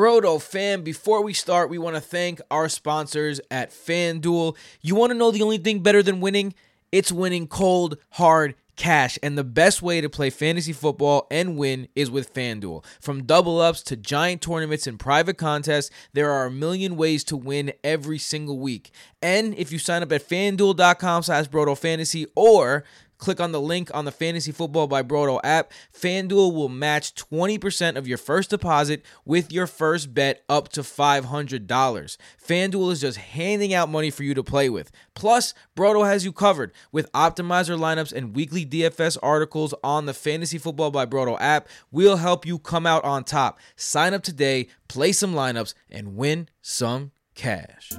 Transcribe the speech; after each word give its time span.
Brodo 0.00 0.40
fam, 0.40 0.80
before 0.80 1.22
we 1.22 1.34
start, 1.34 1.68
we 1.68 1.76
want 1.76 1.94
to 1.94 2.00
thank 2.00 2.40
our 2.50 2.70
sponsors 2.70 3.38
at 3.50 3.70
FanDuel. 3.70 4.56
You 4.80 4.94
want 4.94 5.10
to 5.10 5.14
know 5.14 5.30
the 5.30 5.42
only 5.42 5.58
thing 5.58 5.80
better 5.80 6.02
than 6.02 6.22
winning? 6.22 6.54
It's 6.90 7.12
winning 7.12 7.46
cold, 7.46 7.98
hard 8.12 8.54
cash. 8.76 9.18
And 9.22 9.36
the 9.36 9.44
best 9.44 9.82
way 9.82 10.00
to 10.00 10.08
play 10.08 10.30
fantasy 10.30 10.72
football 10.72 11.26
and 11.30 11.58
win 11.58 11.86
is 11.94 12.10
with 12.10 12.32
FanDuel. 12.32 12.82
From 12.98 13.24
double 13.24 13.60
ups 13.60 13.82
to 13.82 13.96
giant 13.96 14.40
tournaments 14.40 14.86
and 14.86 14.98
private 14.98 15.36
contests, 15.36 15.90
there 16.14 16.30
are 16.30 16.46
a 16.46 16.50
million 16.50 16.96
ways 16.96 17.22
to 17.24 17.36
win 17.36 17.74
every 17.84 18.16
single 18.16 18.58
week. 18.58 18.92
And 19.20 19.54
if 19.58 19.70
you 19.70 19.78
sign 19.78 20.02
up 20.02 20.12
at 20.12 20.26
fanduel.com 20.26 21.24
slash 21.24 21.50
Brodo 21.50 21.76
Fantasy 21.76 22.26
or 22.34 22.84
Click 23.20 23.38
on 23.38 23.52
the 23.52 23.60
link 23.60 23.90
on 23.94 24.06
the 24.06 24.10
Fantasy 24.10 24.50
Football 24.50 24.86
by 24.86 25.02
Brodo 25.02 25.40
app. 25.44 25.72
FanDuel 25.94 26.54
will 26.54 26.70
match 26.70 27.14
20% 27.14 27.96
of 27.96 28.08
your 28.08 28.18
first 28.18 28.48
deposit 28.50 29.04
with 29.26 29.52
your 29.52 29.66
first 29.66 30.14
bet 30.14 30.42
up 30.48 30.70
to 30.70 30.80
$500. 30.80 31.66
FanDuel 31.68 32.92
is 32.92 33.02
just 33.02 33.18
handing 33.18 33.74
out 33.74 33.90
money 33.90 34.10
for 34.10 34.24
you 34.24 34.32
to 34.32 34.42
play 34.42 34.70
with. 34.70 34.90
Plus, 35.14 35.52
Brodo 35.76 36.06
has 36.06 36.24
you 36.24 36.32
covered 36.32 36.72
with 36.90 37.12
optimizer 37.12 37.78
lineups 37.78 38.12
and 38.12 38.34
weekly 38.34 38.64
DFS 38.64 39.18
articles 39.22 39.74
on 39.84 40.06
the 40.06 40.14
Fantasy 40.14 40.56
Football 40.56 40.90
by 40.90 41.04
Brodo 41.04 41.36
app. 41.38 41.68
We'll 41.90 42.16
help 42.16 42.46
you 42.46 42.58
come 42.58 42.86
out 42.86 43.04
on 43.04 43.24
top. 43.24 43.58
Sign 43.76 44.14
up 44.14 44.22
today, 44.22 44.68
play 44.88 45.12
some 45.12 45.34
lineups, 45.34 45.74
and 45.90 46.16
win 46.16 46.48
some 46.62 47.12
cash. 47.34 47.92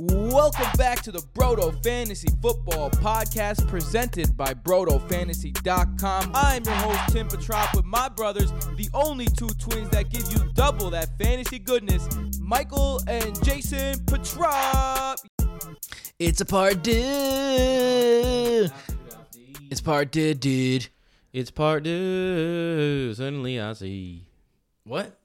Welcome 0.00 0.68
back 0.76 1.02
to 1.02 1.10
the 1.10 1.18
Brodo 1.34 1.82
Fantasy 1.82 2.28
Football 2.40 2.90
Podcast 2.90 3.66
presented 3.66 4.36
by 4.36 4.54
BrodoFantasy.com. 4.54 6.30
I'm 6.34 6.62
your 6.62 6.74
host, 6.74 7.12
Tim 7.12 7.26
Petrop, 7.26 7.74
with 7.74 7.84
my 7.84 8.08
brothers, 8.08 8.52
the 8.76 8.88
only 8.94 9.26
two 9.26 9.48
twins 9.48 9.90
that 9.90 10.10
give 10.10 10.30
you 10.30 10.38
double 10.54 10.88
that 10.90 11.18
fantasy 11.18 11.58
goodness, 11.58 12.06
Michael 12.38 13.00
and 13.08 13.42
Jason 13.42 13.98
Petrop. 14.04 15.18
It's 16.20 16.40
a 16.40 16.46
part 16.46 16.84
two. 16.84 18.68
It's 19.68 19.80
part 19.82 20.12
two, 20.12 20.34
dude. 20.34 20.86
It's 21.32 21.50
part 21.50 21.82
two. 21.82 23.14
Suddenly 23.14 23.60
I 23.60 23.72
see. 23.72 24.28
What? 24.84 25.18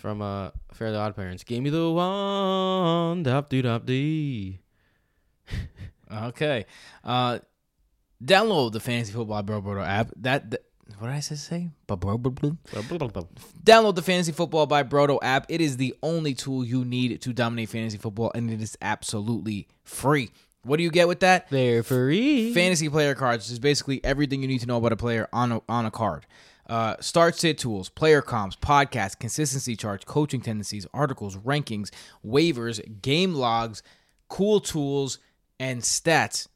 From 0.00 0.22
uh 0.22 0.50
Fairly 0.72 0.96
Odd 0.96 1.14
Parents. 1.14 1.44
Give 1.44 1.62
me 1.62 1.68
the 1.70 1.90
one. 1.90 3.22
Dop 3.22 3.50
doo 3.50 3.62
dop 3.62 3.86
dee. 3.86 4.60
Okay. 6.12 6.66
Uh, 7.04 7.38
download 8.24 8.72
the 8.72 8.80
Fantasy 8.80 9.12
Football 9.12 9.44
Bro 9.44 9.62
Brodo 9.62 9.86
app. 9.86 10.10
That, 10.16 10.50
that 10.50 10.64
what 10.98 11.06
did 11.06 11.14
I 11.16 11.20
say? 11.20 11.70
Download 13.62 13.94
the 13.94 14.02
Fantasy 14.02 14.32
Football 14.32 14.66
by 14.66 14.82
Brodo 14.82 15.20
app. 15.22 15.46
It 15.48 15.60
is 15.60 15.76
the 15.76 15.94
only 16.02 16.34
tool 16.34 16.64
you 16.64 16.84
need 16.84 17.20
to 17.22 17.32
dominate 17.32 17.68
fantasy 17.68 17.96
football, 17.96 18.32
and 18.34 18.50
it 18.50 18.60
is 18.60 18.76
absolutely 18.82 19.68
free. 19.84 20.30
What 20.62 20.76
do 20.76 20.82
you 20.82 20.90
get 20.90 21.08
with 21.08 21.20
that? 21.20 21.48
They're 21.48 21.82
free. 21.82 22.52
Fantasy 22.52 22.88
player 22.88 23.14
cards 23.14 23.46
which 23.46 23.52
is 23.52 23.58
basically 23.58 24.04
everything 24.04 24.42
you 24.42 24.48
need 24.48 24.60
to 24.60 24.66
know 24.66 24.76
about 24.76 24.92
a 24.92 24.96
player 24.96 25.28
on 25.32 25.52
a, 25.52 25.62
on 25.68 25.86
a 25.86 25.90
card. 25.90 26.26
Uh, 26.70 26.94
start 27.00 27.34
sit 27.34 27.58
tools, 27.58 27.88
player 27.88 28.22
comps, 28.22 28.54
podcasts, 28.54 29.18
consistency 29.18 29.74
charts, 29.74 30.04
coaching 30.04 30.40
tendencies, 30.40 30.86
articles, 30.94 31.36
rankings, 31.38 31.90
waivers, 32.24 32.80
game 33.02 33.34
logs, 33.34 33.82
cool 34.28 34.60
tools, 34.60 35.18
and 35.58 35.82
stats. 35.82 36.46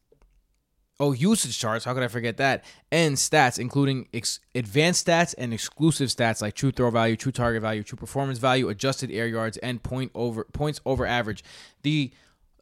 Oh, 1.00 1.10
usage 1.10 1.58
charts. 1.58 1.84
How 1.84 1.94
could 1.94 2.04
I 2.04 2.08
forget 2.08 2.36
that? 2.36 2.64
And 2.92 3.16
stats, 3.16 3.58
including 3.58 4.06
ex- 4.14 4.38
advanced 4.54 5.04
stats 5.04 5.34
and 5.36 5.52
exclusive 5.52 6.10
stats 6.10 6.40
like 6.40 6.54
true 6.54 6.70
throw 6.70 6.92
value, 6.92 7.16
true 7.16 7.32
target 7.32 7.60
value, 7.60 7.82
true 7.82 7.98
performance 7.98 8.38
value, 8.38 8.68
adjusted 8.68 9.10
air 9.10 9.26
yards, 9.26 9.56
and 9.56 9.82
point 9.82 10.12
over 10.14 10.44
points 10.44 10.80
over 10.86 11.04
average. 11.04 11.42
The 11.82 12.12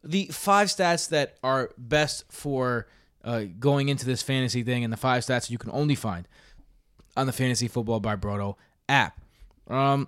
the 0.03 0.25
five 0.31 0.69
stats 0.69 1.07
that 1.09 1.37
are 1.43 1.69
best 1.77 2.25
for 2.29 2.87
uh, 3.23 3.43
going 3.59 3.89
into 3.89 4.07
this 4.07 4.23
fantasy 4.23 4.63
thing, 4.63 4.83
and 4.83 4.91
the 4.91 4.97
five 4.97 5.21
stats 5.21 5.51
you 5.51 5.59
can 5.59 5.69
only 5.69 5.93
find 5.93 6.27
on 7.15 7.27
the 7.27 7.33
Fantasy 7.33 7.67
Football 7.67 7.99
by 7.99 8.15
Brodo 8.15 8.55
app. 8.89 9.19
Um, 9.67 10.07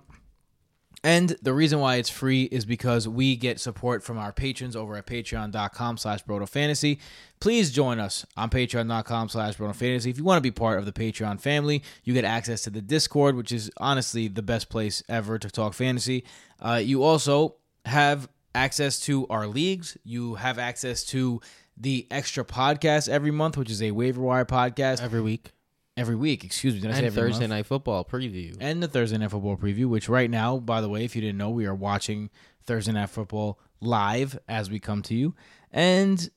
and 1.06 1.36
the 1.40 1.54
reason 1.54 1.78
why 1.78 1.96
it's 1.96 2.10
free 2.10 2.44
is 2.44 2.64
because 2.64 3.06
we 3.06 3.36
get 3.36 3.60
support 3.60 4.02
from 4.02 4.18
our 4.18 4.32
patrons 4.32 4.74
over 4.74 4.96
at 4.96 5.06
patreon.com 5.06 5.98
slash 5.98 6.22
fantasy. 6.48 6.98
Please 7.38 7.70
join 7.70 8.00
us 8.00 8.26
on 8.36 8.50
patreon.com 8.50 9.28
slash 9.28 9.54
fantasy. 9.54 10.10
If 10.10 10.18
you 10.18 10.24
want 10.24 10.38
to 10.38 10.42
be 10.42 10.50
part 10.50 10.80
of 10.80 10.84
the 10.84 10.92
Patreon 10.92 11.40
family, 11.40 11.84
you 12.02 12.12
get 12.12 12.24
access 12.24 12.62
to 12.62 12.70
the 12.70 12.80
Discord, 12.80 13.36
which 13.36 13.52
is 13.52 13.70
honestly 13.76 14.26
the 14.26 14.42
best 14.42 14.68
place 14.68 15.02
ever 15.08 15.38
to 15.38 15.48
talk 15.48 15.74
fantasy. 15.74 16.24
Uh, 16.58 16.80
you 16.82 17.04
also 17.04 17.54
have 17.84 18.28
access 18.54 18.98
to 19.00 19.28
our 19.28 19.46
leagues. 19.46 19.96
You 20.02 20.34
have 20.34 20.58
access 20.58 21.04
to 21.04 21.40
the 21.76 22.08
extra 22.10 22.44
podcast 22.44 23.08
every 23.08 23.30
month, 23.30 23.56
which 23.56 23.70
is 23.70 23.80
a 23.80 23.92
waiver 23.92 24.22
wire 24.22 24.46
podcast 24.46 25.02
every 25.02 25.20
week. 25.20 25.52
Every 25.96 26.14
week. 26.16 26.44
Excuse 26.44 26.74
me, 26.74 26.80
did 26.80 26.90
I 26.90 26.94
say 26.94 26.98
And 26.98 27.06
every 27.06 27.22
Thursday 27.22 27.40
month? 27.44 27.50
night 27.50 27.66
football 27.66 28.04
preview. 28.04 28.56
and 28.60 28.82
the 28.82 28.88
Thursday 28.88 29.18
Night 29.18 29.30
Football 29.30 29.56
preview, 29.56 29.86
which 29.86 30.08
right 30.08 30.30
now, 30.30 30.58
by 30.58 30.80
the 30.80 30.88
way, 30.88 31.04
if 31.04 31.14
you 31.16 31.22
didn't 31.22 31.38
know, 31.38 31.50
we 31.50 31.66
are 31.66 31.74
watching 31.74 32.30
Thursday 32.64 32.92
Night 32.92 33.10
Football 33.10 33.58
live 33.80 34.38
as 34.48 34.68
we 34.70 34.78
come 34.78 35.02
to 35.02 35.14
you. 35.14 35.34
And 35.72 36.28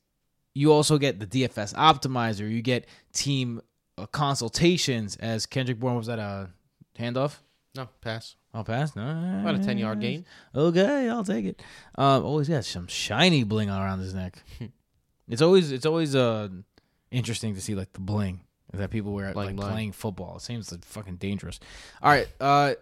you 0.53 0.71
also 0.71 0.97
get 0.97 1.19
the 1.19 1.27
DFS 1.27 1.73
optimizer. 1.75 2.49
You 2.49 2.61
get 2.61 2.87
team 3.13 3.61
uh, 3.97 4.05
consultations 4.07 5.15
as 5.17 5.45
Kendrick 5.45 5.79
Bourne 5.79 5.95
was 5.97 6.07
that 6.07 6.19
a 6.19 6.49
handoff? 6.97 7.37
No, 7.75 7.87
pass. 8.01 8.35
I'll 8.53 8.63
pass. 8.63 8.95
No, 8.95 9.03
About 9.41 9.55
a 9.55 9.59
10 9.59 9.77
yard 9.77 9.99
gain. 10.01 10.25
Okay, 10.55 11.07
I'll 11.07 11.23
take 11.23 11.45
it. 11.45 11.61
Um, 11.95 12.25
always 12.25 12.49
got 12.49 12.65
some 12.65 12.87
shiny 12.87 13.43
bling 13.43 13.69
around 13.69 13.99
his 13.99 14.13
neck. 14.15 14.41
it's 15.29 15.41
always 15.41 15.71
it's 15.71 15.85
always 15.85 16.15
uh 16.15 16.49
interesting 17.11 17.53
to 17.53 17.61
see 17.61 17.75
like 17.75 17.93
the 17.93 17.99
bling 17.99 18.41
that 18.73 18.89
people 18.89 19.13
were 19.13 19.25
at 19.25 19.33
Bling, 19.33 19.55
like 19.55 19.71
playing 19.71 19.91
football. 19.91 20.37
It 20.37 20.41
seems 20.41 20.71
like 20.71 20.83
fucking 20.85 21.17
dangerous. 21.17 21.59
All 22.01 22.11
right, 22.11 22.27
uh, 22.39 22.73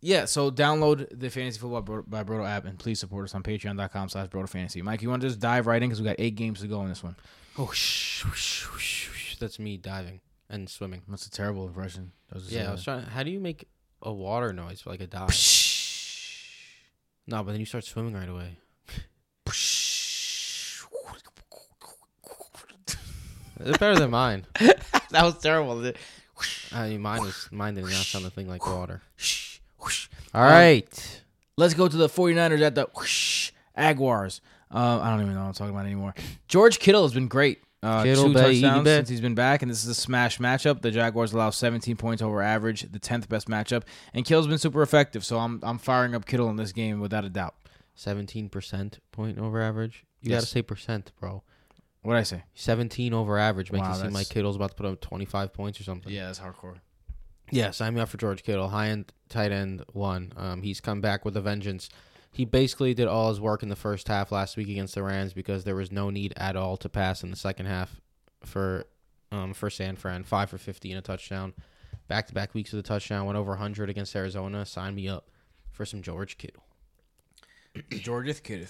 yeah. 0.00 0.24
So 0.24 0.50
download 0.50 1.06
the 1.10 1.30
Fantasy 1.30 1.58
Football 1.58 2.02
by 2.06 2.24
Brodo 2.24 2.48
app 2.48 2.64
and 2.64 2.78
please 2.78 2.98
support 3.00 3.24
us 3.24 3.34
on 3.34 3.42
Patreon.com/slash 3.42 4.28
Brodo 4.28 4.48
Fantasy. 4.48 4.82
Mike, 4.82 5.02
you 5.02 5.10
want 5.10 5.22
to 5.22 5.28
just 5.28 5.40
dive 5.40 5.66
right 5.66 5.82
in 5.82 5.88
because 5.88 6.00
we 6.00 6.06
got 6.06 6.16
eight 6.18 6.36
games 6.36 6.60
to 6.60 6.66
go 6.66 6.82
in 6.82 6.88
this 6.88 7.02
one. 7.02 7.16
Oh, 7.58 7.70
shh, 7.70 8.24
shh, 8.34 8.66
shh, 8.76 9.10
shh. 9.12 9.36
That's 9.36 9.58
me 9.58 9.76
diving 9.76 10.20
and 10.48 10.68
swimming. 10.68 11.02
That's 11.08 11.26
a 11.26 11.30
terrible 11.30 11.66
impression. 11.66 12.12
Yeah, 12.48 12.68
I 12.68 12.72
was 12.72 12.84
trying. 12.84 13.04
How 13.04 13.22
do 13.22 13.30
you 13.30 13.40
make 13.40 13.68
a 14.02 14.12
water 14.12 14.52
noise 14.52 14.80
for 14.80 14.90
like 14.90 15.00
a 15.00 15.06
dive? 15.06 15.30
No, 17.26 17.42
but 17.42 17.52
then 17.52 17.60
you 17.60 17.66
start 17.66 17.84
swimming 17.84 18.14
right 18.14 18.28
away. 18.28 18.58
It's 23.60 23.78
better 23.78 23.98
than 23.98 24.10
mine. 24.10 24.46
that 25.14 25.24
was 25.24 25.38
terrible. 25.38 25.92
I 26.72 26.88
mean, 26.90 27.00
mine 27.00 27.20
was 27.22 27.48
mine 27.50 27.74
did 27.74 27.84
not 27.84 27.92
sound 27.92 28.26
a 28.26 28.30
thing 28.30 28.48
like 28.48 28.66
water. 28.66 29.02
All 29.80 29.88
All 30.34 30.42
right. 30.42 31.20
Let's 31.56 31.74
go 31.74 31.86
to 31.86 31.96
the 31.96 32.08
49ers 32.08 32.60
at 32.62 32.74
the 32.74 32.88
whoosh, 32.96 33.52
Aguars. 33.76 34.40
Uh, 34.72 34.98
I 35.00 35.10
don't 35.10 35.20
even 35.22 35.34
know 35.34 35.40
what 35.42 35.46
I'm 35.48 35.52
talking 35.52 35.72
about 35.74 35.86
anymore. 35.86 36.14
George 36.48 36.80
Kittle 36.80 37.02
has 37.04 37.14
been 37.14 37.28
great. 37.28 37.60
Uh, 37.80 38.02
Kittle, 38.02 38.24
two 38.24 38.34
baby, 38.34 38.60
touchdowns 38.62 38.88
since 38.88 39.08
he's 39.10 39.20
been 39.20 39.34
back, 39.34 39.60
and 39.62 39.70
this 39.70 39.82
is 39.84 39.88
a 39.90 39.94
smash 39.94 40.38
matchup. 40.38 40.80
The 40.80 40.90
Jaguars 40.90 41.32
allow 41.34 41.50
17 41.50 41.96
points 41.96 42.22
over 42.22 42.40
average, 42.42 42.80
the 42.90 42.98
10th 42.98 43.28
best 43.28 43.46
matchup, 43.46 43.82
and 44.14 44.24
Kittle's 44.24 44.46
been 44.46 44.58
super 44.58 44.82
effective. 44.82 45.24
So 45.24 45.38
I'm 45.38 45.60
I'm 45.62 45.78
firing 45.78 46.14
up 46.14 46.24
Kittle 46.24 46.48
in 46.48 46.56
this 46.56 46.72
game 46.72 46.98
without 46.98 47.24
a 47.24 47.28
doubt. 47.30 47.54
Seventeen 47.94 48.48
percent 48.48 48.98
point 49.12 49.38
over 49.38 49.60
average. 49.60 50.04
You 50.22 50.30
Yes. 50.32 50.40
gotta 50.40 50.46
say 50.50 50.62
percent, 50.62 51.12
bro. 51.20 51.44
What 52.04 52.14
did 52.14 52.20
I 52.20 52.24
say? 52.24 52.42
Seventeen 52.54 53.12
over 53.14 53.38
average 53.38 53.72
makes 53.72 53.82
Wow, 53.82 53.90
it 53.90 53.94
seem 53.94 54.02
that's- 54.04 54.14
like 54.14 54.28
Kittle's 54.28 54.56
about 54.56 54.70
to 54.70 54.76
put 54.76 54.86
up 54.86 55.00
twenty 55.00 55.24
five 55.24 55.52
points 55.52 55.80
or 55.80 55.84
something. 55.84 56.12
Yeah, 56.12 56.26
that's 56.26 56.38
hardcore. 56.38 56.78
Yeah, 57.50 57.70
sign 57.72 57.94
me 57.94 58.00
up 58.00 58.08
for 58.10 58.18
George 58.18 58.42
Kittle, 58.42 58.68
high 58.68 58.88
end 58.88 59.12
tight 59.28 59.52
end 59.52 59.82
one. 59.92 60.32
Um, 60.36 60.62
he's 60.62 60.80
come 60.80 61.00
back 61.00 61.24
with 61.24 61.36
a 61.36 61.40
vengeance. 61.40 61.88
He 62.30 62.44
basically 62.44 62.94
did 62.94 63.06
all 63.08 63.28
his 63.30 63.40
work 63.40 63.62
in 63.62 63.68
the 63.70 63.76
first 63.76 64.08
half 64.08 64.32
last 64.32 64.56
week 64.56 64.68
against 64.68 64.94
the 64.96 65.02
Rams 65.02 65.32
because 65.32 65.64
there 65.64 65.76
was 65.76 65.90
no 65.92 66.10
need 66.10 66.34
at 66.36 66.56
all 66.56 66.76
to 66.78 66.88
pass 66.88 67.22
in 67.22 67.30
the 67.30 67.36
second 67.36 67.66
half 67.66 68.00
for 68.44 68.84
um 69.32 69.54
for 69.54 69.70
San 69.70 69.96
Fran. 69.96 70.24
Five 70.24 70.50
for 70.50 70.58
fifty 70.58 70.90
and 70.92 70.98
a 70.98 71.02
touchdown. 71.02 71.54
Back 72.06 72.26
to 72.26 72.34
back 72.34 72.52
weeks 72.52 72.72
of 72.74 72.78
a 72.80 72.82
touchdown. 72.82 73.24
Went 73.24 73.38
over 73.38 73.56
hundred 73.56 73.88
against 73.88 74.14
Arizona. 74.14 74.66
Sign 74.66 74.94
me 74.94 75.08
up 75.08 75.30
for 75.70 75.86
some 75.86 76.02
George 76.02 76.36
Kittle. 76.36 76.64
George 77.90 78.42
Kittle. 78.42 78.66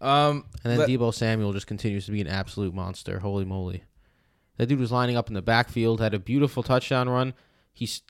Um, 0.00 0.44
And 0.62 0.70
then 0.72 0.78
let- 0.80 0.88
Deebo 0.88 1.12
Samuel 1.14 1.52
just 1.52 1.66
continues 1.66 2.06
to 2.06 2.12
be 2.12 2.20
an 2.20 2.26
absolute 2.26 2.74
monster. 2.74 3.20
Holy 3.20 3.44
moly. 3.44 3.84
That 4.58 4.66
dude 4.66 4.78
was 4.80 4.92
lining 4.92 5.16
up 5.16 5.28
in 5.28 5.34
the 5.34 5.42
backfield, 5.42 6.00
had 6.00 6.14
a 6.14 6.18
beautiful 6.18 6.62
touchdown 6.62 7.08
run. 7.08 7.34
He 7.72 7.84
s- 7.86 8.02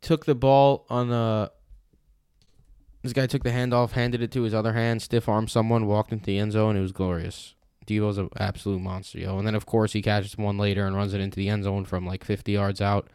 took 0.00 0.24
the 0.26 0.34
ball 0.34 0.86
on 0.90 1.08
the. 1.08 1.50
This 3.02 3.12
guy 3.12 3.26
took 3.26 3.44
the 3.44 3.50
handoff, 3.50 3.92
handed 3.92 4.20
it 4.22 4.32
to 4.32 4.42
his 4.42 4.52
other 4.54 4.72
hand, 4.72 5.00
stiff 5.00 5.28
armed 5.28 5.50
someone, 5.50 5.86
walked 5.86 6.12
into 6.12 6.24
the 6.26 6.38
end 6.38 6.52
zone. 6.52 6.76
It 6.76 6.80
was 6.80 6.92
glorious. 6.92 7.54
Deebo's 7.86 8.18
an 8.18 8.30
absolute 8.36 8.80
monster, 8.80 9.18
yo. 9.20 9.38
And 9.38 9.46
then, 9.46 9.54
of 9.54 9.64
course, 9.64 9.92
he 9.92 10.02
catches 10.02 10.36
one 10.36 10.58
later 10.58 10.84
and 10.86 10.96
runs 10.96 11.14
it 11.14 11.20
into 11.20 11.36
the 11.36 11.48
end 11.48 11.62
zone 11.64 11.84
from 11.84 12.04
like 12.04 12.24
50 12.24 12.52
yards 12.52 12.80
out. 12.80 13.08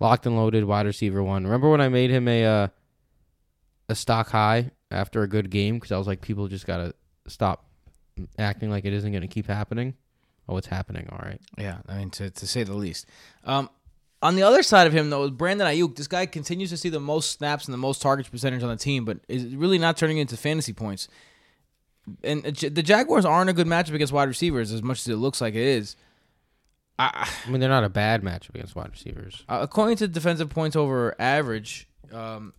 locked 0.00 0.26
and 0.26 0.36
loaded 0.36 0.64
wide 0.64 0.84
receiver 0.86 1.22
one. 1.22 1.44
Remember 1.44 1.70
when 1.70 1.80
I 1.80 1.88
made 1.88 2.10
him 2.10 2.26
a 2.26 2.44
uh, 2.44 2.68
a 3.88 3.94
stock 3.94 4.30
high 4.30 4.72
after 4.90 5.22
a 5.22 5.28
good 5.28 5.48
game 5.50 5.76
because 5.76 5.92
I 5.92 5.96
was 5.98 6.08
like, 6.08 6.20
people 6.20 6.48
just 6.48 6.66
gotta 6.66 6.94
stop 7.26 7.66
acting 8.38 8.70
like 8.70 8.84
it 8.84 8.92
isn't 8.92 9.12
gonna 9.12 9.28
keep 9.28 9.46
happening. 9.46 9.94
Oh, 10.48 10.56
it's 10.56 10.66
happening. 10.66 11.08
All 11.10 11.18
right. 11.22 11.40
Yeah, 11.58 11.78
I 11.88 11.98
mean 11.98 12.10
to 12.10 12.30
to 12.30 12.46
say 12.46 12.62
the 12.64 12.74
least. 12.74 13.06
Um, 13.44 13.70
on 14.22 14.36
the 14.36 14.42
other 14.42 14.62
side 14.62 14.86
of 14.86 14.92
him 14.92 15.10
though, 15.10 15.30
Brandon 15.30 15.66
Aiyuk. 15.66 15.96
This 15.96 16.08
guy 16.08 16.26
continues 16.26 16.70
to 16.70 16.76
see 16.76 16.88
the 16.88 17.00
most 17.00 17.32
snaps 17.32 17.66
and 17.66 17.74
the 17.74 17.78
most 17.78 18.00
targets 18.00 18.28
percentage 18.28 18.62
on 18.62 18.70
the 18.70 18.76
team, 18.76 19.04
but 19.04 19.18
is 19.28 19.54
really 19.54 19.78
not 19.78 19.96
turning 19.96 20.18
into 20.18 20.36
fantasy 20.36 20.72
points. 20.72 21.08
And 22.22 22.42
the 22.44 22.82
Jaguars 22.82 23.24
aren't 23.24 23.48
a 23.48 23.54
good 23.54 23.66
matchup 23.66 23.94
against 23.94 24.12
wide 24.12 24.28
receivers 24.28 24.72
as 24.72 24.82
much 24.82 25.00
as 25.00 25.08
it 25.08 25.16
looks 25.16 25.40
like 25.40 25.54
it 25.54 25.62
is. 25.62 25.96
I, 26.98 27.28
I 27.46 27.50
mean, 27.50 27.60
they're 27.60 27.68
not 27.68 27.84
a 27.84 27.88
bad 27.88 28.22
matchup 28.22 28.50
against 28.54 28.76
wide 28.76 28.90
receivers. 28.90 29.42
Uh, 29.48 29.58
according 29.62 29.96
to 29.96 30.08
defensive 30.08 30.48
points 30.48 30.76
over 30.76 31.14
average, 31.18 31.88
um, 32.12 32.52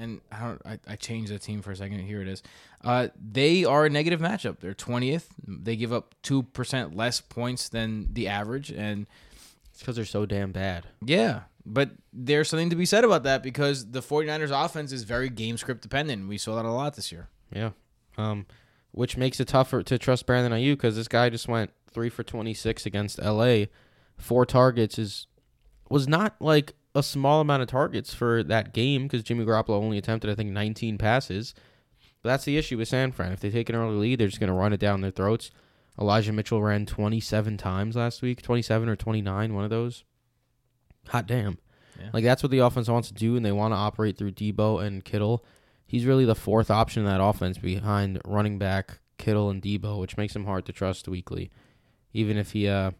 and 0.00 0.20
I, 0.32 0.40
don't. 0.40 0.62
I, 0.64 0.78
I 0.88 0.96
changed 0.96 1.32
the 1.32 1.38
team 1.38 1.62
for 1.62 1.70
a 1.70 1.76
second. 1.76 2.00
Here 2.00 2.22
it 2.22 2.28
is. 2.28 2.42
Uh, 2.82 3.08
they 3.20 3.64
are 3.64 3.86
a 3.86 3.90
negative 3.90 4.20
matchup. 4.20 4.60
They're 4.60 4.74
twentieth. 4.74 5.28
They 5.46 5.76
give 5.76 5.92
up 5.92 6.14
two 6.22 6.42
percent 6.42 6.96
less 6.96 7.20
points 7.20 7.68
than 7.68 8.08
the 8.12 8.28
average, 8.28 8.70
and 8.70 9.06
it's 9.70 9.80
because 9.80 9.96
they're 9.96 10.04
so 10.04 10.26
damn 10.26 10.52
bad. 10.52 10.86
Yeah, 11.04 11.42
but 11.64 11.90
there's 12.12 12.48
something 12.48 12.70
to 12.70 12.76
be 12.76 12.86
said 12.86 13.04
about 13.04 13.24
that 13.24 13.42
because 13.42 13.90
the 13.90 14.00
49ers 14.00 14.64
offense 14.64 14.92
is 14.92 15.04
very 15.04 15.28
game 15.28 15.56
script 15.56 15.82
dependent. 15.82 16.28
We 16.28 16.38
saw 16.38 16.56
that 16.56 16.64
a 16.64 16.70
lot 16.70 16.96
this 16.96 17.12
year. 17.12 17.28
Yeah. 17.52 17.70
Um, 18.16 18.46
which 18.92 19.16
makes 19.16 19.38
it 19.40 19.48
tougher 19.48 19.82
to 19.82 19.98
trust 19.98 20.26
Brandon 20.26 20.52
Aiyuk 20.52 20.72
because 20.72 20.96
this 20.96 21.08
guy 21.08 21.30
just 21.30 21.48
went 21.48 21.70
three 21.92 22.08
for 22.08 22.22
26 22.22 22.86
against 22.86 23.20
LA. 23.22 23.64
Four 24.18 24.46
targets 24.46 24.98
is 24.98 25.26
was 25.88 26.06
not 26.08 26.36
like 26.40 26.74
a 26.94 27.02
small 27.02 27.40
amount 27.40 27.62
of 27.62 27.68
targets 27.68 28.12
for 28.12 28.42
that 28.42 28.74
game 28.74 29.04
because 29.04 29.22
Jimmy 29.22 29.44
Garoppolo 29.44 29.80
only 29.82 29.98
attempted 29.98 30.30
I 30.30 30.34
think 30.34 30.50
19 30.50 30.98
passes. 30.98 31.54
But 32.22 32.30
that's 32.30 32.44
the 32.44 32.58
issue 32.58 32.76
with 32.76 32.88
San 32.88 33.12
Fran. 33.12 33.32
If 33.32 33.40
they 33.40 33.50
take 33.50 33.68
an 33.68 33.74
early 33.74 33.96
lead, 33.96 34.20
they're 34.20 34.28
just 34.28 34.40
going 34.40 34.48
to 34.48 34.54
run 34.54 34.72
it 34.72 34.80
down 34.80 35.00
their 35.00 35.10
throats. 35.10 35.50
Elijah 35.98 36.32
Mitchell 36.32 36.62
ran 36.62 36.86
27 36.86 37.56
times 37.56 37.96
last 37.96 38.22
week, 38.22 38.42
27 38.42 38.88
or 38.88 38.96
29, 38.96 39.54
one 39.54 39.64
of 39.64 39.70
those. 39.70 40.04
Hot 41.08 41.26
damn. 41.26 41.58
Yeah. 41.98 42.10
Like 42.12 42.24
that's 42.24 42.42
what 42.42 42.50
the 42.50 42.58
offense 42.58 42.88
wants 42.88 43.08
to 43.08 43.14
do, 43.14 43.36
and 43.36 43.44
they 43.44 43.52
want 43.52 43.72
to 43.72 43.78
operate 43.78 44.16
through 44.16 44.32
Deebo 44.32 44.84
and 44.84 45.04
Kittle. 45.04 45.44
He's 45.86 46.06
really 46.06 46.24
the 46.24 46.34
fourth 46.34 46.70
option 46.70 47.02
in 47.02 47.08
that 47.08 47.22
offense 47.22 47.58
behind 47.58 48.20
running 48.24 48.58
back 48.58 49.00
Kittle 49.18 49.50
and 49.50 49.62
Deebo, 49.62 49.98
which 50.00 50.16
makes 50.16 50.36
him 50.36 50.44
hard 50.44 50.64
to 50.66 50.72
trust 50.72 51.08
weekly. 51.08 51.50
Even 52.12 52.36
if 52.36 52.52
he, 52.52 52.68
uh, 52.68 52.92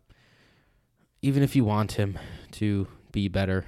even 1.22 1.42
if 1.42 1.54
you 1.54 1.64
want 1.64 1.92
him 1.92 2.19
to 2.52 2.87
be 3.12 3.28
better, 3.28 3.64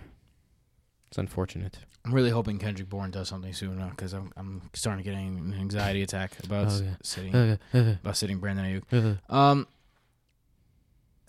it's 1.12 1.18
unfortunate. 1.18 1.78
I'm 2.06 2.14
really 2.14 2.30
hoping 2.30 2.58
Kendrick 2.58 2.88
Bourne 2.88 3.10
does 3.10 3.28
something 3.28 3.52
soon 3.52 3.86
because 3.90 4.14
I'm 4.14 4.32
I'm 4.34 4.62
starting 4.72 5.04
to 5.04 5.10
get 5.10 5.18
an 5.18 5.54
anxiety 5.60 6.00
attack 6.00 6.32
about 6.42 6.68
oh, 6.70 6.80
yeah. 6.82 6.94
sitting 7.02 7.58
about 7.74 8.16
sitting 8.16 8.38
Brandon 8.38 8.82
Aiyuk. 8.90 9.18
um, 9.28 9.66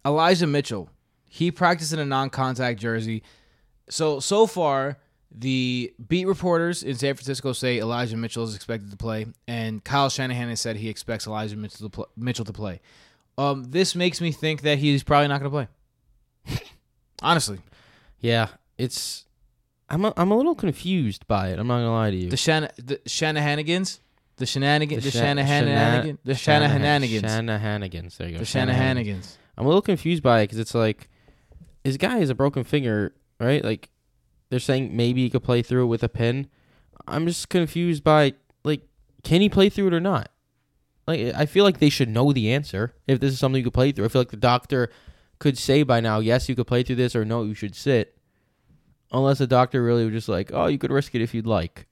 Elijah 0.05 0.47
Mitchell, 0.47 0.89
he 1.25 1.51
practiced 1.51 1.91
in 1.91 1.99
a 1.99 2.05
non-contact 2.05 2.79
jersey. 2.79 3.23
So 3.89 4.21
so 4.21 4.47
far, 4.47 4.99
the 5.29 5.93
beat 6.07 6.27
reporters 6.27 6.81
in 6.81 6.95
San 6.95 7.15
Francisco 7.15 7.51
say 7.51 7.79
Elijah 7.79 8.15
Mitchell 8.15 8.45
is 8.45 8.55
expected 8.55 8.89
to 8.89 8.95
play, 8.95 9.25
and 9.49 9.83
Kyle 9.83 10.07
Shanahan 10.07 10.47
has 10.47 10.61
said 10.61 10.77
he 10.77 10.87
expects 10.87 11.27
Elijah 11.27 11.57
Mitchell 11.57 11.89
to 11.89 11.93
play. 11.93 12.05
Mitchell 12.15 12.45
to 12.45 12.53
play. 12.53 12.79
Um, 13.37 13.65
this 13.65 13.95
makes 13.95 14.21
me 14.21 14.31
think 14.31 14.61
that 14.61 14.77
he's 14.77 15.03
probably 15.03 15.27
not 15.27 15.41
going 15.41 15.51
to 15.51 16.53
play. 16.53 16.57
Honestly, 17.21 17.59
yeah, 18.21 18.47
it's 18.77 19.25
I'm 19.93 20.05
a, 20.05 20.13
I'm 20.17 20.31
a 20.31 20.35
little 20.35 20.55
confused 20.55 21.27
by 21.27 21.49
it. 21.49 21.59
I'm 21.59 21.67
not 21.67 21.77
gonna 21.77 21.91
lie 21.91 22.09
to 22.09 22.17
you. 22.17 22.29
The 22.31 22.37
Shan 22.37 22.67
the 22.77 22.97
Shanahanigans, 23.05 23.99
the 24.37 24.47
shenanigans, 24.47 25.03
the, 25.03 25.11
the 25.11 25.17
Shanahanigans, 25.19 26.17
the 26.23 26.33
Shanahanigans, 26.33 27.21
Shanahanigans. 27.21 28.17
There 28.17 28.27
you 28.27 28.33
go. 28.33 28.39
The 28.39 28.45
Shanahanigans. 28.45 29.37
I'm 29.55 29.65
a 29.65 29.67
little 29.67 29.83
confused 29.83 30.23
by 30.23 30.41
it 30.41 30.45
because 30.45 30.57
it's 30.57 30.73
like, 30.73 31.09
his 31.83 31.97
guy 31.97 32.17
has 32.17 32.31
a 32.31 32.35
broken 32.35 32.63
finger, 32.63 33.13
right? 33.39 33.63
Like, 33.63 33.91
they're 34.49 34.59
saying 34.59 34.97
maybe 34.97 35.21
he 35.21 35.29
could 35.29 35.43
play 35.43 35.61
through 35.61 35.83
it 35.83 35.87
with 35.87 36.01
a 36.01 36.09
pin. 36.09 36.47
I'm 37.07 37.27
just 37.27 37.49
confused 37.49 38.03
by 38.03 38.33
like, 38.63 38.81
can 39.23 39.41
he 39.41 39.49
play 39.49 39.69
through 39.69 39.87
it 39.87 39.93
or 39.93 39.99
not? 39.99 40.29
Like, 41.05 41.35
I 41.35 41.45
feel 41.45 41.65
like 41.65 41.77
they 41.77 41.89
should 41.89 42.09
know 42.09 42.33
the 42.33 42.51
answer 42.51 42.95
if 43.05 43.19
this 43.19 43.33
is 43.33 43.39
something 43.39 43.59
you 43.59 43.65
could 43.65 43.73
play 43.73 43.91
through. 43.91 44.05
I 44.05 44.07
feel 44.07 44.21
like 44.21 44.31
the 44.31 44.37
doctor 44.37 44.89
could 45.37 45.57
say 45.57 45.83
by 45.83 45.99
now, 45.99 46.19
yes, 46.19 46.49
you 46.49 46.55
could 46.55 46.65
play 46.65 46.81
through 46.81 46.95
this, 46.95 47.15
or 47.15 47.25
no, 47.25 47.43
you 47.43 47.53
should 47.53 47.75
sit 47.75 48.17
unless 49.13 49.39
a 49.39 49.47
doctor 49.47 49.83
really 49.83 50.05
was 50.05 50.13
just 50.13 50.29
like, 50.29 50.51
oh, 50.53 50.65
you 50.67 50.77
could 50.77 50.91
risk 50.91 51.13
it 51.15 51.21
if 51.21 51.33
you'd 51.33 51.47
like. 51.47 51.87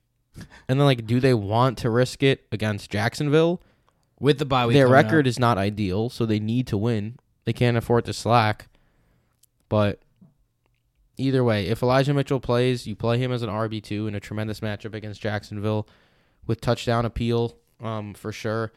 And 0.67 0.79
then 0.79 0.85
like, 0.85 1.05
do 1.05 1.19
they 1.19 1.33
want 1.33 1.77
to 1.79 1.89
risk 1.89 2.23
it 2.23 2.45
against 2.51 2.89
Jacksonville? 2.89 3.61
With 4.19 4.37
the 4.37 4.45
bye 4.45 4.67
week, 4.67 4.75
their 4.75 4.87
record 4.87 5.25
out. 5.25 5.29
is 5.29 5.39
not 5.39 5.57
ideal, 5.57 6.09
so 6.09 6.25
they 6.25 6.39
need 6.39 6.67
to 6.67 6.77
win. 6.77 7.17
They 7.45 7.53
can't 7.53 7.75
afford 7.75 8.05
to 8.05 8.13
slack. 8.13 8.67
But 9.67 9.99
either 11.17 11.43
way, 11.43 11.67
if 11.67 11.81
Elijah 11.81 12.13
Mitchell 12.13 12.39
plays, 12.39 12.85
you 12.85 12.95
play 12.95 13.17
him 13.17 13.31
as 13.31 13.41
an 13.41 13.49
RB 13.49 13.81
two 13.81 14.07
in 14.07 14.13
a 14.13 14.19
tremendous 14.19 14.59
matchup 14.59 14.93
against 14.93 15.21
Jacksonville 15.21 15.87
with 16.45 16.61
touchdown 16.61 17.03
appeal, 17.05 17.57
um, 17.81 18.13
for 18.13 18.31
sure. 18.31 18.71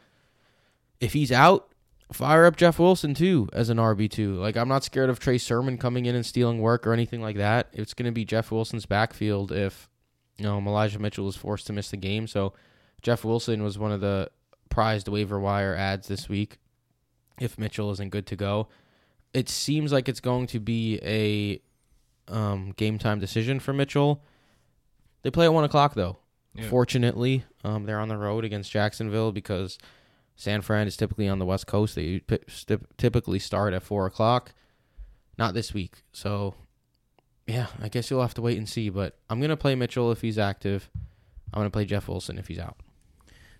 If 0.98 1.12
he's 1.12 1.30
out, 1.30 1.73
fire 2.12 2.44
up 2.44 2.56
Jeff 2.56 2.78
Wilson 2.78 3.14
too 3.14 3.48
as 3.52 3.70
an 3.70 3.78
RB 3.78 4.10
two. 4.10 4.34
Like 4.34 4.56
I'm 4.56 4.68
not 4.68 4.84
scared 4.84 5.10
of 5.10 5.18
Trey 5.18 5.38
Sermon 5.38 5.78
coming 5.78 6.06
in 6.06 6.14
and 6.14 6.24
stealing 6.24 6.60
work 6.60 6.86
or 6.86 6.92
anything 6.92 7.22
like 7.22 7.36
that. 7.36 7.68
It's 7.72 7.94
going 7.94 8.06
to 8.06 8.12
be 8.12 8.24
Jeff 8.24 8.50
Wilson's 8.50 8.86
backfield 8.86 9.52
if 9.52 9.88
you 10.38 10.44
know 10.44 10.58
Elijah 10.58 10.98
Mitchell 10.98 11.28
is 11.28 11.36
forced 11.36 11.66
to 11.68 11.72
miss 11.72 11.90
the 11.90 11.96
game. 11.96 12.26
So 12.26 12.52
Jeff 13.02 13.24
Wilson 13.24 13.62
was 13.62 13.78
one 13.78 13.92
of 13.92 14.00
the 14.00 14.30
prized 14.68 15.08
waiver 15.08 15.38
wire 15.40 15.74
ads 15.74 16.08
this 16.08 16.28
week. 16.28 16.58
If 17.40 17.58
Mitchell 17.58 17.90
isn't 17.90 18.10
good 18.10 18.26
to 18.26 18.36
go, 18.36 18.68
it 19.32 19.48
seems 19.48 19.92
like 19.92 20.08
it's 20.08 20.20
going 20.20 20.46
to 20.48 20.60
be 20.60 21.00
a 21.02 21.60
um, 22.32 22.72
game 22.76 22.98
time 22.98 23.18
decision 23.18 23.60
for 23.60 23.72
Mitchell. 23.72 24.22
They 25.22 25.30
play 25.30 25.46
at 25.46 25.52
one 25.52 25.64
o'clock 25.64 25.94
though. 25.94 26.18
Yeah. 26.54 26.68
Fortunately, 26.68 27.44
um, 27.64 27.84
they're 27.84 27.98
on 27.98 28.08
the 28.08 28.16
road 28.16 28.44
against 28.44 28.70
Jacksonville 28.70 29.32
because 29.32 29.78
San 30.36 30.62
Fran 30.62 30.86
is 30.86 30.96
typically 30.96 31.28
on 31.28 31.38
the 31.38 31.46
West 31.46 31.66
Coast. 31.66 31.94
They 31.94 32.22
typically 32.98 33.38
start 33.38 33.72
at 33.72 33.82
four 33.82 34.06
o'clock. 34.06 34.52
Not 35.38 35.54
this 35.54 35.74
week. 35.74 36.02
So, 36.12 36.54
yeah, 37.46 37.66
I 37.80 37.88
guess 37.88 38.10
you'll 38.10 38.22
have 38.22 38.34
to 38.34 38.42
wait 38.42 38.58
and 38.58 38.68
see. 38.68 38.88
But 38.88 39.16
I'm 39.30 39.40
gonna 39.40 39.56
play 39.56 39.74
Mitchell 39.74 40.12
if 40.12 40.20
he's 40.20 40.38
active. 40.38 40.90
I'm 41.52 41.60
gonna 41.60 41.70
play 41.70 41.84
Jeff 41.84 42.08
Wilson 42.08 42.38
if 42.38 42.48
he's 42.48 42.58
out. 42.58 42.76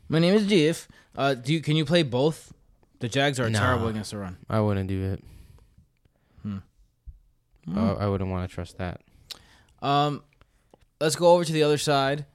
My 0.08 0.18
name 0.18 0.34
is 0.34 0.46
Jeff. 0.46 0.88
Uh, 1.16 1.34
do 1.34 1.52
you 1.52 1.60
can 1.60 1.76
you 1.76 1.84
play 1.84 2.02
both? 2.02 2.52
The 3.00 3.08
Jags 3.08 3.38
are 3.38 3.50
nah, 3.50 3.58
terrible 3.58 3.88
against 3.88 4.10
the 4.12 4.18
run. 4.18 4.38
I 4.48 4.60
wouldn't 4.60 4.88
do 4.88 5.02
it. 5.12 5.24
Hmm. 6.42 6.58
Uh, 7.76 7.94
I 7.94 8.06
wouldn't 8.06 8.30
want 8.30 8.48
to 8.48 8.54
trust 8.54 8.78
that. 8.78 9.00
Um, 9.82 10.22
let's 11.00 11.16
go 11.16 11.32
over 11.32 11.44
to 11.44 11.52
the 11.52 11.62
other 11.62 11.78
side. 11.78 12.26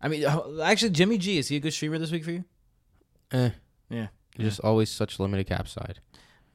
I 0.00 0.08
mean, 0.08 0.24
actually, 0.62 0.90
Jimmy 0.90 1.18
G 1.18 1.38
is 1.38 1.48
he 1.48 1.56
a 1.56 1.60
good 1.60 1.72
streamer 1.72 1.98
this 1.98 2.10
week 2.10 2.24
for 2.24 2.30
you? 2.30 2.44
Eh. 3.32 3.50
Yeah. 3.90 4.08
Just 4.38 4.60
always 4.60 4.90
such 4.90 5.18
limited 5.18 5.46
cap 5.46 5.66
side. 5.68 6.00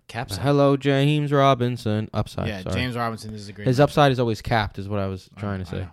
Cap 0.07 0.29
side. 0.31 0.39
Hello, 0.39 0.77
James 0.77 1.31
Robinson. 1.31 2.09
Upside. 2.13 2.47
Yeah, 2.47 2.61
sorry. 2.61 2.75
James 2.75 2.95
Robinson 2.95 3.33
is 3.33 3.49
a 3.49 3.53
great. 3.53 3.67
His 3.67 3.79
upside 3.79 4.11
is 4.11 4.19
always 4.19 4.41
capped, 4.41 4.79
is 4.79 4.87
what 4.87 4.99
I 4.99 5.07
was 5.07 5.29
trying 5.37 5.59
to 5.59 5.65
say. 5.65 5.87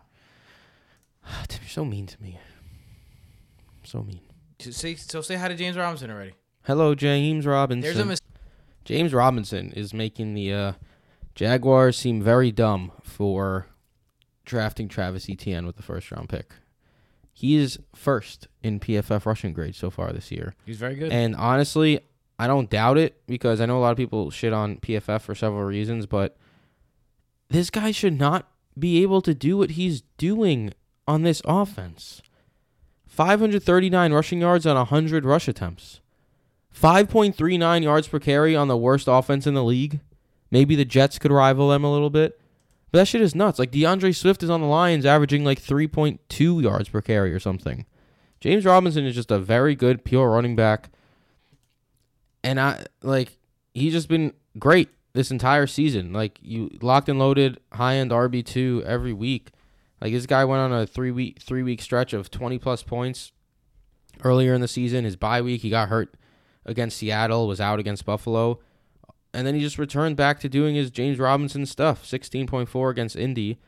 Tim, 1.48 1.58
you're 1.62 1.68
so 1.68 1.84
mean 1.84 2.06
to 2.06 2.22
me. 2.22 2.38
So 3.84 4.02
mean. 4.02 4.20
Say, 4.58 4.94
so 4.94 5.20
say 5.22 5.36
hi 5.36 5.48
to 5.48 5.54
James 5.54 5.76
Robinson 5.76 6.10
already. 6.10 6.32
Hello, 6.64 6.94
James 6.94 7.46
Robinson. 7.46 7.80
There's 7.80 7.98
a 7.98 8.04
mis- 8.04 8.20
James 8.84 9.14
Robinson 9.14 9.72
is 9.72 9.94
making 9.94 10.34
the 10.34 10.52
uh, 10.52 10.72
Jaguars 11.34 11.96
seem 11.96 12.22
very 12.22 12.52
dumb 12.52 12.92
for 13.02 13.66
drafting 14.44 14.88
Travis 14.88 15.28
Etienne 15.30 15.66
with 15.66 15.76
the 15.76 15.82
first 15.82 16.10
round 16.10 16.28
pick. 16.28 16.52
He 17.40 17.56
is 17.56 17.78
first 17.94 18.48
in 18.62 18.80
PFF 18.80 19.24
rushing 19.24 19.54
grade 19.54 19.74
so 19.74 19.88
far 19.88 20.12
this 20.12 20.30
year. 20.30 20.54
He's 20.66 20.76
very 20.76 20.94
good. 20.94 21.10
And 21.10 21.34
honestly, 21.34 22.00
I 22.38 22.46
don't 22.46 22.68
doubt 22.68 22.98
it 22.98 23.22
because 23.26 23.62
I 23.62 23.66
know 23.66 23.78
a 23.78 23.80
lot 23.80 23.92
of 23.92 23.96
people 23.96 24.30
shit 24.30 24.52
on 24.52 24.76
PFF 24.76 25.22
for 25.22 25.34
several 25.34 25.62
reasons, 25.62 26.04
but 26.04 26.36
this 27.48 27.70
guy 27.70 27.92
should 27.92 28.18
not 28.18 28.50
be 28.78 29.00
able 29.00 29.22
to 29.22 29.32
do 29.32 29.56
what 29.56 29.70
he's 29.70 30.02
doing 30.18 30.74
on 31.08 31.22
this 31.22 31.40
offense. 31.46 32.20
539 33.06 34.12
rushing 34.12 34.40
yards 34.40 34.66
on 34.66 34.76
100 34.76 35.24
rush 35.24 35.48
attempts. 35.48 36.00
5.39 36.78 37.82
yards 37.82 38.06
per 38.06 38.18
carry 38.18 38.54
on 38.54 38.68
the 38.68 38.76
worst 38.76 39.08
offense 39.08 39.46
in 39.46 39.54
the 39.54 39.64
league. 39.64 40.00
Maybe 40.50 40.76
the 40.76 40.84
Jets 40.84 41.18
could 41.18 41.32
rival 41.32 41.70
them 41.70 41.84
a 41.84 41.92
little 41.92 42.10
bit. 42.10 42.39
But 42.90 42.98
that 42.98 43.08
shit 43.08 43.20
is 43.20 43.34
nuts. 43.34 43.58
Like 43.58 43.70
DeAndre 43.70 44.14
Swift 44.14 44.42
is 44.42 44.50
on 44.50 44.60
the 44.60 44.66
Lions 44.66 45.06
averaging 45.06 45.44
like 45.44 45.60
3.2 45.60 46.62
yards 46.62 46.88
per 46.88 47.00
carry 47.00 47.32
or 47.32 47.38
something. 47.38 47.86
James 48.40 48.64
Robinson 48.64 49.04
is 49.04 49.14
just 49.14 49.30
a 49.30 49.38
very 49.38 49.74
good 49.74 50.04
pure 50.04 50.30
running 50.30 50.56
back. 50.56 50.90
And 52.42 52.58
I 52.58 52.84
like 53.02 53.38
he's 53.74 53.92
just 53.92 54.08
been 54.08 54.32
great 54.58 54.88
this 55.12 55.30
entire 55.30 55.66
season. 55.66 56.12
Like 56.12 56.38
you 56.42 56.70
locked 56.80 57.08
and 57.08 57.18
loaded 57.18 57.60
high 57.72 57.96
end 57.96 58.10
RB 58.10 58.44
two 58.44 58.82
every 58.86 59.12
week. 59.12 59.50
Like 60.00 60.12
this 60.12 60.26
guy 60.26 60.44
went 60.44 60.60
on 60.60 60.72
a 60.72 60.86
three 60.86 61.10
week 61.10 61.38
three 61.40 61.62
week 61.62 61.82
stretch 61.82 62.12
of 62.12 62.30
twenty 62.30 62.58
plus 62.58 62.82
points 62.82 63.32
earlier 64.24 64.54
in 64.54 64.62
the 64.62 64.68
season. 64.68 65.04
His 65.04 65.16
bye 65.16 65.42
week, 65.42 65.60
he 65.60 65.70
got 65.70 65.90
hurt 65.90 66.14
against 66.64 66.96
Seattle, 66.96 67.46
was 67.46 67.60
out 67.60 67.78
against 67.78 68.04
Buffalo, 68.04 68.60
and 69.32 69.46
then 69.46 69.54
he 69.54 69.60
just 69.60 69.78
returned 69.78 70.16
back 70.16 70.40
to 70.40 70.48
doing 70.48 70.74
his 70.74 70.90
James 70.90 71.18
Robinson 71.18 71.66
stuff. 71.66 72.04
Sixteen 72.04 72.46
point 72.46 72.68
four 72.68 72.90
against 72.90 73.16
Indy. 73.16 73.58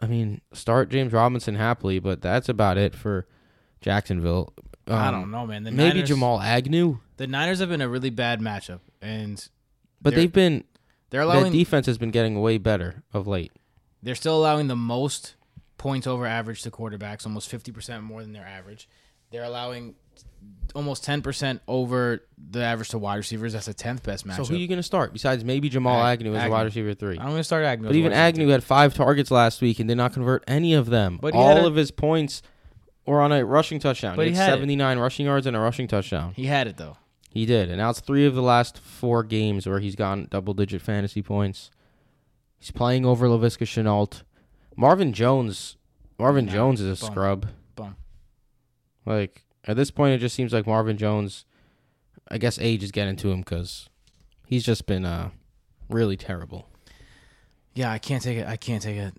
I 0.00 0.06
mean, 0.06 0.40
start 0.52 0.88
James 0.88 1.12
Robinson 1.12 1.56
happily, 1.56 1.98
but 1.98 2.22
that's 2.22 2.48
about 2.48 2.78
it 2.78 2.94
for 2.94 3.26
Jacksonville. 3.80 4.52
I 4.86 5.08
Um, 5.08 5.14
don't 5.14 5.30
know, 5.30 5.46
man. 5.46 5.62
The 5.64 5.70
maybe 5.70 5.94
Niners, 5.94 6.08
Jamal 6.08 6.40
Agnew, 6.40 6.98
The 7.16 7.26
Niners 7.26 7.58
have 7.60 7.68
been 7.68 7.80
a 7.82 7.88
really 7.88 8.10
bad 8.10 8.40
matchup, 8.40 8.80
and 9.00 9.46
but 10.00 10.14
they've 10.14 10.32
been 10.32 10.64
they're 11.10 11.20
their 11.20 11.30
allowing 11.36 11.52
defense 11.52 11.86
has 11.86 11.98
been 11.98 12.10
getting 12.10 12.40
way 12.40 12.58
better 12.58 13.02
of 13.12 13.26
late. 13.26 13.52
they're 14.02 14.14
still 14.14 14.36
allowing 14.38 14.68
the 14.68 14.76
most 14.76 15.34
points 15.76 16.06
over 16.06 16.26
average 16.26 16.62
to 16.62 16.70
quarterbacks, 16.70 17.26
almost 17.26 17.48
fifty 17.48 17.70
percent 17.72 18.02
more 18.02 18.22
than 18.22 18.32
their 18.32 18.46
average. 18.46 18.88
They're 19.30 19.44
allowing 19.44 19.94
almost 20.74 21.02
ten 21.04 21.20
percent 21.22 21.60
over 21.66 22.20
the 22.38 22.62
average 22.62 22.90
to 22.90 22.98
wide 22.98 23.16
receivers. 23.16 23.52
That's 23.52 23.68
a 23.68 23.74
tenth 23.74 24.02
best 24.02 24.26
matchup. 24.26 24.36
So 24.36 24.44
who 24.46 24.54
are 24.54 24.58
you 24.58 24.68
going 24.68 24.78
to 24.78 24.82
start 24.84 25.12
besides 25.12 25.44
maybe 25.44 25.68
Jamal 25.68 26.00
Ag- 26.00 26.20
Agnew 26.20 26.34
as 26.34 26.46
a 26.46 26.50
wide 26.50 26.62
receiver 26.64 26.94
three? 26.94 27.18
I'm 27.18 27.26
going 27.26 27.36
to 27.38 27.44
start 27.44 27.64
Agnew. 27.64 27.88
But 27.88 27.96
even 27.96 28.12
Agnew 28.12 28.48
had 28.48 28.62
five 28.64 28.94
targets 28.94 29.30
last 29.30 29.60
week 29.60 29.78
and 29.80 29.88
did 29.88 29.96
not 29.96 30.12
convert 30.12 30.44
any 30.46 30.74
of 30.74 30.86
them. 30.86 31.18
But 31.20 31.34
he 31.34 31.40
had 31.40 31.58
All 31.58 31.64
a- 31.64 31.68
of 31.68 31.74
his 31.76 31.90
points 31.90 32.42
were 33.06 33.20
on 33.20 33.32
a 33.32 33.44
rushing 33.44 33.80
touchdown. 33.80 34.14
But 34.16 34.26
he 34.26 34.32
he 34.32 34.36
had 34.36 34.44
had 34.44 34.52
it. 34.54 34.62
79 34.62 34.98
rushing 34.98 35.26
yards 35.26 35.46
and 35.46 35.56
a 35.56 35.60
rushing 35.60 35.88
touchdown. 35.88 36.32
He 36.36 36.46
had 36.46 36.66
it 36.68 36.76
though. 36.76 36.96
He 37.30 37.46
did. 37.46 37.68
And 37.68 37.78
now 37.78 37.90
it's 37.90 38.00
three 38.00 38.26
of 38.26 38.34
the 38.34 38.42
last 38.42 38.78
four 38.78 39.22
games 39.22 39.66
where 39.66 39.78
he's 39.80 39.94
gotten 39.96 40.26
double 40.30 40.52
digit 40.54 40.82
fantasy 40.82 41.22
points. 41.22 41.70
He's 42.58 42.70
playing 42.72 43.06
over 43.06 43.26
Laviska 43.26 43.64
Shenault. 43.66 44.22
Marvin 44.76 45.12
Jones. 45.12 45.76
Marvin 46.18 46.46
Nah, 46.46 46.52
Jones 46.52 46.80
is 46.80 47.00
a 47.00 47.04
bum. 47.04 47.12
scrub. 47.12 47.48
Bum. 47.76 47.96
Like, 49.06 49.44
at 49.66 49.76
this 49.76 49.90
point, 49.90 50.14
it 50.14 50.18
just 50.18 50.34
seems 50.34 50.52
like 50.52 50.66
Marvin 50.66 50.96
Jones, 50.96 51.44
I 52.30 52.38
guess 52.38 52.58
age 52.58 52.82
is 52.82 52.90
getting 52.90 53.16
to 53.16 53.30
him 53.30 53.40
because 53.40 53.88
he's 54.46 54.64
just 54.64 54.86
been 54.86 55.04
uh, 55.04 55.30
really 55.88 56.16
terrible. 56.16 56.66
Yeah, 57.74 57.90
I 57.92 57.98
can't 57.98 58.22
take 58.22 58.38
it. 58.38 58.46
I 58.46 58.56
can't 58.56 58.82
take 58.82 58.96
it. 58.96 59.14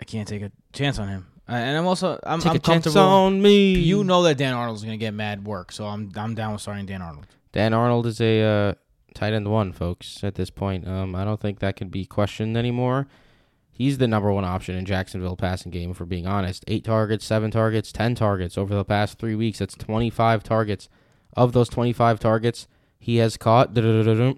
I 0.00 0.04
can't 0.04 0.26
take 0.28 0.42
a 0.42 0.52
chance 0.72 0.98
on 0.98 1.08
him. 1.08 1.26
And 1.48 1.76
I'm 1.76 1.86
also 1.86 2.18
I'm, 2.22 2.40
Take 2.40 2.50
I'm 2.50 2.56
a 2.56 2.58
chance 2.60 2.84
comfortable. 2.84 3.00
on 3.00 3.42
me. 3.42 3.74
You 3.74 4.04
know 4.04 4.22
that 4.22 4.38
Dan 4.38 4.54
Arnold's 4.54 4.82
to 4.82 4.96
get 4.96 5.12
mad 5.12 5.44
work, 5.44 5.72
so 5.72 5.86
I'm 5.86 6.10
I'm 6.16 6.34
down 6.34 6.52
with 6.52 6.62
starting 6.62 6.86
Dan 6.86 7.02
Arnold. 7.02 7.26
Dan 7.50 7.74
Arnold 7.74 8.06
is 8.06 8.20
a 8.20 8.42
uh, 8.42 8.74
tight 9.14 9.32
end 9.32 9.48
one, 9.50 9.72
folks. 9.72 10.22
At 10.22 10.36
this 10.36 10.50
point, 10.50 10.86
um, 10.86 11.14
I 11.14 11.24
don't 11.24 11.40
think 11.40 11.58
that 11.58 11.76
can 11.76 11.88
be 11.88 12.04
questioned 12.06 12.56
anymore. 12.56 13.08
He's 13.82 13.98
the 13.98 14.06
number 14.06 14.30
one 14.30 14.44
option 14.44 14.76
in 14.76 14.84
Jacksonville 14.84 15.34
passing 15.34 15.72
game. 15.72 15.90
If 15.90 15.98
we're 15.98 16.06
being 16.06 16.24
honest, 16.24 16.62
eight 16.68 16.84
targets, 16.84 17.24
seven 17.24 17.50
targets, 17.50 17.90
ten 17.90 18.14
targets 18.14 18.56
over 18.56 18.72
the 18.72 18.84
past 18.84 19.18
three 19.18 19.34
weeks. 19.34 19.58
That's 19.58 19.74
twenty-five 19.74 20.44
targets. 20.44 20.88
Of 21.36 21.52
those 21.52 21.68
twenty-five 21.68 22.20
targets, 22.20 22.68
he 23.00 23.16
has 23.16 23.36
caught 23.36 23.76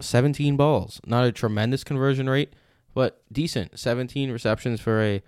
seventeen 0.02 0.56
balls. 0.56 0.98
Not 1.04 1.26
a 1.26 1.30
tremendous 1.30 1.84
conversion 1.84 2.30
rate, 2.30 2.54
but 2.94 3.22
decent. 3.30 3.78
Seventeen 3.78 4.30
receptions 4.30 4.80
for 4.80 5.02
a 5.02 5.22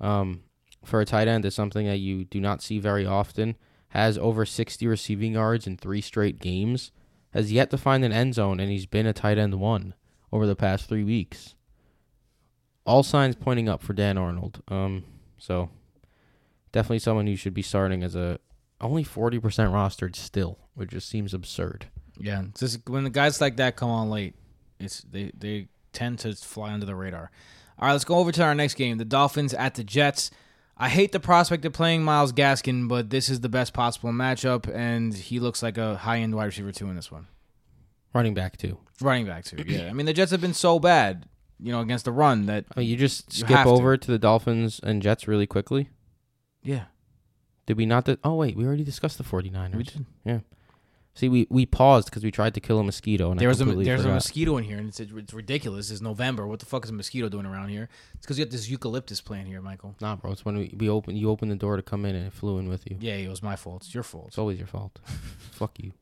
um, 0.00 0.44
for 0.82 1.02
a 1.02 1.04
tight 1.04 1.28
end 1.28 1.44
is 1.44 1.54
something 1.54 1.84
that 1.84 1.98
you 1.98 2.24
do 2.24 2.40
not 2.40 2.62
see 2.62 2.78
very 2.78 3.04
often. 3.04 3.58
Has 3.88 4.16
over 4.16 4.46
sixty 4.46 4.86
receiving 4.86 5.34
yards 5.34 5.66
in 5.66 5.76
three 5.76 6.00
straight 6.00 6.40
games 6.40 6.92
has 7.34 7.52
yet 7.52 7.68
to 7.72 7.76
find 7.76 8.06
an 8.06 8.12
end 8.12 8.36
zone, 8.36 8.58
and 8.58 8.70
he's 8.70 8.86
been 8.86 9.04
a 9.04 9.12
tight 9.12 9.36
end 9.36 9.60
one 9.60 9.92
over 10.32 10.46
the 10.46 10.56
past 10.56 10.88
three 10.88 11.04
weeks. 11.04 11.56
All 12.86 13.02
signs 13.02 13.36
pointing 13.36 13.68
up 13.68 13.82
for 13.82 13.92
Dan 13.92 14.18
Arnold. 14.18 14.62
Um, 14.68 15.04
so 15.38 15.70
definitely 16.72 16.98
someone 16.98 17.26
who 17.26 17.36
should 17.36 17.54
be 17.54 17.62
starting 17.62 18.02
as 18.02 18.14
a 18.14 18.38
only 18.80 19.04
forty 19.04 19.38
percent 19.38 19.72
rostered 19.72 20.16
still, 20.16 20.58
which 20.74 20.90
just 20.90 21.08
seems 21.08 21.34
absurd. 21.34 21.86
Yeah, 22.18 22.44
just 22.58 22.88
when 22.88 23.04
the 23.04 23.10
guys 23.10 23.40
like 23.40 23.56
that 23.56 23.76
come 23.76 23.90
on 23.90 24.10
late, 24.10 24.34
it's 24.78 25.02
they 25.02 25.30
they 25.36 25.68
tend 25.92 26.18
to 26.20 26.34
fly 26.34 26.72
under 26.72 26.86
the 26.86 26.94
radar. 26.94 27.30
All 27.78 27.86
right, 27.86 27.92
let's 27.92 28.04
go 28.04 28.16
over 28.16 28.32
to 28.32 28.42
our 28.42 28.54
next 28.54 28.74
game: 28.74 28.98
the 28.98 29.04
Dolphins 29.04 29.54
at 29.54 29.74
the 29.74 29.84
Jets. 29.84 30.30
I 30.76 30.88
hate 30.88 31.12
the 31.12 31.20
prospect 31.20 31.66
of 31.66 31.74
playing 31.74 32.02
Myles 32.02 32.32
Gaskin, 32.32 32.88
but 32.88 33.10
this 33.10 33.28
is 33.28 33.40
the 33.40 33.50
best 33.50 33.74
possible 33.74 34.12
matchup, 34.12 34.66
and 34.74 35.12
he 35.12 35.38
looks 35.38 35.62
like 35.62 35.76
a 35.76 35.96
high 35.96 36.18
end 36.18 36.34
wide 36.34 36.46
receiver 36.46 36.72
too 36.72 36.88
in 36.88 36.96
this 36.96 37.12
one. 37.12 37.26
Running 38.14 38.32
back 38.34 38.56
too. 38.56 38.78
Running 39.00 39.26
back 39.26 39.44
too. 39.44 39.62
Yeah, 39.66 39.88
I 39.88 39.92
mean 39.92 40.06
the 40.06 40.12
Jets 40.14 40.30
have 40.30 40.40
been 40.40 40.54
so 40.54 40.78
bad, 40.78 41.26
you 41.62 41.72
know, 41.72 41.80
against 41.80 42.04
the 42.04 42.12
run 42.12 42.46
that 42.46 42.64
mean, 42.76 42.86
you 42.88 42.96
just 42.96 43.32
You 43.36 43.44
skip 43.44 43.56
have 43.56 43.66
to. 43.66 43.72
over 43.72 43.96
to 43.96 44.10
the 44.10 44.18
Dolphins 44.18 44.80
and 44.82 45.02
Jets 45.02 45.26
really 45.28 45.46
quickly. 45.46 45.88
yeah, 46.62 46.84
Did 47.66 47.76
we 47.76 47.86
not? 47.86 48.04
Di- 48.04 48.18
oh 48.24 48.34
wait, 48.36 48.56
we 48.56 48.64
already 48.66 48.84
discussed 48.84 49.18
the 49.18 49.24
49ers. 49.24 49.74
we 49.76 49.82
did. 49.84 50.06
Yeah. 50.24 50.40
See, 51.12 51.28
we, 51.28 51.46
we 51.50 51.66
paused 51.66 52.08
because 52.08 52.22
we 52.22 52.30
tried 52.30 52.54
to 52.54 52.60
kill 52.60 52.78
a 52.78 52.84
mosquito, 52.84 53.32
and 53.32 53.38
There 53.40 53.48
I 53.48 53.50
was 53.50 53.60
a 53.60 53.64
there's 53.64 54.04
a 54.04 54.08
mosquito 54.08 54.56
in 54.58 54.64
here, 54.64 54.78
and 54.78 54.88
it's 54.88 55.00
it's 55.00 55.34
ridiculous. 55.34 55.90
It's 55.90 56.00
November. 56.00 56.46
What 56.46 56.60
the 56.60 56.66
fuck 56.66 56.84
is 56.84 56.90
a 56.90 56.94
mosquito 56.94 57.28
doing 57.28 57.46
around 57.46 57.70
here? 57.70 57.88
It's 58.14 58.24
because 58.24 58.38
you 58.38 58.44
have 58.44 58.52
this 58.52 58.68
eucalyptus 58.70 59.20
plant 59.20 59.48
here, 59.48 59.60
Michael. 59.60 59.96
Nah, 60.00 60.14
bro, 60.16 60.30
it's 60.30 60.44
when 60.44 60.56
we, 60.56 60.72
we 60.78 60.88
open 60.88 61.16
you 61.16 61.28
open 61.28 61.48
the 61.48 61.56
door 61.56 61.76
to 61.76 61.82
come 61.82 62.06
in 62.06 62.14
and 62.14 62.28
it 62.28 62.32
flew 62.32 62.58
in 62.58 62.68
with 62.68 62.88
you. 62.88 62.96
Yeah, 63.00 63.14
it 63.14 63.28
was 63.28 63.42
my 63.42 63.56
fault. 63.56 63.82
It's 63.84 63.92
your 63.92 64.04
fault. 64.04 64.28
It's 64.28 64.38
always 64.38 64.56
your 64.58 64.68
fault. 64.68 65.00
Fuck 65.50 65.80
you. 65.80 65.92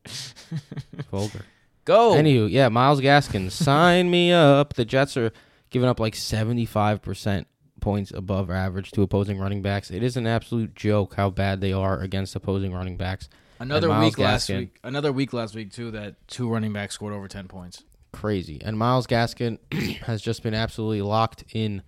Vulgar. 1.10 1.44
Go. 1.86 2.12
Anywho, 2.12 2.50
yeah, 2.50 2.68
Myles 2.68 3.00
Gaskin, 3.00 3.50
sign 3.50 4.10
me 4.10 4.30
up. 4.30 4.74
The 4.74 4.84
Jets 4.84 5.16
are 5.16 5.32
giving 5.70 5.88
up 5.88 6.00
like 6.00 6.14
75% 6.14 7.44
points 7.80 8.10
above 8.10 8.50
average 8.50 8.90
to 8.92 9.02
opposing 9.02 9.38
running 9.38 9.62
backs. 9.62 9.90
It 9.90 10.02
is 10.02 10.16
an 10.16 10.26
absolute 10.26 10.74
joke 10.74 11.14
how 11.14 11.30
bad 11.30 11.60
they 11.60 11.72
are 11.72 12.00
against 12.00 12.34
opposing 12.34 12.72
running 12.72 12.96
backs. 12.96 13.28
Another 13.60 13.98
week 13.98 14.18
last 14.18 14.48
week. 14.48 14.78
Another 14.84 15.12
week 15.12 15.32
last 15.32 15.54
week 15.54 15.72
too 15.72 15.90
that 15.92 16.16
two 16.28 16.48
running 16.48 16.72
backs 16.72 16.94
scored 16.94 17.12
over 17.12 17.28
ten 17.28 17.48
points. 17.48 17.84
Crazy. 18.12 18.60
And 18.62 18.78
Myles 18.78 19.06
Gaskin 19.06 19.58
has 20.02 20.22
just 20.22 20.42
been 20.42 20.54
absolutely 20.54 21.02
locked 21.02 21.44
in 21.52 21.82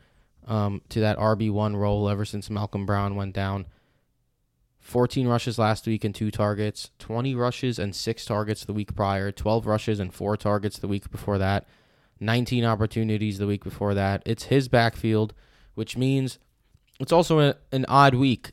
um, 0.47 0.83
to 0.91 1.01
that 1.01 1.17
RB1 1.17 1.77
role 1.77 2.09
ever 2.09 2.25
since 2.25 2.51
Malcolm 2.51 2.87
Brown 2.87 3.15
went 3.15 3.35
down. 3.35 3.67
14 4.81 5.29
rushes 5.29 5.59
last 5.59 5.87
week 5.87 6.05
and 6.05 6.15
two 6.15 6.31
targets, 6.31 6.91
20 6.99 7.35
rushes 7.35 7.79
and 7.79 7.95
six 7.95 8.25
targets 8.25 8.65
the 8.65 8.73
week 8.73 8.95
prior, 8.95 9.31
12 9.31 9.67
rushes 9.67 10.01
and 10.01 10.13
four 10.13 10.37
targets 10.37 10.79
the 10.79 10.89
week 10.89 11.11
before 11.11 11.39
that, 11.39 11.69
19 12.21 12.65
opportunities 12.65 13.39
the 13.39 13.47
week 13.47 13.65
before 13.65 13.95
that. 13.95 14.23
It's 14.27 14.45
his 14.45 14.69
backfield, 14.69 15.35
which 15.75 15.97
means 15.97 16.39
it's 16.99 17.13
also 17.13 17.41
a, 17.41 17.57
an 17.73 17.87
odd 17.89 18.15
week. 18.15 18.53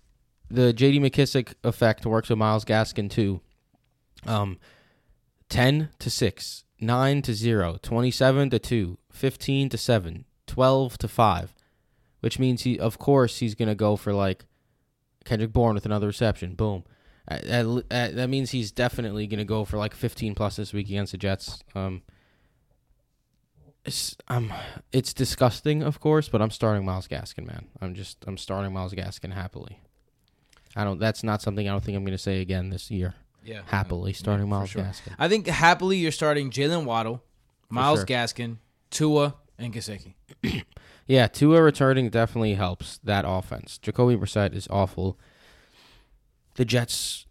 The 0.49 0.71
J.D. 0.71 0.99
McKissic 0.99 1.53
effect 1.63 2.05
works 2.05 2.29
with 2.29 2.39
Myles 2.39 2.63
Gaskin 2.63 3.09
too. 3.09 3.41
Um, 4.25 4.57
10 5.49 5.89
to 5.99 6.09
6, 6.09 6.63
9 6.79 7.21
to 7.21 7.33
0, 7.33 7.77
27 7.81 8.49
to 8.49 8.59
2, 8.59 8.97
15 9.11 9.69
to 9.69 9.77
7, 9.77 10.25
12 10.45 10.97
to 10.97 11.07
5, 11.07 11.55
which 12.21 12.39
means 12.39 12.63
he, 12.63 12.79
of 12.79 12.97
course, 12.97 13.39
he's 13.39 13.55
going 13.55 13.69
to 13.69 13.75
go 13.75 13.95
for 13.95 14.13
like 14.13 14.45
Kendrick 15.25 15.53
Bourne 15.53 15.75
with 15.75 15.85
another 15.85 16.07
reception. 16.07 16.55
Boom. 16.55 16.83
Uh, 17.29 17.39
uh, 17.49 17.81
uh, 17.91 18.11
that 18.11 18.29
means 18.29 18.51
he's 18.51 18.71
definitely 18.71 19.27
going 19.27 19.39
to 19.39 19.45
go 19.45 19.65
for 19.65 19.77
like 19.77 19.93
15 19.93 20.33
plus 20.33 20.55
this 20.55 20.73
week 20.73 20.87
against 20.87 21.11
the 21.11 21.17
Jets. 21.17 21.61
Um, 21.75 22.01
it's 23.87 24.17
um, 24.27 24.53
it's 24.91 25.13
disgusting, 25.13 25.81
of 25.81 25.99
course, 25.99 26.27
but 26.27 26.41
I'm 26.41 26.51
starting 26.51 26.85
Myles 26.85 27.07
Gaskin, 27.07 27.47
man. 27.47 27.67
I'm 27.81 27.95
just 27.95 28.17
I'm 28.27 28.37
starting 28.37 28.73
Myles 28.73 28.93
Gaskin 28.93 29.33
happily. 29.33 29.79
I 30.75 30.83
don't. 30.83 30.99
That's 30.99 31.23
not 31.23 31.41
something 31.41 31.67
I 31.67 31.71
don't 31.71 31.83
think 31.83 31.95
I'm 31.95 32.03
going 32.03 32.17
to 32.17 32.21
say 32.21 32.41
again 32.41 32.69
this 32.69 32.91
year. 32.91 33.15
Yeah, 33.43 33.61
Happily 33.67 34.11
starting 34.11 34.45
for 34.45 34.49
Miles 34.49 34.69
sure. 34.71 34.83
Gaskin. 34.83 35.15
I 35.17 35.29
think 35.29 35.47
happily 35.47 35.97
you're 35.97 36.11
starting 36.11 36.51
Jalen 36.51 36.83
Waddle, 36.83 37.23
Miles 37.69 37.99
sure. 37.99 38.05
Gaskin, 38.05 38.57
Tua, 38.91 39.35
and 39.57 39.73
Gesicki. 39.73 40.15
Yeah, 41.09 41.27
Tua 41.27 41.61
returning 41.61 42.09
definitely 42.09 42.55
helps 42.55 42.97
that 43.01 43.23
offense. 43.25 43.77
Jacoby 43.77 44.17
Brissett 44.17 44.53
is 44.53 44.67
awful. 44.69 45.17
The 46.55 46.65
Jets, 46.65 47.25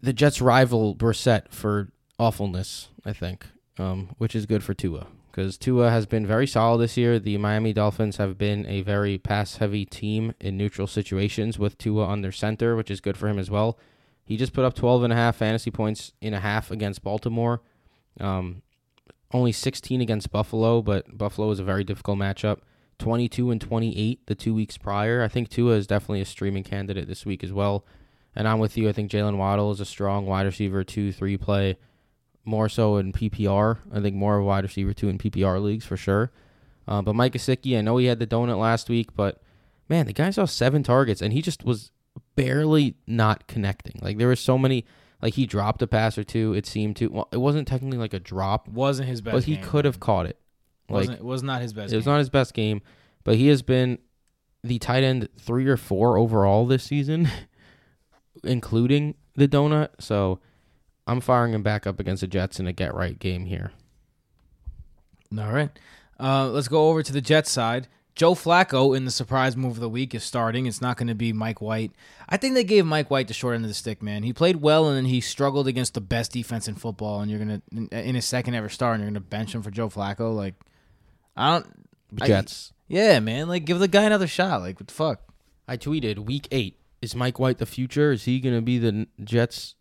the 0.00 0.12
Jets 0.12 0.40
rival 0.40 0.94
Brissett 0.94 1.48
for 1.50 1.90
awfulness, 2.20 2.86
I 3.04 3.12
think, 3.12 3.44
um, 3.78 4.14
which 4.18 4.36
is 4.36 4.46
good 4.46 4.62
for 4.62 4.74
Tua 4.74 5.08
because 5.36 5.58
Tua 5.58 5.90
has 5.90 6.06
been 6.06 6.26
very 6.26 6.46
solid 6.46 6.78
this 6.78 6.96
year. 6.96 7.18
The 7.18 7.36
Miami 7.36 7.74
Dolphins 7.74 8.16
have 8.16 8.38
been 8.38 8.64
a 8.64 8.80
very 8.80 9.18
pass-heavy 9.18 9.84
team 9.84 10.32
in 10.40 10.56
neutral 10.56 10.86
situations 10.86 11.58
with 11.58 11.76
Tua 11.76 12.06
on 12.06 12.22
their 12.22 12.32
center, 12.32 12.74
which 12.74 12.90
is 12.90 13.02
good 13.02 13.18
for 13.18 13.28
him 13.28 13.38
as 13.38 13.50
well. 13.50 13.78
He 14.24 14.38
just 14.38 14.54
put 14.54 14.64
up 14.64 14.72
12 14.72 15.02
and 15.02 15.12
a 15.12 15.16
half 15.16 15.36
fantasy 15.36 15.70
points 15.70 16.14
in 16.22 16.32
a 16.32 16.40
half 16.40 16.70
against 16.70 17.04
Baltimore. 17.04 17.60
Um, 18.18 18.62
only 19.30 19.52
16 19.52 20.00
against 20.00 20.32
Buffalo, 20.32 20.80
but 20.80 21.18
Buffalo 21.18 21.50
is 21.50 21.60
a 21.60 21.64
very 21.64 21.84
difficult 21.84 22.18
matchup. 22.18 22.60
22 22.98 23.50
and 23.50 23.60
28 23.60 24.26
the 24.26 24.34
two 24.34 24.54
weeks 24.54 24.78
prior. 24.78 25.22
I 25.22 25.28
think 25.28 25.50
Tua 25.50 25.74
is 25.74 25.86
definitely 25.86 26.22
a 26.22 26.24
streaming 26.24 26.64
candidate 26.64 27.08
this 27.08 27.26
week 27.26 27.44
as 27.44 27.52
well. 27.52 27.84
And 28.34 28.48
I'm 28.48 28.58
with 28.58 28.78
you. 28.78 28.88
I 28.88 28.92
think 28.92 29.10
Jalen 29.10 29.36
Waddle 29.36 29.70
is 29.70 29.80
a 29.80 29.84
strong 29.84 30.24
wide 30.24 30.46
receiver, 30.46 30.82
two, 30.82 31.12
three 31.12 31.36
play. 31.36 31.76
More 32.46 32.68
so 32.68 32.96
in 32.96 33.12
PPR. 33.12 33.78
I 33.92 34.00
think 34.00 34.16
more 34.16 34.36
of 34.36 34.42
a 34.42 34.46
wide 34.46 34.64
receiver 34.64 34.92
two 34.92 35.08
in 35.08 35.18
PPR 35.18 35.62
leagues 35.62 35.84
for 35.84 35.96
sure. 35.96 36.30
Uh, 36.88 37.02
but 37.02 37.14
Mike 37.14 37.32
Gesicki, 37.32 37.76
I 37.76 37.80
know 37.80 37.96
he 37.96 38.06
had 38.06 38.20
the 38.20 38.26
donut 38.26 38.58
last 38.60 38.88
week, 38.88 39.14
but 39.16 39.42
man, 39.88 40.06
the 40.06 40.12
guy 40.12 40.30
saw 40.30 40.44
seven 40.44 40.82
targets 40.82 41.20
and 41.20 41.32
he 41.32 41.42
just 41.42 41.64
was 41.64 41.90
barely 42.36 42.94
not 43.06 43.46
connecting. 43.48 43.98
Like 44.00 44.18
there 44.18 44.28
were 44.28 44.36
so 44.36 44.56
many. 44.56 44.84
Like 45.22 45.34
he 45.34 45.46
dropped 45.46 45.80
a 45.82 45.86
pass 45.86 46.18
or 46.18 46.24
two. 46.24 46.52
It 46.52 46.66
seemed 46.66 46.96
to. 46.96 47.08
Well, 47.08 47.28
it 47.32 47.38
wasn't 47.38 47.66
technically 47.66 47.98
like 47.98 48.14
a 48.14 48.20
drop, 48.20 48.68
Wasn't 48.68 49.08
his 49.08 49.20
best, 49.20 49.34
but 49.34 49.44
he 49.44 49.56
game, 49.56 49.64
could 49.64 49.84
have 49.84 49.98
caught 49.98 50.26
it. 50.26 50.38
Like 50.88 51.00
Wasn't, 51.00 51.18
it 51.18 51.24
was 51.24 51.42
not 51.42 51.62
his 51.62 51.72
best. 51.72 51.92
it 51.92 51.96
was 51.96 52.04
game. 52.04 52.12
not 52.12 52.18
his 52.18 52.30
best 52.30 52.54
game, 52.54 52.82
but 53.24 53.36
he 53.36 53.48
has 53.48 53.62
been 53.62 53.98
the 54.62 54.78
tight 54.78 55.02
end 55.02 55.28
three 55.38 55.66
or 55.66 55.76
four 55.76 56.18
overall 56.18 56.66
this 56.66 56.84
season, 56.84 57.28
including 58.44 59.14
the 59.34 59.48
donut. 59.48 59.88
So 59.98 60.38
I'm 61.06 61.20
firing 61.20 61.52
him 61.54 61.62
back 61.62 61.86
up 61.86 62.00
against 62.00 62.20
the 62.20 62.26
Jets 62.26 62.58
in 62.58 62.66
a 62.66 62.72
get 62.72 62.94
right 62.94 63.18
game 63.18 63.46
here. 63.46 63.72
All 65.36 65.52
right. 65.52 65.70
Uh, 66.18 66.48
let's 66.48 66.68
go 66.68 66.88
over 66.88 67.02
to 67.02 67.12
the 67.12 67.20
Jets 67.20 67.50
side. 67.50 67.88
Joe 68.14 68.34
Flacco 68.34 68.96
in 68.96 69.04
the 69.04 69.10
surprise 69.10 69.56
move 69.56 69.72
of 69.72 69.80
the 69.80 69.90
week 69.90 70.14
is 70.14 70.24
starting. 70.24 70.64
It's 70.64 70.80
not 70.80 70.96
going 70.96 71.08
to 71.08 71.14
be 71.14 71.34
Mike 71.34 71.60
White. 71.60 71.92
I 72.28 72.38
think 72.38 72.54
they 72.54 72.64
gave 72.64 72.86
Mike 72.86 73.10
White 73.10 73.28
the 73.28 73.34
short 73.34 73.54
end 73.54 73.64
of 73.64 73.68
the 73.68 73.74
stick, 73.74 74.02
man. 74.02 74.22
He 74.22 74.32
played 74.32 74.56
well 74.56 74.88
and 74.88 74.96
then 74.96 75.04
he 75.04 75.20
struggled 75.20 75.68
against 75.68 75.92
the 75.92 76.00
best 76.00 76.32
defense 76.32 76.66
in 76.66 76.76
football. 76.76 77.20
And 77.20 77.30
you're 77.30 77.40
gonna 77.40 77.60
in 77.70 78.14
his 78.14 78.24
second 78.24 78.54
ever 78.54 78.70
start, 78.70 78.94
and 78.94 79.02
you're 79.02 79.10
gonna 79.10 79.20
bench 79.20 79.54
him 79.54 79.62
for 79.62 79.70
Joe 79.70 79.90
Flacco. 79.90 80.34
Like, 80.34 80.54
I 81.36 81.52
don't. 81.52 81.66
I- 82.22 82.26
Jets. 82.26 82.72
Yeah, 82.88 83.20
man. 83.20 83.48
Like, 83.48 83.66
give 83.66 83.80
the 83.80 83.88
guy 83.88 84.04
another 84.04 84.28
shot. 84.28 84.62
Like, 84.62 84.80
what 84.80 84.86
the 84.86 84.94
fuck? 84.94 85.20
I, 85.68 85.76
tweeted 85.76 86.20
week 86.20 86.46
eight. 86.52 86.78
Is 87.02 87.14
Mike 87.14 87.38
White 87.38 87.58
the 87.58 87.66
future? 87.66 88.12
Is 88.12 88.24
he 88.24 88.40
going 88.40 88.54
to 88.54 88.62
be 88.62 88.78
the 88.78 89.08
Jets 89.22 89.74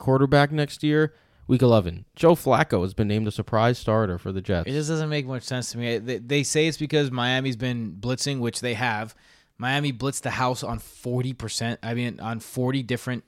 quarterback 0.00 0.50
next 0.50 0.82
year? 0.82 1.14
Week 1.46 1.62
11. 1.62 2.04
Joe 2.14 2.34
Flacco 2.34 2.82
has 2.82 2.94
been 2.94 3.08
named 3.08 3.26
a 3.26 3.32
surprise 3.32 3.78
starter 3.78 4.18
for 4.18 4.32
the 4.32 4.40
Jets. 4.40 4.68
It 4.68 4.72
just 4.72 4.88
doesn't 4.88 5.08
make 5.08 5.26
much 5.26 5.42
sense 5.42 5.72
to 5.72 5.78
me. 5.78 5.98
They, 5.98 6.18
they 6.18 6.42
say 6.42 6.66
it's 6.66 6.76
because 6.76 7.10
Miami's 7.10 7.56
been 7.56 7.96
blitzing, 7.98 8.38
which 8.38 8.60
they 8.60 8.74
have. 8.74 9.14
Miami 9.58 9.92
blitzed 9.92 10.22
the 10.22 10.30
house 10.30 10.62
on 10.62 10.78
40%, 10.78 11.78
I 11.82 11.94
mean, 11.94 12.18
on 12.20 12.40
40 12.40 12.82
different 12.82 13.24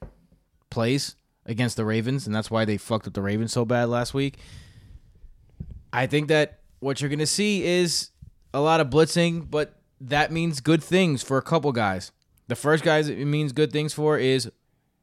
plays 0.71 1.17
against 1.47 1.77
the 1.77 1.85
Ravens, 1.85 2.27
and 2.27 2.35
that's 2.35 2.51
why 2.51 2.65
they 2.65 2.77
fucked 2.77 3.07
up 3.07 3.15
the 3.15 3.23
Ravens 3.23 3.53
so 3.53 3.65
bad 3.65 3.89
last 3.89 4.15
week. 4.15 4.39
I 5.93 6.07
think 6.07 6.29
that 6.29 6.61
what 6.79 7.01
you're 7.01 7.11
going 7.11 7.19
to 7.19 7.27
see 7.27 7.65
is 7.65 8.11
a 8.55 8.61
lot 8.61 8.81
of 8.81 8.89
blitzing, 8.89 9.51
but 9.51 9.81
that 10.01 10.33
means 10.33 10.61
good 10.61 10.83
things 10.83 11.23
for 11.23 11.39
a 11.39 11.43
couple 11.43 11.73
guys. 11.73 12.13
The 12.49 12.57
first 12.57 12.85
guys 12.85 13.09
it 13.09 13.25
means 13.25 13.53
good 13.53 13.73
things 13.73 13.93
for 13.93 14.19
is 14.19 14.51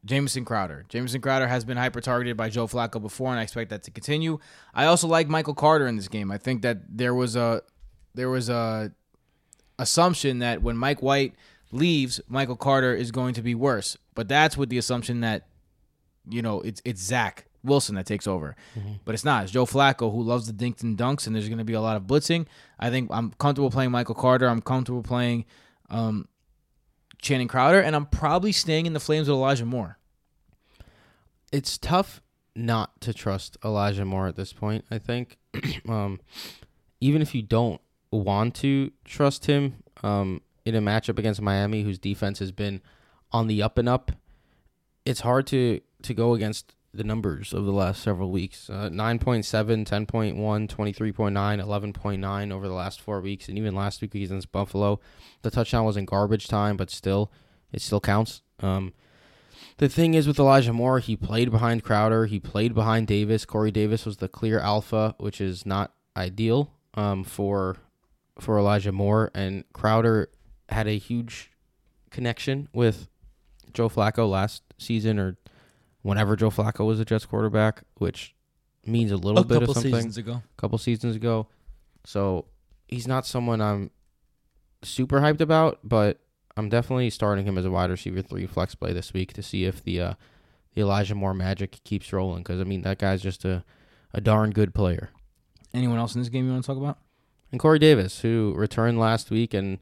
Jamison 0.05 0.45
Crowder. 0.45 0.85
Jamison 0.89 1.21
Crowder 1.21 1.47
has 1.47 1.65
been 1.65 1.77
hyper 1.77 2.01
targeted 2.01 2.37
by 2.37 2.49
Joe 2.49 2.67
Flacco 2.67 3.01
before, 3.01 3.31
and 3.31 3.39
I 3.39 3.43
expect 3.43 3.69
that 3.71 3.83
to 3.83 3.91
continue. 3.91 4.39
I 4.73 4.85
also 4.85 5.07
like 5.07 5.27
Michael 5.27 5.53
Carter 5.55 5.87
in 5.87 5.95
this 5.97 6.07
game. 6.07 6.31
I 6.31 6.37
think 6.37 6.61
that 6.61 6.77
there 6.89 7.13
was 7.13 7.35
a 7.35 7.61
there 8.15 8.29
was 8.29 8.49
a 8.49 8.91
assumption 9.77 10.39
that 10.39 10.61
when 10.61 10.77
Mike 10.77 11.01
White 11.01 11.35
leaves, 11.71 12.21
Michael 12.27 12.55
Carter 12.55 12.93
is 12.93 13.11
going 13.11 13.33
to 13.35 13.41
be 13.41 13.55
worse. 13.55 13.97
But 14.15 14.27
that's 14.27 14.57
with 14.57 14.69
the 14.69 14.77
assumption 14.77 15.21
that 15.21 15.47
you 16.29 16.41
know 16.41 16.61
it's 16.61 16.81
it's 16.85 17.01
Zach 17.01 17.45
Wilson 17.63 17.95
that 17.95 18.05
takes 18.05 18.25
over. 18.27 18.55
But 19.03 19.15
it's 19.15 19.25
not. 19.25 19.43
It's 19.43 19.51
Joe 19.51 19.65
Flacco 19.65 20.11
who 20.11 20.23
loves 20.23 20.47
the 20.47 20.53
dinks 20.53 20.81
and 20.81 20.97
dunks, 20.97 21.27
and 21.27 21.35
there's 21.35 21.49
going 21.49 21.57
to 21.57 21.65
be 21.65 21.73
a 21.73 21.81
lot 21.81 21.97
of 21.97 22.03
blitzing. 22.03 22.45
I 22.79 22.89
think 22.89 23.09
I'm 23.11 23.31
comfortable 23.31 23.69
playing 23.69 23.91
Michael 23.91 24.15
Carter. 24.15 24.47
I'm 24.47 24.61
comfortable 24.61 25.03
playing 25.03 25.45
um, 25.89 26.27
Channing 27.21 27.47
Crowder, 27.47 27.81
and 27.81 27.95
I'm 27.95 28.05
probably 28.05 28.51
staying 28.51 28.85
in 28.85 28.93
the 28.93 28.99
flames 28.99 29.27
with 29.27 29.35
Elijah 29.35 29.65
Moore. 29.65 29.97
it's 31.51 31.77
tough 31.77 32.21
not 32.55 32.99
to 33.01 33.13
trust 33.13 33.57
Elijah 33.63 34.05
Moore 34.05 34.27
at 34.27 34.35
this 34.35 34.53
point. 34.53 34.85
I 34.91 34.97
think, 34.97 35.37
um, 35.87 36.19
even 36.99 37.21
if 37.21 37.33
you 37.33 37.41
don't 37.41 37.81
want 38.11 38.55
to 38.55 38.91
trust 39.05 39.45
him, 39.45 39.83
um, 40.03 40.41
in 40.65 40.75
a 40.75 40.81
matchup 40.81 41.17
against 41.17 41.41
Miami, 41.41 41.83
whose 41.83 41.97
defense 41.97 42.39
has 42.39 42.51
been 42.51 42.81
on 43.31 43.47
the 43.47 43.61
up 43.61 43.77
and 43.77 43.89
up, 43.89 44.11
it's 45.05 45.21
hard 45.21 45.47
to 45.47 45.81
to 46.03 46.13
go 46.13 46.33
against 46.33 46.75
the 46.93 47.03
numbers 47.03 47.53
of 47.53 47.65
the 47.65 47.71
last 47.71 48.01
several 48.01 48.31
weeks. 48.31 48.69
Uh, 48.69 48.89
9.7, 48.91 49.85
10.1, 49.85 50.35
23.9, 50.35 51.93
11.9 51.93 52.51
over 52.51 52.67
the 52.67 52.73
last 52.73 53.01
four 53.01 53.21
weeks, 53.21 53.47
and 53.47 53.57
even 53.57 53.75
last 53.75 54.01
week 54.01 54.15
against 54.15 54.51
Buffalo, 54.51 54.99
the 55.41 55.51
touchdown 55.51 55.85
was 55.85 55.97
in 55.97 56.05
garbage 56.05 56.47
time, 56.47 56.77
but 56.77 56.89
still, 56.89 57.31
it 57.71 57.81
still 57.81 57.99
counts. 57.99 58.41
Um, 58.59 58.93
the 59.77 59.87
thing 59.87 60.13
is 60.13 60.27
with 60.27 60.39
Elijah 60.39 60.73
Moore, 60.73 60.99
he 60.99 61.15
played 61.15 61.51
behind 61.51 61.83
Crowder, 61.83 62.25
he 62.25 62.39
played 62.39 62.73
behind 62.73 63.07
Davis. 63.07 63.45
Corey 63.45 63.71
Davis 63.71 64.05
was 64.05 64.17
the 64.17 64.27
clear 64.27 64.59
alpha, 64.59 65.15
which 65.19 65.39
is 65.39 65.65
not 65.65 65.93
ideal 66.17 66.73
um, 66.95 67.23
for 67.23 67.77
for 68.39 68.57
Elijah 68.57 68.91
Moore, 68.91 69.31
and 69.35 69.65
Crowder 69.73 70.29
had 70.69 70.87
a 70.87 70.97
huge 70.97 71.51
connection 72.09 72.69
with 72.73 73.09
Joe 73.73 73.89
Flacco 73.89 74.29
last 74.29 74.63
season 74.77 75.19
or 75.19 75.37
whenever 76.01 76.35
Joe 76.35 76.49
Flacco 76.49 76.85
was 76.85 76.99
a 76.99 77.05
Jets 77.05 77.25
quarterback, 77.25 77.83
which 77.97 78.35
means 78.85 79.11
a 79.11 79.17
little 79.17 79.41
a 79.41 79.45
bit 79.45 79.63
of 79.63 79.71
something 79.71 79.93
seasons 79.93 80.17
ago. 80.17 80.33
a 80.33 80.61
couple 80.61 80.77
seasons 80.77 81.15
ago. 81.15 81.47
So 82.05 82.45
he's 82.87 83.07
not 83.07 83.25
someone 83.25 83.61
I'm 83.61 83.91
super 84.81 85.19
hyped 85.19 85.41
about, 85.41 85.79
but 85.83 86.19
I'm 86.57 86.69
definitely 86.69 87.09
starting 87.09 87.45
him 87.45 87.57
as 87.57 87.65
a 87.65 87.71
wide 87.71 87.89
receiver 87.89 88.21
three 88.21 88.47
flex 88.47 88.75
play 88.75 88.93
this 88.93 89.13
week 89.13 89.33
to 89.33 89.43
see 89.43 89.65
if 89.65 89.83
the 89.83 90.01
uh, 90.01 90.13
the 90.73 90.81
Elijah 90.81 91.15
Moore 91.15 91.33
magic 91.33 91.83
keeps 91.83 92.11
rolling. 92.13 92.43
Because 92.43 92.59
I 92.59 92.63
mean 92.63 92.81
that 92.81 92.99
guy's 92.99 93.21
just 93.21 93.45
a 93.45 93.63
a 94.13 94.21
darn 94.21 94.51
good 94.51 94.73
player. 94.73 95.09
Anyone 95.73 95.99
else 95.99 96.15
in 96.15 96.21
this 96.21 96.29
game 96.29 96.45
you 96.45 96.51
want 96.51 96.63
to 96.63 96.67
talk 96.67 96.77
about? 96.77 96.97
And 97.51 97.59
Corey 97.59 97.79
Davis, 97.79 98.21
who 98.21 98.53
returned 98.55 98.99
last 98.99 99.29
week 99.29 99.53
and 99.53 99.79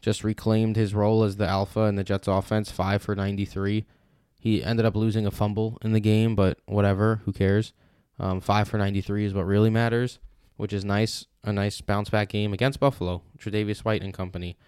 just 0.00 0.22
reclaimed 0.22 0.76
his 0.76 0.94
role 0.94 1.24
as 1.24 1.36
the 1.36 1.46
alpha 1.46 1.80
in 1.82 1.96
the 1.96 2.04
Jets 2.04 2.28
offense, 2.28 2.70
five 2.70 3.02
for 3.02 3.16
93. 3.16 3.86
He 4.44 4.62
ended 4.62 4.84
up 4.84 4.94
losing 4.94 5.24
a 5.26 5.30
fumble 5.30 5.78
in 5.80 5.92
the 5.92 6.00
game, 6.00 6.34
but 6.34 6.58
whatever, 6.66 7.22
who 7.24 7.32
cares? 7.32 7.72
Um, 8.18 8.42
five 8.42 8.68
for 8.68 8.76
93 8.76 9.24
is 9.24 9.32
what 9.32 9.46
really 9.46 9.70
matters, 9.70 10.18
which 10.58 10.74
is 10.74 10.84
nice. 10.84 11.24
A 11.44 11.50
nice 11.50 11.80
bounce 11.80 12.10
back 12.10 12.28
game 12.28 12.52
against 12.52 12.78
Buffalo, 12.78 13.22
Tre'Davious 13.38 13.86
White 13.86 14.02
and 14.02 14.12
company. 14.12 14.58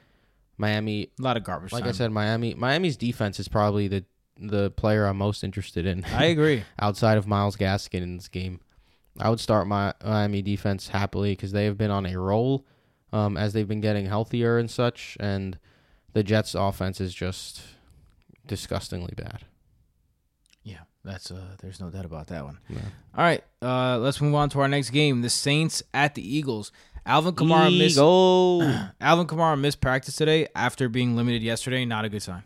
Miami, 0.57 1.11
A 1.19 1.23
lot 1.23 1.37
of 1.37 1.45
garbage. 1.45 1.73
like 1.73 1.85
I 1.85 1.93
said, 1.93 2.11
Miami. 2.11 2.55
Miami's 2.55 2.97
defense 2.97 3.39
is 3.39 3.49
probably 3.49 3.87
the 3.87 4.05
the 4.39 4.71
player 4.71 5.05
I'm 5.05 5.19
most 5.19 5.45
interested 5.45 5.85
in 5.85 6.05
I 6.07 6.25
agree. 6.27 6.62
outside 6.79 7.19
of 7.19 7.27
Myles 7.27 7.57
Gaskin 7.57 8.01
in 8.03 8.17
this 8.17 8.29
game. 8.29 8.61
I 9.19 9.29
would 9.29 9.41
start 9.41 9.67
my 9.67 9.93
Miami 10.03 10.41
defense 10.41 10.89
happily 10.89 11.33
because 11.33 11.53
they 11.53 11.67
have 11.67 11.77
been 11.77 11.91
on 11.91 12.07
a 12.07 12.17
roll 12.19 12.65
um, 13.12 13.37
as 13.37 13.53
they've 13.53 13.69
been 13.69 13.81
getting 13.83 14.07
healthier 14.07 14.57
and 14.59 14.71
such, 14.71 15.19
and 15.21 15.59
the 16.15 16.23
Jets' 16.23 16.55
offense 16.55 16.99
is 16.99 17.12
just 17.15 17.61
disgustingly 18.47 19.12
bad. 19.17 19.45
That's 21.07 21.31
uh. 21.31 21.57
There's 21.62 21.81
no 21.81 21.88
doubt 21.90 22.05
about 22.05 22.27
that 22.29 22.45
one. 22.45 22.59
All 23.16 23.25
right, 23.25 23.42
uh, 23.62 23.99
let's 23.99 24.21
move 24.21 24.35
on 24.35 24.51
to 24.51 24.61
our 24.61 24.69
next 24.69 24.90
game. 24.90 25.23
The 25.23 25.31
Saints 25.31 25.83
at 25.95 26.14
the 26.14 26.37
Eagles. 26.37 26.73
Alvin 27.07 27.35
Kamara 27.35 27.77
missed. 27.77 27.97
Eagle. 27.97 28.62
Alvin 29.01 29.27
Kamara 29.29 29.59
missed 29.59 29.81
practice 29.81 30.16
today 30.16 30.49
after 30.57 30.88
being 30.88 31.14
limited 31.16 31.42
yesterday. 31.42 31.85
Not 31.85 32.05
a 32.05 32.09
good 32.09 32.23
sign. 32.23 32.42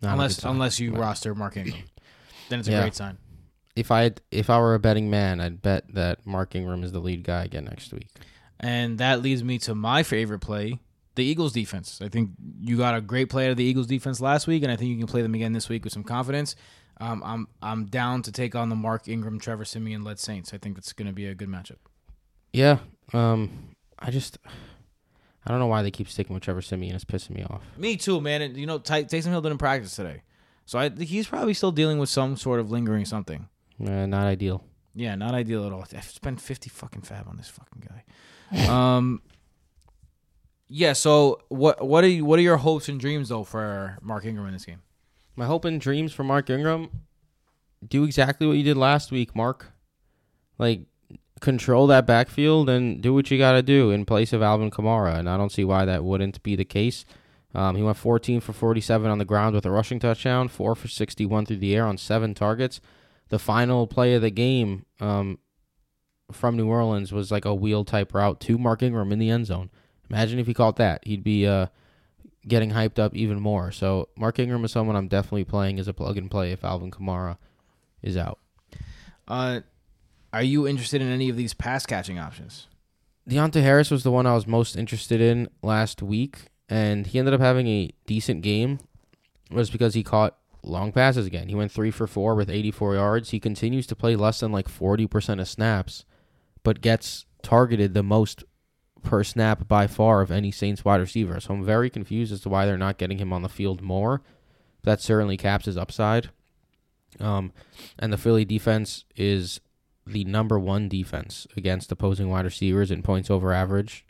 Not 0.00 0.14
unless 0.14 0.36
good 0.36 0.42
sign. 0.42 0.52
unless 0.52 0.80
you 0.80 0.94
roster 0.94 1.34
Mark 1.34 1.56
Ingram, 1.58 1.76
then 2.48 2.58
it's 2.60 2.68
a 2.68 2.72
Yeah. 2.72 2.80
great 2.80 2.94
sign. 2.94 3.18
if 3.76 3.90
I 3.90 4.12
if 4.30 4.48
I 4.50 4.58
were 4.58 4.74
a 4.74 4.80
betting 4.80 5.10
man, 5.10 5.40
I'd 5.40 5.60
bet 5.62 5.84
that 5.94 6.26
Mark 6.26 6.54
Ingram 6.54 6.82
is 6.82 6.92
the 6.92 7.00
lead 7.00 7.22
guy 7.24 7.44
again 7.44 7.64
next 7.66 7.92
week. 7.92 8.08
And 8.58 8.98
that 8.98 9.22
leads 9.22 9.42
me 9.44 9.58
to 9.60 9.74
my 9.74 10.02
favorite 10.02 10.38
play, 10.38 10.78
the 11.16 11.24
Eagles 11.24 11.52
defense. 11.52 12.00
I 12.00 12.08
think 12.08 12.30
you 12.60 12.76
got 12.78 12.94
a 12.96 13.00
great 13.00 13.28
play 13.28 13.44
out 13.46 13.50
of 13.50 13.56
the 13.56 13.64
Eagles 13.64 13.86
defense 13.88 14.20
last 14.20 14.46
week, 14.46 14.62
and 14.62 14.70
I 14.72 14.76
think 14.76 14.90
you 14.90 14.96
can 14.98 15.06
play 15.08 15.20
them 15.22 15.34
again 15.34 15.52
this 15.52 15.68
week 15.68 15.84
with 15.84 15.92
some 15.92 16.04
confidence. 16.04 16.54
Um, 17.00 17.22
I'm 17.24 17.48
I'm 17.60 17.86
down 17.86 18.22
to 18.22 18.32
take 18.32 18.54
on 18.54 18.68
the 18.68 18.76
Mark 18.76 19.08
Ingram, 19.08 19.38
Trevor 19.40 19.64
Siemian 19.64 20.04
led 20.04 20.18
Saints. 20.18 20.52
I 20.54 20.58
think 20.58 20.78
it's 20.78 20.92
going 20.92 21.06
to 21.08 21.12
be 21.12 21.26
a 21.26 21.34
good 21.34 21.48
matchup. 21.48 21.78
Yeah. 22.52 22.78
Um. 23.12 23.74
I 23.98 24.10
just. 24.10 24.38
I 25.44 25.50
don't 25.50 25.58
know 25.58 25.66
why 25.66 25.82
they 25.82 25.90
keep 25.90 26.08
sticking 26.08 26.34
with 26.34 26.44
Trevor 26.44 26.62
Siemian. 26.62 26.94
It's 26.94 27.04
pissing 27.04 27.30
me 27.30 27.42
off. 27.44 27.62
Me 27.76 27.96
too, 27.96 28.20
man. 28.20 28.42
And, 28.42 28.56
you 28.56 28.64
know, 28.66 28.78
Ty- 28.78 29.04
Taysom 29.04 29.30
Hill 29.30 29.40
didn't 29.42 29.58
practice 29.58 29.96
today, 29.96 30.22
so 30.66 30.78
I 30.78 30.88
think 30.88 31.08
he's 31.10 31.26
probably 31.26 31.52
still 31.54 31.72
dealing 31.72 31.98
with 31.98 32.08
some 32.08 32.36
sort 32.36 32.60
of 32.60 32.70
lingering 32.70 33.04
something. 33.04 33.48
Uh, 33.84 34.06
not 34.06 34.26
ideal. 34.26 34.62
Yeah, 34.94 35.16
not 35.16 35.34
ideal 35.34 35.66
at 35.66 35.72
all. 35.72 35.84
I've 35.96 36.04
spent 36.04 36.40
fifty 36.40 36.68
fucking 36.70 37.02
fab 37.02 37.26
on 37.26 37.36
this 37.38 37.48
fucking 37.48 37.82
guy. 37.88 38.04
Um. 38.68 39.22
Yeah. 40.68 40.92
So 40.92 41.40
what 41.48 41.84
what 41.84 42.04
are 42.04 42.08
you, 42.08 42.24
what 42.24 42.38
are 42.38 42.42
your 42.42 42.58
hopes 42.58 42.88
and 42.88 43.00
dreams 43.00 43.30
though 43.30 43.44
for 43.44 43.98
Mark 44.02 44.24
Ingram 44.24 44.46
in 44.46 44.52
this 44.52 44.64
game? 44.64 44.82
My 45.34 45.46
hope 45.46 45.64
and 45.64 45.80
dreams 45.80 46.12
for 46.12 46.24
Mark 46.24 46.50
Ingram 46.50 46.90
do 47.86 48.04
exactly 48.04 48.46
what 48.46 48.56
you 48.56 48.62
did 48.62 48.76
last 48.76 49.10
week, 49.10 49.34
Mark. 49.34 49.72
Like 50.58 50.82
control 51.40 51.86
that 51.88 52.06
backfield 52.06 52.68
and 52.68 53.02
do 53.02 53.12
what 53.12 53.30
you 53.30 53.38
got 53.38 53.52
to 53.52 53.62
do 53.62 53.90
in 53.90 54.04
place 54.04 54.32
of 54.32 54.42
Alvin 54.42 54.70
Kamara, 54.70 55.16
and 55.16 55.28
I 55.28 55.36
don't 55.36 55.52
see 55.52 55.64
why 55.64 55.84
that 55.84 56.04
wouldn't 56.04 56.42
be 56.42 56.54
the 56.54 56.64
case. 56.64 57.04
Um, 57.54 57.76
he 57.76 57.82
went 57.82 57.96
14 57.98 58.40
for 58.40 58.52
47 58.52 59.10
on 59.10 59.18
the 59.18 59.24
ground 59.24 59.54
with 59.54 59.66
a 59.66 59.70
rushing 59.70 59.98
touchdown, 59.98 60.48
4 60.48 60.74
for 60.74 60.88
61 60.88 61.46
through 61.46 61.56
the 61.56 61.74
air 61.74 61.86
on 61.86 61.98
7 61.98 62.32
targets. 62.34 62.80
the 63.28 63.38
final 63.38 63.86
play 63.86 64.14
of 64.14 64.22
the 64.22 64.30
game 64.30 64.84
um, 65.00 65.38
from 66.30 66.56
New 66.56 66.68
Orleans 66.68 67.12
was 67.12 67.30
like 67.30 67.44
a 67.44 67.54
wheel 67.54 67.84
type 67.84 68.14
route 68.14 68.40
to 68.40 68.58
Mark 68.58 68.82
Ingram 68.82 69.12
in 69.12 69.18
the 69.18 69.30
end 69.30 69.46
zone. 69.46 69.70
Imagine 70.10 70.38
if 70.38 70.46
he 70.46 70.54
caught 70.54 70.76
that, 70.76 71.06
he'd 71.06 71.24
be 71.24 71.46
uh, 71.46 71.66
getting 72.46 72.70
hyped 72.70 72.98
up 72.98 73.14
even 73.14 73.40
more. 73.40 73.70
So 73.70 74.08
Mark 74.16 74.38
Ingram 74.38 74.64
is 74.64 74.72
someone 74.72 74.96
I'm 74.96 75.08
definitely 75.08 75.44
playing 75.44 75.78
as 75.78 75.88
a 75.88 75.94
plug 75.94 76.16
and 76.16 76.30
play 76.30 76.52
if 76.52 76.64
Alvin 76.64 76.90
Kamara 76.90 77.36
is 78.02 78.16
out. 78.16 78.38
Uh, 79.28 79.60
are 80.32 80.42
you 80.42 80.66
interested 80.66 81.00
in 81.00 81.08
any 81.08 81.28
of 81.28 81.36
these 81.36 81.54
pass 81.54 81.86
catching 81.86 82.18
options? 82.18 82.66
Deonte 83.28 83.62
Harris 83.62 83.90
was 83.90 84.02
the 84.02 84.10
one 84.10 84.26
I 84.26 84.34
was 84.34 84.46
most 84.46 84.76
interested 84.76 85.20
in 85.20 85.48
last 85.62 86.02
week, 86.02 86.46
and 86.68 87.06
he 87.06 87.18
ended 87.18 87.34
up 87.34 87.40
having 87.40 87.68
a 87.68 87.90
decent 88.06 88.42
game. 88.42 88.80
It 89.50 89.54
Was 89.54 89.70
because 89.70 89.94
he 89.94 90.02
caught 90.02 90.36
long 90.64 90.92
passes 90.92 91.26
again. 91.26 91.48
He 91.48 91.54
went 91.54 91.70
three 91.70 91.90
for 91.90 92.06
four 92.06 92.34
with 92.34 92.50
84 92.50 92.94
yards. 92.94 93.30
He 93.30 93.38
continues 93.38 93.86
to 93.88 93.96
play 93.96 94.16
less 94.16 94.40
than 94.40 94.50
like 94.50 94.68
40% 94.68 95.40
of 95.40 95.48
snaps, 95.48 96.04
but 96.62 96.80
gets 96.80 97.26
targeted 97.42 97.94
the 97.94 98.02
most 98.02 98.44
per 99.02 99.24
snap 99.24 99.68
by 99.68 99.86
far 99.86 100.20
of 100.20 100.30
any 100.30 100.50
Saints 100.50 100.84
wide 100.84 101.00
receiver. 101.00 101.40
So 101.40 101.54
I'm 101.54 101.64
very 101.64 101.90
confused 101.90 102.32
as 102.32 102.40
to 102.42 102.48
why 102.48 102.66
they're 102.66 102.78
not 102.78 102.98
getting 102.98 103.18
him 103.18 103.32
on 103.32 103.42
the 103.42 103.48
field 103.48 103.82
more. 103.82 104.22
That 104.82 105.00
certainly 105.00 105.36
caps 105.36 105.66
his 105.66 105.76
upside. 105.76 106.30
Um, 107.20 107.52
and 107.98 108.12
the 108.12 108.18
Philly 108.18 108.44
defense 108.44 109.04
is 109.16 109.60
the 110.06 110.24
number 110.24 110.58
one 110.58 110.88
defense 110.88 111.46
against 111.56 111.92
opposing 111.92 112.28
wide 112.28 112.44
receivers 112.44 112.90
in 112.90 113.02
points 113.02 113.30
over 113.30 113.52
average. 113.52 114.04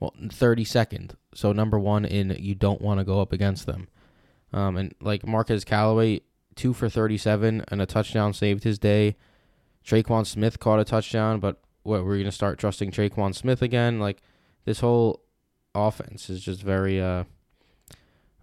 Well, 0.00 0.14
32nd. 0.20 1.12
So 1.34 1.52
number 1.52 1.78
one 1.78 2.04
in 2.04 2.36
you 2.38 2.54
don't 2.54 2.80
want 2.80 3.00
to 3.00 3.04
go 3.04 3.20
up 3.20 3.32
against 3.32 3.66
them. 3.66 3.88
Um, 4.52 4.76
and 4.76 4.94
like 5.00 5.26
Marquez 5.26 5.64
Callaway, 5.64 6.20
two 6.54 6.72
for 6.72 6.88
37 6.88 7.64
and 7.68 7.82
a 7.82 7.86
touchdown 7.86 8.32
saved 8.32 8.64
his 8.64 8.78
day. 8.78 9.16
Tre'Quan 9.84 10.26
Smith 10.26 10.58
caught 10.58 10.80
a 10.80 10.84
touchdown, 10.84 11.40
but 11.40 11.60
what 11.84 12.04
we're 12.04 12.18
gonna 12.18 12.32
start 12.32 12.58
trusting 12.58 12.90
Tre'Quan 12.90 13.34
Smith 13.34 13.62
again? 13.62 14.00
Like 14.00 14.20
this 14.64 14.80
whole 14.80 15.22
offense 15.74 16.28
is 16.28 16.42
just 16.42 16.62
very 16.62 17.00
uh 17.00 17.24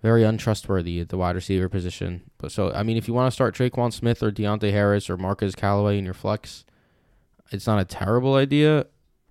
very 0.02 0.24
untrustworthy 0.24 1.00
at 1.00 1.10
the 1.10 1.18
wide 1.18 1.36
receiver 1.36 1.70
position. 1.70 2.22
But 2.38 2.52
so 2.52 2.72
I 2.72 2.84
mean, 2.84 2.98
if 2.98 3.08
you 3.08 3.14
want 3.14 3.28
to 3.28 3.32
start 3.32 3.56
Tre'Quan 3.56 3.92
Smith 3.94 4.24
or 4.24 4.32
Deonte 4.32 4.72
Harris 4.72 5.10
or 5.10 5.18
Marquez 5.18 5.56
Callaway 5.56 5.98
in 5.98 6.06
your 6.06 6.14
flex, 6.14 6.66
it's 7.52 7.68
not 7.68 7.80
a 7.80 7.86
terrible 7.86 8.36
idea, 8.36 8.88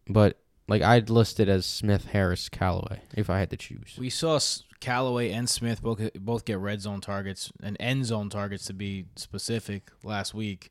but 0.06 0.38
like 0.68 0.82
I'd 0.82 1.10
list 1.10 1.40
it 1.40 1.48
as 1.48 1.66
Smith, 1.66 2.06
Harris, 2.06 2.48
Callaway 2.48 3.00
if 3.16 3.28
I 3.28 3.40
had 3.40 3.50
to 3.50 3.56
choose. 3.56 3.96
We 3.98 4.10
saw 4.10 4.38
Callaway 4.78 5.30
and 5.32 5.48
Smith 5.48 5.82
both 5.82 6.00
both 6.14 6.44
get 6.44 6.58
red 6.58 6.80
zone 6.80 7.00
targets 7.00 7.52
and 7.62 7.76
end 7.80 8.06
zone 8.06 8.30
targets 8.30 8.66
to 8.66 8.72
be 8.72 9.06
specific 9.16 9.90
last 10.04 10.32
week. 10.32 10.70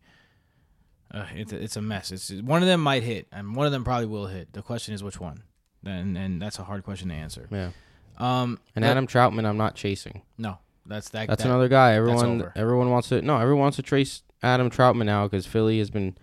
Uh, 1.12 1.26
it's 1.34 1.52
it's 1.52 1.76
a 1.76 1.82
mess. 1.82 2.12
It's 2.12 2.32
one 2.32 2.62
of 2.62 2.68
them 2.68 2.82
might 2.82 3.04
hit, 3.04 3.28
and 3.32 3.56
one 3.56 3.66
of 3.66 3.72
them 3.72 3.84
probably 3.84 4.06
will 4.06 4.28
hit. 4.28 4.54
The 4.54 4.62
question 4.62 4.94
is 4.94 5.04
which 5.04 5.20
one, 5.20 5.44
and 5.86 6.18
and 6.18 6.42
that's 6.42 6.60
a 6.60 6.64
hard 6.64 6.84
question 6.84 7.10
to 7.10 7.16
answer. 7.16 7.48
Yeah. 7.52 7.72
Um, 8.18 8.60
and 8.76 8.84
Adam 8.84 9.08
Trautman, 9.08 9.46
I'm 9.46 9.58
not 9.58 9.76
chasing. 9.76 10.22
No, 10.38 10.58
that's 10.86 11.10
that. 11.10 11.28
That's 11.28 11.44
that, 11.44 11.50
another 11.50 11.70
guy. 11.70 11.94
Everyone 11.94 12.52
everyone 12.56 12.90
wants 12.90 13.10
to 13.10 13.22
no. 13.22 13.38
Everyone 13.38 13.62
wants 13.62 13.78
to 13.78 13.84
trace 13.84 14.24
Adam 14.44 14.70
Trautman 14.70 15.06
now 15.06 15.28
because 15.28 15.46
Philly 15.46 15.80
has 15.80 15.90
been 15.90 16.18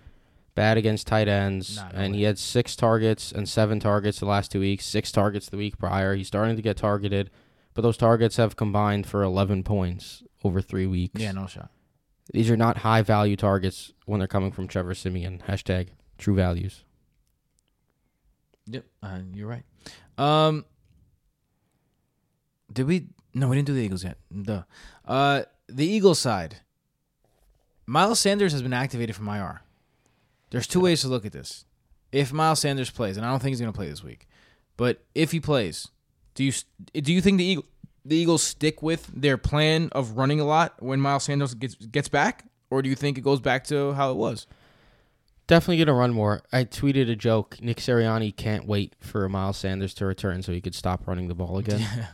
bad 0.55 0.77
against 0.77 1.07
tight 1.07 1.29
ends, 1.29 1.77
nah, 1.77 1.89
no 1.91 1.99
and 1.99 2.15
he 2.15 2.23
had 2.23 2.39
six 2.39 2.77
targets 2.77 3.31
and 3.33 3.49
seven 3.49 3.81
targets 3.81 4.21
the 4.21 4.27
last 4.27 4.53
two 4.53 4.61
weeks. 4.61 4.87
Six 4.87 5.11
targets 5.13 5.49
the 5.49 5.57
week 5.57 5.79
prior. 5.79 6.15
He's 6.15 6.29
starting 6.29 6.57
to 6.57 6.63
get 6.63 6.77
targeted 6.77 7.31
but 7.77 7.83
those 7.83 7.99
targets 7.99 8.39
have 8.39 8.57
combined 8.57 9.07
for 9.07 9.23
11 9.23 9.63
points 9.63 10.23
over 10.43 10.63
three 10.63 10.87
weeks. 10.87 11.21
Yeah, 11.21 11.33
no 11.33 11.47
shot. 11.47 11.71
These 12.33 12.51
are 12.51 12.57
not 12.57 12.79
high 12.79 13.03
value 13.03 13.37
targets 13.37 13.93
when 14.05 14.19
they're 14.19 14.27
coming 14.27 14.51
from 14.51 14.69
Trevor 14.69 14.95
Siemian. 14.95 15.43
Hashtag 15.49 15.89
true 16.19 16.35
values. 16.35 16.85
Yep, 18.67 18.85
uh, 19.03 19.21
you're 19.33 19.49
right. 19.49 19.63
Um, 20.19 20.65
did 22.73 22.87
we? 22.87 23.09
No, 23.33 23.49
we 23.49 23.57
didn't 23.57 23.69
do 23.69 23.75
the 23.75 23.81
Eagles 23.81 24.03
yet. 24.03 24.19
Duh. 24.43 24.63
Uh, 25.05 25.43
the 25.69 25.87
Eagles 25.87 26.19
side. 26.19 26.57
Miles 27.87 28.19
Sanders 28.19 28.53
has 28.53 28.63
been 28.63 28.73
activated 28.73 29.15
from 29.15 29.29
IR. 29.29 29.63
There's 30.51 30.67
two 30.67 30.81
ways 30.81 31.03
to 31.03 31.09
look 31.09 31.25
at 31.25 31.33
this. 31.33 31.65
If 32.11 32.33
Miles 32.33 32.61
Sanders 32.61 32.91
plays, 32.91 33.17
and 33.17 33.25
I 33.25 33.31
don't 33.31 33.41
think 33.41 33.51
he's 33.51 33.61
going 33.61 33.73
to 33.73 33.77
play 33.77 33.89
this 33.89 34.03
week, 34.03 34.27
but 34.77 35.05
if 35.15 35.31
he 35.31 35.39
plays, 35.39 35.89
do 36.35 36.43
you 36.45 36.53
do 36.93 37.13
you 37.13 37.21
think 37.21 37.39
the 37.39 37.45
Eagle, 37.45 37.65
the 38.07 38.17
Eagles 38.17 38.43
stick 38.43 38.83
with 38.83 39.07
their 39.15 39.37
plan 39.37 39.89
of 39.93 40.17
running 40.17 40.41
a 40.41 40.45
lot 40.45 40.83
when 40.83 41.01
Miles 41.01 41.25
Sanders 41.25 41.55
gets 41.55 41.75
gets 41.75 42.09
back, 42.09 42.45
or 42.71 42.83
do 42.83 42.89
you 42.89 42.95
think 42.95 43.19
it 43.19 43.23
goes 43.23 43.41
back 43.41 43.65
to 43.65 43.93
how 43.93 44.11
it 44.11 44.17
was? 44.17 44.47
Definitely 45.47 45.85
gonna 45.85 45.99
run 45.99 46.13
more. 46.13 46.43
I 46.53 46.65
tweeted 46.65 47.11
a 47.11 47.17
joke. 47.17 47.59
Nick 47.61 47.79
Sirianni 47.79 48.35
can't 48.35 48.67
wait 48.67 48.95
for 49.01 49.29
Miles 49.29 49.57
Sanders 49.57 49.95
to 49.95 50.07
return 50.07 50.43
so 50.43 50.53
he 50.53 50.61
could 50.61 50.75
stop 50.75 51.07
running 51.07 51.29
the 51.29 51.35
ball 51.35 51.59
again. 51.59 52.09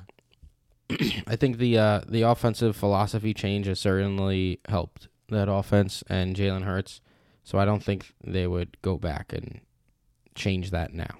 I 1.26 1.36
think 1.36 1.58
the 1.58 1.78
uh, 1.78 2.00
the 2.06 2.22
offensive 2.22 2.76
philosophy 2.76 3.32
change 3.32 3.66
has 3.66 3.80
certainly 3.80 4.60
helped 4.68 5.08
that 5.28 5.50
offense 5.50 6.04
and 6.08 6.36
Jalen 6.36 6.64
Hurts. 6.64 7.00
So 7.44 7.58
I 7.58 7.64
don't 7.64 7.82
think 7.82 8.12
they 8.22 8.46
would 8.46 8.76
go 8.82 8.98
back 8.98 9.32
and 9.32 9.60
change 10.34 10.70
that 10.70 10.92
now. 10.92 11.16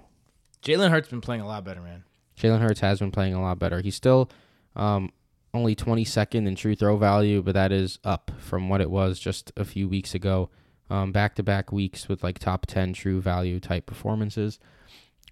Jalen 0.62 0.90
Hurts 0.90 1.08
been 1.08 1.20
playing 1.20 1.40
a 1.40 1.46
lot 1.46 1.64
better, 1.64 1.80
man. 1.80 2.04
Jalen 2.38 2.60
Hurts 2.60 2.80
has 2.80 2.98
been 2.98 3.10
playing 3.10 3.34
a 3.34 3.42
lot 3.42 3.58
better. 3.58 3.80
He's 3.80 3.96
still 3.96 4.30
um, 4.76 5.10
only 5.54 5.74
22nd 5.74 6.46
in 6.46 6.54
true 6.54 6.74
throw 6.74 6.96
value, 6.96 7.42
but 7.42 7.54
that 7.54 7.72
is 7.72 7.98
up 8.04 8.30
from 8.38 8.68
what 8.68 8.80
it 8.80 8.90
was 8.90 9.18
just 9.18 9.52
a 9.56 9.64
few 9.64 9.88
weeks 9.88 10.14
ago. 10.14 10.50
Back 10.88 11.36
to 11.36 11.42
back 11.42 11.72
weeks 11.72 12.06
with 12.06 12.22
like 12.22 12.38
top 12.38 12.66
10 12.66 12.92
true 12.92 13.20
value 13.20 13.58
type 13.60 13.86
performances, 13.86 14.58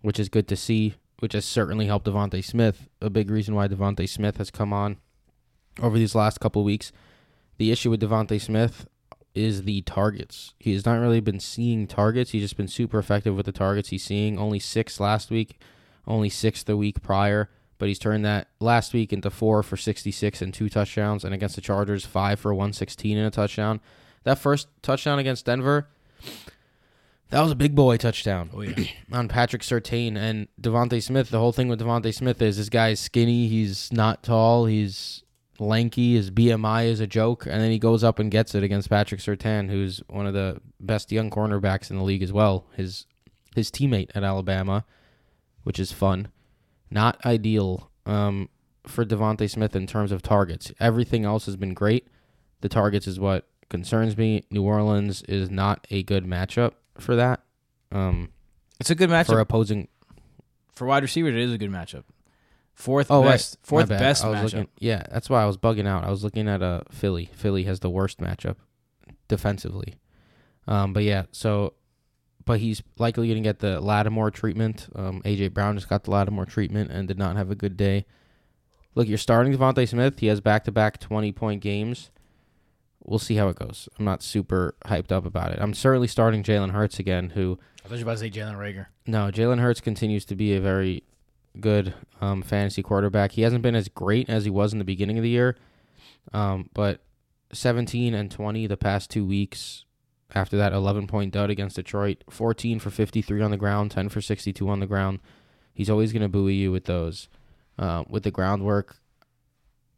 which 0.01 0.19
is 0.19 0.31
good 0.31 0.49
to 0.49 0.57
see, 0.57 0.95
which 1.19 1.35
has 1.35 1.45
certainly 1.45 1.85
helped 1.85 2.07
DeVonta 2.07 2.43
Smith. 2.43 2.89
A 3.03 3.11
big 3.11 3.31
reason 3.31 3.55
why 3.55 3.69
DeVonta 3.69 4.09
Smith 4.09 4.39
has 4.39 4.51
come 4.51 4.73
on 4.73 4.97
over 5.83 5.99
these 5.99 6.15
last 6.15 6.41
couple 6.41 6.65
weeks. 6.65 6.93
The 7.59 7.71
issue 7.71 7.91
with 7.91 8.01
DeVonta 8.01 8.41
Smith 8.41 8.89
is 9.35 9.65
the 9.65 9.83
targets. 9.83 10.55
He 10.59 10.73
has 10.73 10.87
not 10.87 10.99
really 10.99 11.21
been 11.21 11.41
seeing 11.41 11.87
targets. 11.87 12.31
He's 12.31 12.43
just 12.43 12.57
been 12.57 12.67
super 12.67 12.99
effective 12.99 13.37
with 13.37 13.45
the 13.45 13.53
targets 13.53 13.91
he's 13.91 14.05
seeing. 14.05 14.39
Only 14.39 14.59
six 14.59 14.99
last 14.99 15.31
week 15.31 15.59
only 16.07 16.29
six 16.29 16.63
the 16.63 16.77
week 16.77 17.03
prior, 17.03 17.51
but 17.81 17.89
he's 17.89 17.99
turned 17.99 18.25
that 18.25 18.47
last 18.61 18.93
week 18.93 19.13
into 19.13 19.31
four 19.31 19.65
for 19.65 19.77
66 19.77 20.41
and 20.41 20.55
two 20.55 20.69
touchdowns, 20.69 21.25
and 21.25 21.35
against 21.35 21.57
the 21.57 21.61
Chargers, 21.61 22.07
five 22.07 22.39
for 22.39 22.55
116 22.55 23.19
and 23.19 23.27
a 23.27 23.31
touchdown. 23.31 23.81
That 24.23 24.39
first 24.39 24.69
touchdown 24.83 25.19
against 25.19 25.47
Denver, 25.47 25.89
that 27.31 27.41
was 27.41 27.51
a 27.51 27.57
big 27.57 27.75
boy 27.75 27.97
touchdown 27.97 28.51
oh, 28.55 28.61
yeah. 28.61 28.85
on 29.13 29.27
Patrick 29.27 29.63
Surtain 29.63 30.17
and 30.17 30.47
DeVonta 30.61 31.03
Smith. 31.03 31.31
The 31.31 31.39
whole 31.39 31.53
thing 31.53 31.69
with 31.69 31.81
DeVonta 31.81 32.15
Smith 32.15 32.41
is 32.41 32.59
this 32.59 32.69
guy's 32.69 33.01
skinny, 33.01 33.49
he's 33.49 33.93
not 33.93 34.23
tall, 34.23 34.67
he's 34.67 35.25
lanky, 35.59 36.15
his 36.15 36.31
BMI 36.31 36.87
is 36.87 37.01
a 37.01 37.07
joke, 37.07 37.47
and 37.47 37.61
then 37.61 37.73
he 37.73 37.79
goes 37.79 38.05
up 38.05 38.19
and 38.21 38.31
gets 38.31 38.55
it 38.55 38.63
against 38.63 38.91
Patrick 38.91 39.21
Surtain, 39.21 39.69
who's 39.69 40.03
one 40.09 40.27
of 40.27 40.35
the 40.35 40.61
best 40.79 41.11
young 41.11 41.31
cornerbacks 41.31 41.91
in 41.91 41.97
the 41.97 42.05
league 42.05 42.23
as 42.23 42.33
well. 42.33 42.67
His 42.77 43.07
his 43.57 43.71
teammate 43.71 44.11
at 44.15 44.23
Alabama 44.23 44.85
which 45.63 45.79
is 45.79 45.93
fun. 45.93 46.29
Not 46.91 47.25
ideal 47.25 47.91
um, 48.07 48.49
for 48.87 49.05
DeVonta 49.05 49.49
Smith 49.49 49.77
in 49.77 49.87
terms 49.87 50.13
of 50.13 50.23
targets. 50.23 50.73
Everything 50.81 51.25
else 51.25 51.47
has 51.47 51.57
been 51.57 51.75
great. 51.75 52.09
The 52.61 52.69
targets 52.69 53.07
is 53.07 53.21
what 53.21 53.47
concerns 53.69 54.17
me. 54.17 54.45
New 54.51 54.63
Orleans 54.63 55.23
is 55.23 55.51
not 55.51 55.87
a 55.91 56.03
good 56.03 56.25
matchup 56.25 56.73
for 56.99 57.17
that. 57.17 57.41
Um, 57.93 58.31
it's 58.79 58.91
a 58.91 58.95
good 58.95 59.11
matchup 59.11 59.27
for 59.27 59.41
opposing. 59.41 59.89
For 60.75 60.87
wide 60.87 61.03
receivers, 61.03 61.35
it 61.35 61.41
is 61.41 61.53
a 61.53 61.59
good 61.59 61.71
matchup. 61.71 62.05
Fourth 62.75 63.11
oh, 63.11 63.23
best, 63.23 63.57
right. 63.57 63.67
fourth 63.67 63.89
best 63.89 64.25
matchup. 64.25 64.43
Looking, 64.45 64.69
yeah, 64.79 65.03
that's 65.11 65.29
why 65.29 65.43
I 65.43 65.47
was 65.47 65.59
bugging 65.59 65.87
out. 65.87 66.05
I 66.05 66.11
was 66.11 66.25
looking 66.25 66.49
at 66.49 66.63
a 66.63 66.65
uh, 66.65 66.81
Philly. 66.91 67.29
Philly 67.35 67.65
has 67.65 67.81
the 67.81 67.91
worst 67.91 68.19
matchup 68.19 68.57
defensively. 69.29 69.97
Um, 70.67 70.93
but 70.93 71.03
yeah, 71.03 71.25
so 71.33 71.75
but 72.45 72.61
he's 72.61 72.83
likely 72.99 73.29
going 73.29 73.43
to 73.43 73.49
get 73.49 73.59
the 73.59 73.81
Lattimore 73.81 74.31
treatment. 74.31 74.89
Um, 74.95 75.23
AJ 75.23 75.53
Brown 75.53 75.77
just 75.77 75.89
got 75.89 76.05
the 76.05 76.11
Lattimore 76.11 76.47
treatment 76.47 76.91
and 76.91 77.07
did 77.07 77.19
not 77.19 77.37
have 77.37 77.51
a 77.51 77.55
good 77.55 77.77
day. 77.77 78.07
Look, 78.95 79.09
you're 79.09 79.19
starting 79.19 79.53
DeVonta 79.53 79.89
Smith. 79.89 80.19
He 80.19 80.27
has 80.27 80.41
back-to-back 80.41 81.01
20-point 81.01 81.63
games. 81.63 82.11
We'll 83.05 83.19
see 83.19 83.37
how 83.37 83.49
it 83.49 83.57
goes. 83.57 83.89
I'm 83.99 84.05
not 84.05 84.23
super 84.23 84.75
hyped 84.87 85.13
up 85.13 85.25
about 85.25 85.53
it. 85.53 85.59
I'm 85.61 85.75
certainly 85.75 86.09
starting 86.09 86.43
Jalen 86.43 86.73
Hurts 86.73 86.99
again, 86.99 87.31
who 87.31 87.59
I 87.85 87.89
thought 87.89 87.99
you 87.99 88.05
were 88.05 88.13
about 88.13 88.21
to 88.21 88.31
say 88.31 88.31
Jalen 88.31 88.57
Reagor. 88.57 88.87
No, 89.07 89.31
Jalen 89.31 89.61
Hurts 89.61 89.81
continues 89.81 90.25
to 90.27 90.35
be 90.35 90.55
a 90.55 90.61
very 90.61 91.05
good 91.59 91.95
um, 92.21 92.43
fantasy 92.43 92.83
quarterback. 92.83 93.33
He 93.33 93.43
hasn't 93.43 93.63
been 93.63 93.75
as 93.75 93.89
great 93.89 94.29
as 94.29 94.45
he 94.45 94.51
was 94.51 94.73
in 94.73 94.79
the 94.79 94.85
beginning 94.85 95.19
of 95.19 95.23
the 95.23 95.31
year, 95.31 95.57
um, 96.33 96.69
but 96.75 97.01
17 97.53 98.15
and 98.15 98.31
20 98.31 98.67
the 98.67 98.77
past 98.77 99.11
two 99.11 99.25
weeks 99.25 99.85
after 100.35 100.57
that 100.57 100.73
11 100.73 101.07
point 101.07 101.33
dud 101.33 101.51
against 101.51 101.77
Detroit. 101.77 102.25
14 102.31 102.79
for 102.79 102.91
53 102.91 103.43
on 103.43 103.51
the 103.51 103.57
ground, 103.57 103.91
10 103.91 104.09
for 104.09 104.21
62 104.21 104.69
on 104.69 104.81
the 104.81 104.87
ground. 104.87 105.21
He's 105.73 105.91
always 105.91 106.13
going 106.13 106.23
to 106.23 106.29
buoy 106.29 106.55
you 106.55 106.73
with 106.73 106.85
those. 106.85 107.29
Uh, 107.79 108.05
with 108.11 108.25
the 108.25 108.31
groundwork, 108.31 108.97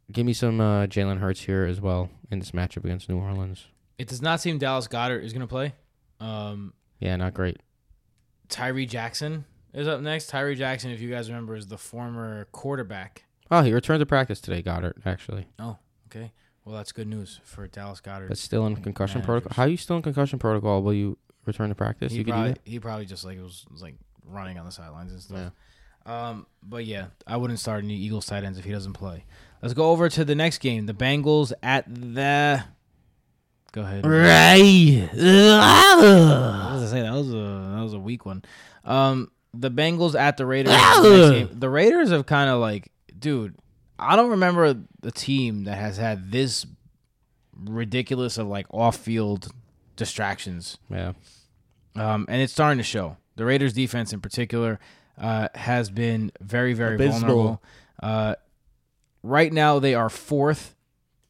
give 0.09 0.25
me 0.25 0.31
some 0.31 0.61
uh, 0.61 0.85
Jalen 0.85 1.19
Hurts 1.19 1.41
here 1.41 1.65
as 1.65 1.81
well 1.81 2.09
in 2.31 2.39
this 2.39 2.51
matchup 2.51 2.85
against 2.85 3.09
New 3.09 3.17
Orleans. 3.17 3.65
It 3.97 4.07
does 4.07 4.21
not 4.21 4.39
seem 4.39 4.57
Dallas 4.57 4.87
Goedert 4.87 5.21
is 5.23 5.33
going 5.33 5.41
to 5.41 5.47
play. 5.47 5.73
Um, 6.21 6.73
Yeah, 6.99 7.15
not 7.17 7.33
great. 7.33 7.57
Tyree 8.47 8.85
Jackson 8.85 9.43
is 9.73 9.87
up 9.87 9.99
next. 9.99 10.29
Tyree 10.29 10.55
Jackson, 10.55 10.91
if 10.91 11.01
you 11.01 11.09
guys 11.09 11.29
remember, 11.29 11.55
is 11.55 11.67
the 11.67 11.77
former 11.77 12.45
quarterback. 12.53 13.25
Oh, 13.51 13.61
he 13.61 13.73
returned 13.73 13.99
to 13.99 14.05
practice 14.05 14.39
today, 14.39 14.61
Goedert, 14.61 14.93
actually. 15.05 15.47
Oh, 15.59 15.77
okay. 16.07 16.31
Well, 16.65 16.75
that's 16.75 16.91
good 16.91 17.07
news 17.07 17.39
for 17.43 17.67
Dallas 17.67 17.99
Goedert. 17.99 18.29
But 18.29 18.37
still 18.37 18.65
in 18.65 18.75
concussion 18.77 19.19
managers. 19.19 19.25
protocol. 19.25 19.51
How 19.55 19.63
are 19.63 19.69
you 19.69 19.77
still 19.77 19.97
in 19.97 20.01
concussion 20.01 20.39
protocol? 20.39 20.81
Will 20.81 20.93
you 20.93 21.17
return 21.45 21.69
to 21.69 21.75
practice? 21.75 22.11
he 22.13 22.19
you 22.19 22.23
could 22.23 22.31
do 22.31 22.35
probably 22.35 22.55
he 22.63 22.79
probably 22.79 23.05
just 23.05 23.25
like 23.25 23.39
was, 23.41 23.65
was 23.71 23.81
like 23.81 23.95
running 24.25 24.57
on 24.57 24.65
the 24.65 24.71
sidelines 24.71 25.11
and 25.11 25.21
stuff. 25.21 25.51
Um, 26.05 26.47
but 26.61 26.85
yeah, 26.85 27.07
I 27.25 27.37
wouldn't 27.37 27.59
start 27.59 27.83
any 27.83 27.95
Eagles 27.95 28.25
tight 28.25 28.43
ends 28.43 28.57
if 28.57 28.65
he 28.65 28.71
doesn't 28.71 28.93
play. 28.93 29.25
Let's 29.61 29.73
go 29.73 29.91
over 29.91 30.09
to 30.09 30.25
the 30.25 30.35
next 30.35 30.57
game. 30.59 30.85
The 30.85 30.93
Bengals 30.93 31.53
at 31.61 31.85
the. 31.87 32.63
Go 33.71 33.81
ahead. 33.81 34.05
Right. 34.05 35.07
What 35.13 36.73
was 36.73 36.83
I 36.83 36.87
say? 36.91 37.01
That 37.01 37.13
was 37.13 37.29
a 37.33 37.75
that 37.75 37.81
was 37.81 37.93
a 37.93 37.99
weak 37.99 38.25
one. 38.25 38.43
Um, 38.83 39.31
the 39.53 39.71
Bengals 39.71 40.15
at 40.15 40.37
the 40.37 40.45
Raiders. 40.45 40.73
The 40.73 41.69
Raiders 41.69 42.09
have 42.11 42.25
kind 42.25 42.49
of 42.49 42.59
like, 42.59 42.91
dude. 43.17 43.55
I 44.03 44.15
don't 44.15 44.31
remember 44.31 44.75
the 45.01 45.11
team 45.11 45.63
that 45.65 45.75
has 45.75 45.97
had 45.97 46.31
this 46.31 46.65
ridiculous 47.55 48.37
of 48.37 48.47
like 48.47 48.65
off 48.71 48.97
field 48.97 49.51
distractions. 49.95 50.77
Yeah. 50.89 51.13
Um, 51.95 52.25
and 52.27 52.41
it's 52.41 52.53
starting 52.53 52.77
to 52.79 52.83
show. 52.83 53.17
The 53.35 53.45
Raiders 53.45 53.73
defense 53.73 54.13
in 54.13 54.21
particular 54.21 54.79
uh, 55.17 55.49
has 55.55 55.89
been 55.89 56.31
very, 56.41 56.73
very 56.73 56.95
Abysmal. 56.95 57.19
vulnerable. 57.19 57.63
Uh, 58.01 58.35
right 59.21 59.51
now, 59.51 59.79
they 59.79 59.93
are 59.93 60.09
fourth 60.09 60.75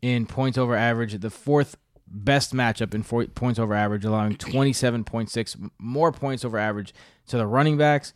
in 0.01 0.25
points 0.25 0.57
over 0.57 0.75
average, 0.75 1.19
the 1.19 1.29
fourth 1.29 1.77
best 2.07 2.53
matchup 2.53 2.93
in 2.93 3.03
four, 3.03 3.25
points 3.25 3.59
over 3.59 3.73
average, 3.73 4.05
allowing 4.05 4.35
27.6 4.35 5.71
more 5.79 6.11
points 6.11 6.43
over 6.45 6.57
average 6.57 6.93
to 7.27 7.37
the 7.37 7.47
running 7.47 7.77
backs, 7.77 8.13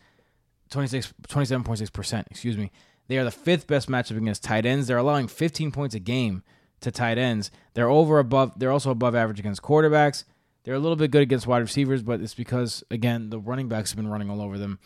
26, 0.70 1.14
27.6%, 1.28 2.24
excuse 2.30 2.56
me. 2.56 2.70
They 3.08 3.18
are 3.18 3.24
the 3.24 3.30
fifth 3.30 3.66
best 3.66 3.88
matchup 3.88 4.16
against 4.18 4.44
tight 4.44 4.66
ends. 4.66 4.86
They're 4.86 4.98
allowing 4.98 5.28
15 5.28 5.72
points 5.72 5.94
a 5.94 5.98
game 5.98 6.42
to 6.80 6.90
tight 6.90 7.18
ends. 7.18 7.50
They're 7.74 7.88
over 7.88 8.18
above, 8.18 8.58
they're 8.58 8.70
also 8.70 8.90
above 8.90 9.14
average 9.14 9.40
against 9.40 9.62
quarterbacks. 9.62 10.24
They're 10.64 10.74
a 10.74 10.78
little 10.78 10.96
bit 10.96 11.10
good 11.10 11.22
against 11.22 11.46
wide 11.46 11.58
receivers, 11.60 12.02
but 12.02 12.20
it's 12.20 12.34
because 12.34 12.84
again 12.90 13.30
the 13.30 13.38
running 13.38 13.68
backs 13.68 13.90
have 13.90 13.96
been 13.96 14.08
running 14.08 14.28
all 14.30 14.42
over 14.42 14.58
them. 14.58 14.78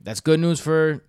That's 0.00 0.20
good 0.20 0.40
news 0.40 0.58
for 0.58 1.04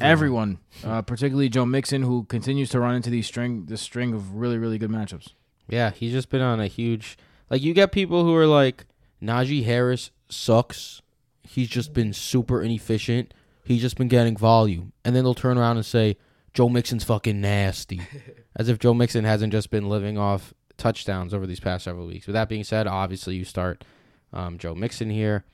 everyone, 0.00 0.58
uh, 0.82 1.02
particularly 1.02 1.48
Joe 1.48 1.66
Mixon, 1.66 2.02
who 2.02 2.24
continues 2.24 2.70
to 2.70 2.80
run 2.80 2.94
into 2.94 3.10
these 3.10 3.26
string 3.26 3.66
this 3.66 3.82
string 3.82 4.14
of 4.14 4.36
really 4.36 4.56
really 4.56 4.78
good 4.78 4.90
matchups. 4.90 5.32
Yeah, 5.68 5.90
he's 5.90 6.12
just 6.12 6.30
been 6.30 6.40
on 6.40 6.60
a 6.60 6.68
huge. 6.68 7.18
Like 7.50 7.62
you 7.62 7.74
get 7.74 7.92
people 7.92 8.24
who 8.24 8.34
are 8.34 8.46
like 8.46 8.86
Najee 9.22 9.64
Harris 9.64 10.10
sucks. 10.28 11.02
He's 11.42 11.68
just 11.68 11.92
been 11.92 12.12
super 12.12 12.62
inefficient. 12.62 13.34
He's 13.66 13.82
just 13.82 13.96
been 13.96 14.08
getting 14.08 14.36
volume, 14.36 14.92
and 15.04 15.14
then 15.14 15.24
they'll 15.24 15.34
turn 15.34 15.58
around 15.58 15.76
and 15.76 15.84
say 15.84 16.16
Joe 16.54 16.68
Mixon's 16.68 17.04
fucking 17.04 17.40
nasty, 17.40 18.00
as 18.56 18.68
if 18.68 18.78
Joe 18.78 18.94
Mixon 18.94 19.24
hasn't 19.24 19.52
just 19.52 19.70
been 19.70 19.88
living 19.88 20.16
off 20.16 20.54
touchdowns 20.76 21.34
over 21.34 21.46
these 21.46 21.60
past 21.60 21.84
several 21.84 22.06
weeks. 22.06 22.26
With 22.26 22.34
that 22.34 22.48
being 22.48 22.64
said, 22.64 22.86
obviously 22.86 23.34
you 23.34 23.44
start 23.44 23.84
um, 24.32 24.58
Joe 24.58 24.74
Mixon 24.74 25.10
here. 25.10 25.44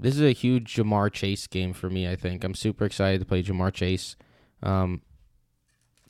This 0.00 0.16
is 0.16 0.22
a 0.22 0.32
huge 0.32 0.74
Ja'Marr 0.74 1.12
Chase 1.12 1.46
game 1.46 1.72
for 1.72 1.88
me. 1.88 2.08
I 2.08 2.16
think 2.16 2.42
I'm 2.42 2.54
super 2.54 2.84
excited 2.84 3.20
to 3.20 3.26
play 3.26 3.42
Ja'Marr 3.42 3.72
Chase. 3.72 4.16
Um, 4.62 5.02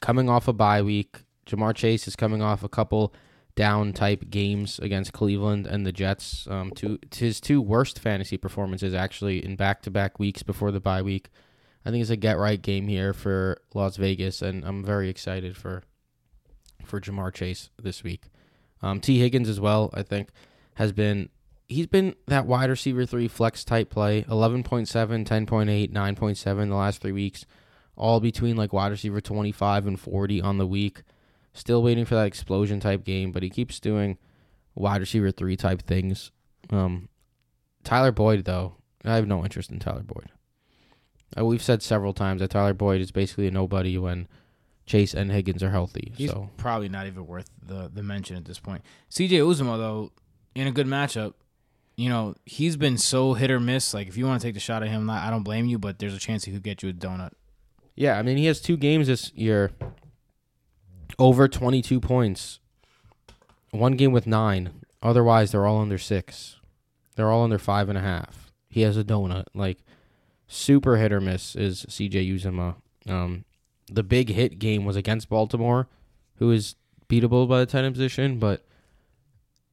coming 0.00 0.30
off 0.30 0.48
a 0.48 0.52
bye 0.54 0.80
week, 0.80 1.18
Ja'Marr 1.46 1.74
Chase 1.74 2.08
is 2.08 2.16
coming 2.16 2.40
off 2.40 2.62
a 2.62 2.68
couple 2.68 3.12
down 3.54 3.92
type 3.92 4.30
games 4.30 4.78
against 4.78 5.12
Cleveland 5.12 5.66
and 5.66 5.86
the 5.86 5.92
Jets. 5.92 6.46
Um, 6.48 6.72
his 7.14 7.40
two 7.40 7.60
worst 7.60 7.98
fantasy 7.98 8.36
performances 8.36 8.94
actually 8.94 9.44
in 9.44 9.56
back 9.56 9.82
to 9.82 9.90
back 9.90 10.18
weeks 10.18 10.42
before 10.42 10.70
the 10.70 10.80
bye 10.80 11.02
week. 11.02 11.28
I 11.84 11.90
think 11.90 12.00
it's 12.00 12.10
a 12.10 12.16
get 12.16 12.38
right 12.38 12.60
game 12.60 12.88
here 12.88 13.12
for 13.12 13.60
Las 13.74 13.96
Vegas, 13.96 14.40
and 14.40 14.64
I'm 14.64 14.84
very 14.84 15.08
excited 15.08 15.56
for 15.56 15.82
for 16.84 17.00
Ja'Marr 17.00 17.32
Chase 17.32 17.70
this 17.80 18.02
week. 18.02 18.24
Um, 18.80 19.00
Tee 19.00 19.18
Higgins 19.18 19.48
as 19.48 19.60
well, 19.60 19.90
I 19.94 20.02
think, 20.02 20.30
has 20.74 20.92
been 20.92 21.28
he's 21.68 21.86
been 21.86 22.14
that 22.26 22.46
wide 22.46 22.70
receiver 22.70 23.06
three 23.06 23.28
flex 23.28 23.64
type 23.64 23.90
play 23.90 24.22
11.7, 24.24 24.86
10.8, 24.86 25.92
9.7 25.92 26.68
the 26.68 26.74
last 26.74 27.00
three 27.00 27.12
weeks, 27.12 27.44
all 27.96 28.20
between 28.20 28.56
like 28.56 28.72
wide 28.72 28.92
receiver 28.92 29.20
25 29.20 29.86
and 29.86 30.00
40 30.00 30.40
on 30.40 30.58
the 30.58 30.66
week. 30.66 31.02
Still 31.54 31.82
waiting 31.82 32.04
for 32.04 32.14
that 32.14 32.26
explosion 32.26 32.80
type 32.80 33.04
game, 33.04 33.30
but 33.30 33.42
he 33.42 33.50
keeps 33.50 33.78
doing 33.78 34.18
wide 34.74 35.00
receiver 35.00 35.30
three 35.30 35.56
type 35.56 35.82
things. 35.82 36.30
Um, 36.70 37.08
Tyler 37.84 38.12
Boyd, 38.12 38.44
though, 38.44 38.76
I 39.04 39.16
have 39.16 39.26
no 39.26 39.42
interest 39.44 39.70
in 39.70 39.78
Tyler 39.78 40.02
Boyd. 40.02 40.30
Uh, 41.36 41.44
we've 41.44 41.62
said 41.62 41.82
several 41.82 42.12
times 42.12 42.40
that 42.40 42.50
Tyler 42.50 42.74
Boyd 42.74 43.00
is 43.00 43.10
basically 43.10 43.46
a 43.46 43.50
nobody 43.50 43.98
when 43.98 44.28
Chase 44.86 45.14
and 45.14 45.30
Higgins 45.30 45.62
are 45.62 45.70
healthy. 45.70 46.12
He's 46.16 46.30
so 46.30 46.50
probably 46.56 46.88
not 46.88 47.06
even 47.06 47.26
worth 47.26 47.48
the 47.64 47.90
the 47.92 48.02
mention 48.02 48.36
at 48.36 48.44
this 48.44 48.58
point. 48.58 48.82
CJ 49.10 49.30
Uzomah 49.30 49.78
though, 49.78 50.12
in 50.54 50.66
a 50.66 50.72
good 50.72 50.86
matchup, 50.86 51.34
you 51.96 52.08
know 52.08 52.34
he's 52.44 52.76
been 52.76 52.98
so 52.98 53.34
hit 53.34 53.50
or 53.50 53.60
miss. 53.60 53.94
Like 53.94 54.08
if 54.08 54.16
you 54.16 54.26
want 54.26 54.40
to 54.40 54.46
take 54.46 54.54
the 54.54 54.60
shot 54.60 54.82
at 54.82 54.88
him, 54.88 55.08
I 55.08 55.30
don't 55.30 55.44
blame 55.44 55.66
you, 55.66 55.78
but 55.78 55.98
there's 55.98 56.14
a 56.14 56.18
chance 56.18 56.44
he 56.44 56.52
could 56.52 56.62
get 56.62 56.82
you 56.82 56.90
a 56.90 56.92
donut. 56.92 57.30
Yeah, 57.94 58.18
I 58.18 58.22
mean 58.22 58.36
he 58.36 58.46
has 58.46 58.60
two 58.60 58.76
games 58.76 59.06
this 59.06 59.32
year 59.34 59.70
over 61.18 61.48
22 61.48 62.00
points. 62.00 62.60
One 63.70 63.92
game 63.92 64.12
with 64.12 64.26
nine. 64.26 64.70
Otherwise, 65.02 65.52
they're 65.52 65.66
all 65.66 65.80
under 65.80 65.98
six. 65.98 66.56
They're 67.16 67.30
all 67.30 67.44
under 67.44 67.58
five 67.58 67.88
and 67.88 67.98
a 67.98 68.02
half. 68.02 68.52
He 68.68 68.82
has 68.82 68.96
a 68.96 69.04
donut. 69.04 69.46
Like 69.54 69.78
super 70.46 70.96
hit 70.96 71.12
or 71.12 71.20
miss 71.20 71.56
is 71.56 71.84
CJ 71.88 72.34
Uzomah. 72.34 72.76
Um, 73.08 73.44
the 73.90 74.02
big 74.02 74.28
hit 74.30 74.58
game 74.58 74.84
was 74.84 74.96
against 74.96 75.28
Baltimore, 75.28 75.88
who 76.36 76.50
is 76.50 76.76
beatable 77.08 77.48
by 77.48 77.60
the 77.60 77.66
tight 77.66 77.84
end 77.84 77.94
position, 77.94 78.38
but 78.38 78.64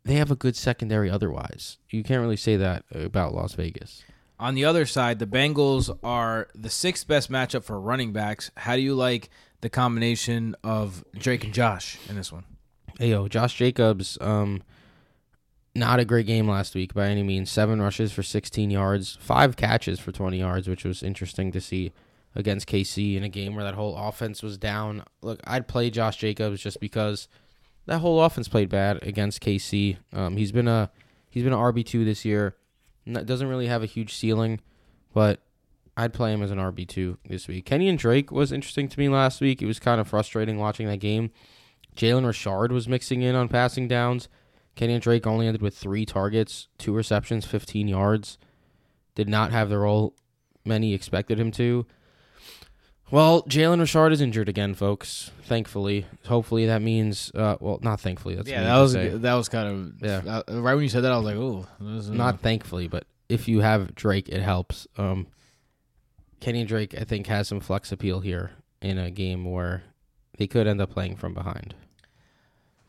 they 0.03 0.15
have 0.15 0.31
a 0.31 0.35
good 0.35 0.55
secondary. 0.55 1.09
Otherwise, 1.09 1.77
you 1.89 2.03
can't 2.03 2.21
really 2.21 2.37
say 2.37 2.55
that 2.57 2.85
about 2.93 3.33
Las 3.33 3.53
Vegas. 3.53 4.03
On 4.39 4.55
the 4.55 4.65
other 4.65 4.85
side, 4.85 5.19
the 5.19 5.27
Bengals 5.27 5.95
are 6.01 6.47
the 6.55 6.69
sixth 6.69 7.07
best 7.07 7.29
matchup 7.29 7.63
for 7.63 7.79
running 7.79 8.13
backs. 8.13 8.51
How 8.55 8.75
do 8.75 8.81
you 8.81 8.95
like 8.95 9.29
the 9.61 9.69
combination 9.69 10.55
of 10.63 11.03
Drake 11.17 11.43
and 11.43 11.53
Josh 11.53 11.97
in 12.07 12.15
this 12.15 12.31
one? 12.31 12.45
Hey 12.97 13.11
yo, 13.11 13.27
Josh 13.27 13.55
Jacobs, 13.55 14.17
um, 14.19 14.61
not 15.75 15.99
a 15.99 16.05
great 16.05 16.25
game 16.25 16.47
last 16.47 16.75
week 16.75 16.93
by 16.93 17.07
any 17.07 17.23
means. 17.23 17.49
Seven 17.49 17.81
rushes 17.81 18.11
for 18.11 18.23
16 18.23 18.71
yards, 18.71 19.17
five 19.21 19.55
catches 19.55 19.99
for 19.99 20.11
20 20.11 20.37
yards, 20.37 20.67
which 20.67 20.83
was 20.83 21.03
interesting 21.03 21.51
to 21.51 21.61
see 21.61 21.91
against 22.35 22.67
KC 22.67 23.15
in 23.15 23.23
a 23.23 23.29
game 23.29 23.55
where 23.55 23.63
that 23.63 23.75
whole 23.75 23.95
offense 23.95 24.43
was 24.43 24.57
down. 24.57 25.03
Look, 25.21 25.39
I'd 25.45 25.67
play 25.67 25.89
Josh 25.89 26.17
Jacobs 26.17 26.61
just 26.61 26.79
because 26.79 27.27
that 27.85 27.99
whole 27.99 28.23
offense 28.23 28.47
played 28.47 28.69
bad 28.69 28.99
against 29.01 29.41
KC. 29.41 29.97
Um, 30.13 30.37
he's 30.37 30.51
been 30.51 30.67
a 30.67 30.91
he's 31.29 31.43
been 31.43 31.53
an 31.53 31.59
RB 31.59 31.85
two 31.85 32.05
this 32.05 32.25
year. 32.25 32.55
Doesn't 33.09 33.47
really 33.47 33.67
have 33.67 33.81
a 33.81 33.87
huge 33.87 34.13
ceiling, 34.13 34.59
but 35.13 35.41
I'd 35.99 36.13
play 36.13 36.33
him 36.33 36.41
as 36.41 36.51
an 36.51 36.57
RB 36.59 36.87
two 36.87 37.17
this 37.27 37.47
week. 37.47 37.65
Kenyan 37.65 37.97
Drake 37.97 38.31
was 38.31 38.51
interesting 38.51 38.87
to 38.89 38.99
me 38.99 39.09
last 39.09 39.41
week. 39.41 39.61
It 39.61 39.65
was 39.65 39.79
kind 39.79 39.99
of 39.99 40.07
frustrating 40.07 40.57
watching 40.57 40.87
that 40.87 40.97
game. 40.99 41.31
Jalen 41.95 42.25
Richard 42.25 42.71
was 42.71 42.87
mixing 42.87 43.21
in 43.21 43.35
on 43.35 43.49
passing 43.49 43.87
downs. 43.87 44.29
Kenyan 44.77 45.01
Drake 45.01 45.27
only 45.27 45.45
ended 45.47 45.61
with 45.61 45.75
three 45.75 46.05
targets, 46.05 46.69
two 46.77 46.93
receptions, 46.95 47.45
15 47.45 47.87
yards. 47.87 48.37
Did 49.15 49.27
not 49.27 49.51
have 49.51 49.69
the 49.69 49.77
role 49.77 50.15
many 50.63 50.93
expected 50.93 51.37
him 51.39 51.51
to. 51.51 51.85
Well, 53.11 53.41
Jalen 53.43 53.79
Richard 53.79 54.11
is 54.13 54.21
injured 54.21 54.47
again, 54.47 54.75
folks. 54.75 55.31
Thankfully, 55.43 56.05
hopefully 56.27 56.67
that 56.67 56.81
means. 56.81 57.31
Uh, 57.33 57.57
well, 57.59 57.79
not 57.81 57.99
thankfully. 57.99 58.35
That's 58.35 58.47
yeah, 58.47 58.63
that 58.63 58.77
was 58.79 58.93
that 58.93 59.33
was 59.33 59.49
kind 59.49 59.67
of 59.67 59.93
Yeah. 60.25 60.41
uh, 60.47 60.61
right 60.61 60.75
when 60.75 60.83
you 60.83 60.89
said 60.89 61.01
that. 61.03 61.11
I 61.11 61.17
was 61.17 61.25
like, 61.25 61.35
oh, 61.35 61.65
not 61.79 62.39
thankfully, 62.41 62.87
but 62.87 63.05
if 63.27 63.47
you 63.47 63.61
have 63.61 63.95
Drake, 63.95 64.29
it 64.29 64.41
helps. 64.41 64.87
Um, 64.95 65.25
Kenny 66.39 66.65
Drake, 66.65 66.95
I 66.99 67.03
think, 67.03 67.27
has 67.27 67.47
some 67.47 67.59
flex 67.59 67.91
appeal 67.91 68.21
here 68.21 68.51
in 68.81 68.97
a 68.97 69.11
game 69.11 69.45
where 69.45 69.83
they 70.37 70.47
could 70.47 70.67
end 70.67 70.81
up 70.81 70.91
playing 70.91 71.17
from 71.17 71.33
behind. 71.33 71.75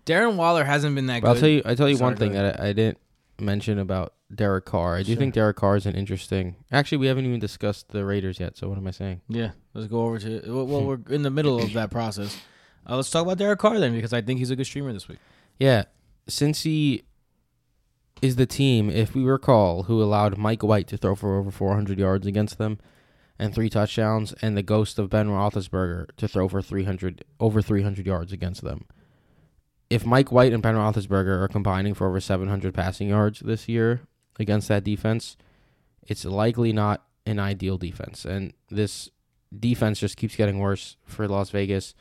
Darren 0.06 0.36
Waller 0.36 0.64
hasn't 0.64 0.94
been 0.94 1.06
that 1.06 1.22
But 1.22 1.28
I'll 1.28 1.34
tell 1.36 1.48
you, 1.48 1.62
I 1.64 1.74
tell 1.74 1.88
you 1.88 1.96
Sorry, 1.96 2.10
one 2.10 2.16
thing 2.16 2.32
that 2.32 2.60
I, 2.60 2.68
I 2.68 2.72
didn't 2.72 2.98
mention 3.38 3.78
about 3.78 4.14
Derek 4.34 4.64
Carr. 4.64 4.96
I 4.96 5.02
do 5.02 5.12
Sure. 5.12 5.16
think 5.16 5.34
Derek 5.34 5.56
Carr 5.56 5.76
is 5.76 5.86
an 5.86 5.94
interesting. 5.94 6.56
Actually, 6.70 6.98
we 6.98 7.06
haven't 7.06 7.26
even 7.26 7.40
discussed 7.40 7.88
the 7.88 8.04
Raiders 8.04 8.38
yet. 8.40 8.56
So 8.56 8.68
what 8.68 8.78
am 8.78 8.86
I 8.86 8.92
saying? 8.92 9.20
Yeah, 9.28 9.52
let's 9.74 9.88
go 9.88 10.02
over 10.02 10.18
to. 10.18 10.42
Well, 10.46 10.66
well 10.66 10.84
we're 11.08 11.14
in 11.14 11.22
the 11.22 11.30
middle 11.30 11.60
of 11.60 11.72
that 11.74 11.90
process. 11.90 12.40
Uh, 12.88 12.96
let's 12.96 13.10
talk 13.10 13.22
about 13.22 13.38
Derek 13.38 13.58
Carr 13.58 13.78
then, 13.78 13.94
because 13.94 14.12
I 14.12 14.22
think 14.22 14.38
he's 14.38 14.50
a 14.50 14.56
good 14.56 14.64
streamer 14.64 14.92
this 14.92 15.08
week. 15.08 15.18
Yeah, 15.58 15.84
since 16.28 16.62
he 16.62 17.02
is 18.22 18.36
the 18.36 18.46
team, 18.46 18.90
if 18.90 19.14
we 19.14 19.24
recall, 19.24 19.84
who 19.84 20.02
allowed 20.02 20.38
Mike 20.38 20.62
White 20.62 20.86
to 20.88 20.96
throw 20.96 21.14
for 21.14 21.38
over 21.38 21.50
400 21.50 21.98
yards 21.98 22.26
against 22.26 22.58
them 22.58 22.78
and 23.40 23.54
three 23.54 23.70
touchdowns, 23.70 24.34
and 24.42 24.56
the 24.56 24.62
ghost 24.62 24.98
of 24.98 25.08
Ben 25.08 25.28
Roethlisberger 25.28 26.14
to 26.18 26.28
throw 26.28 26.46
for 26.46 26.60
300 26.60 27.24
over 27.40 27.62
300 27.62 28.06
yards 28.06 28.32
against 28.32 28.62
them. 28.62 28.84
if 29.88 30.06
Mike 30.06 30.30
White 30.30 30.52
and 30.52 30.62
Ben 30.62 30.76
Roethlisberger 30.76 31.42
are 31.42 31.48
combining 31.48 31.94
for 31.94 32.06
over 32.06 32.20
700 32.20 32.72
passing 32.72 33.08
yards 33.08 33.40
this 33.40 33.68
year 33.68 34.02
against 34.38 34.68
that 34.68 34.84
defense, 34.84 35.36
it's 36.06 36.24
likely 36.24 36.72
not 36.72 37.02
an 37.26 37.40
ideal 37.40 37.76
defense. 37.76 38.24
And 38.24 38.52
this 38.68 39.10
defense 39.58 39.98
just 39.98 40.16
keeps 40.16 40.36
getting 40.36 40.58
worse 40.60 40.96
for 41.06 41.26
Las 41.26 41.50
Vegas. 41.50 41.94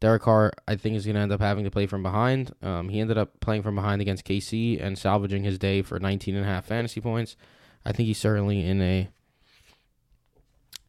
Derek 0.00 0.22
Carr, 0.22 0.52
I 0.66 0.76
think, 0.76 0.96
is 0.96 1.06
going 1.06 1.14
to 1.14 1.22
end 1.22 1.32
up 1.32 1.40
having 1.40 1.64
to 1.64 1.70
play 1.70 1.86
from 1.86 2.02
behind. 2.02 2.52
Um, 2.60 2.88
he 2.88 3.00
ended 3.00 3.16
up 3.16 3.40
playing 3.40 3.62
from 3.62 3.76
behind 3.76 4.02
against 4.02 4.26
KC 4.26 4.82
and 4.82 4.98
salvaging 4.98 5.44
his 5.44 5.58
day 5.58 5.80
for 5.80 5.98
19 6.00 6.34
and 6.34 6.44
a 6.44 6.48
half 6.48 6.66
fantasy 6.66 7.00
points. 7.00 7.36
I 7.84 7.92
think 7.92 8.08
he's 8.08 8.18
certainly 8.18 8.66
in 8.66 8.82
a 8.82 9.08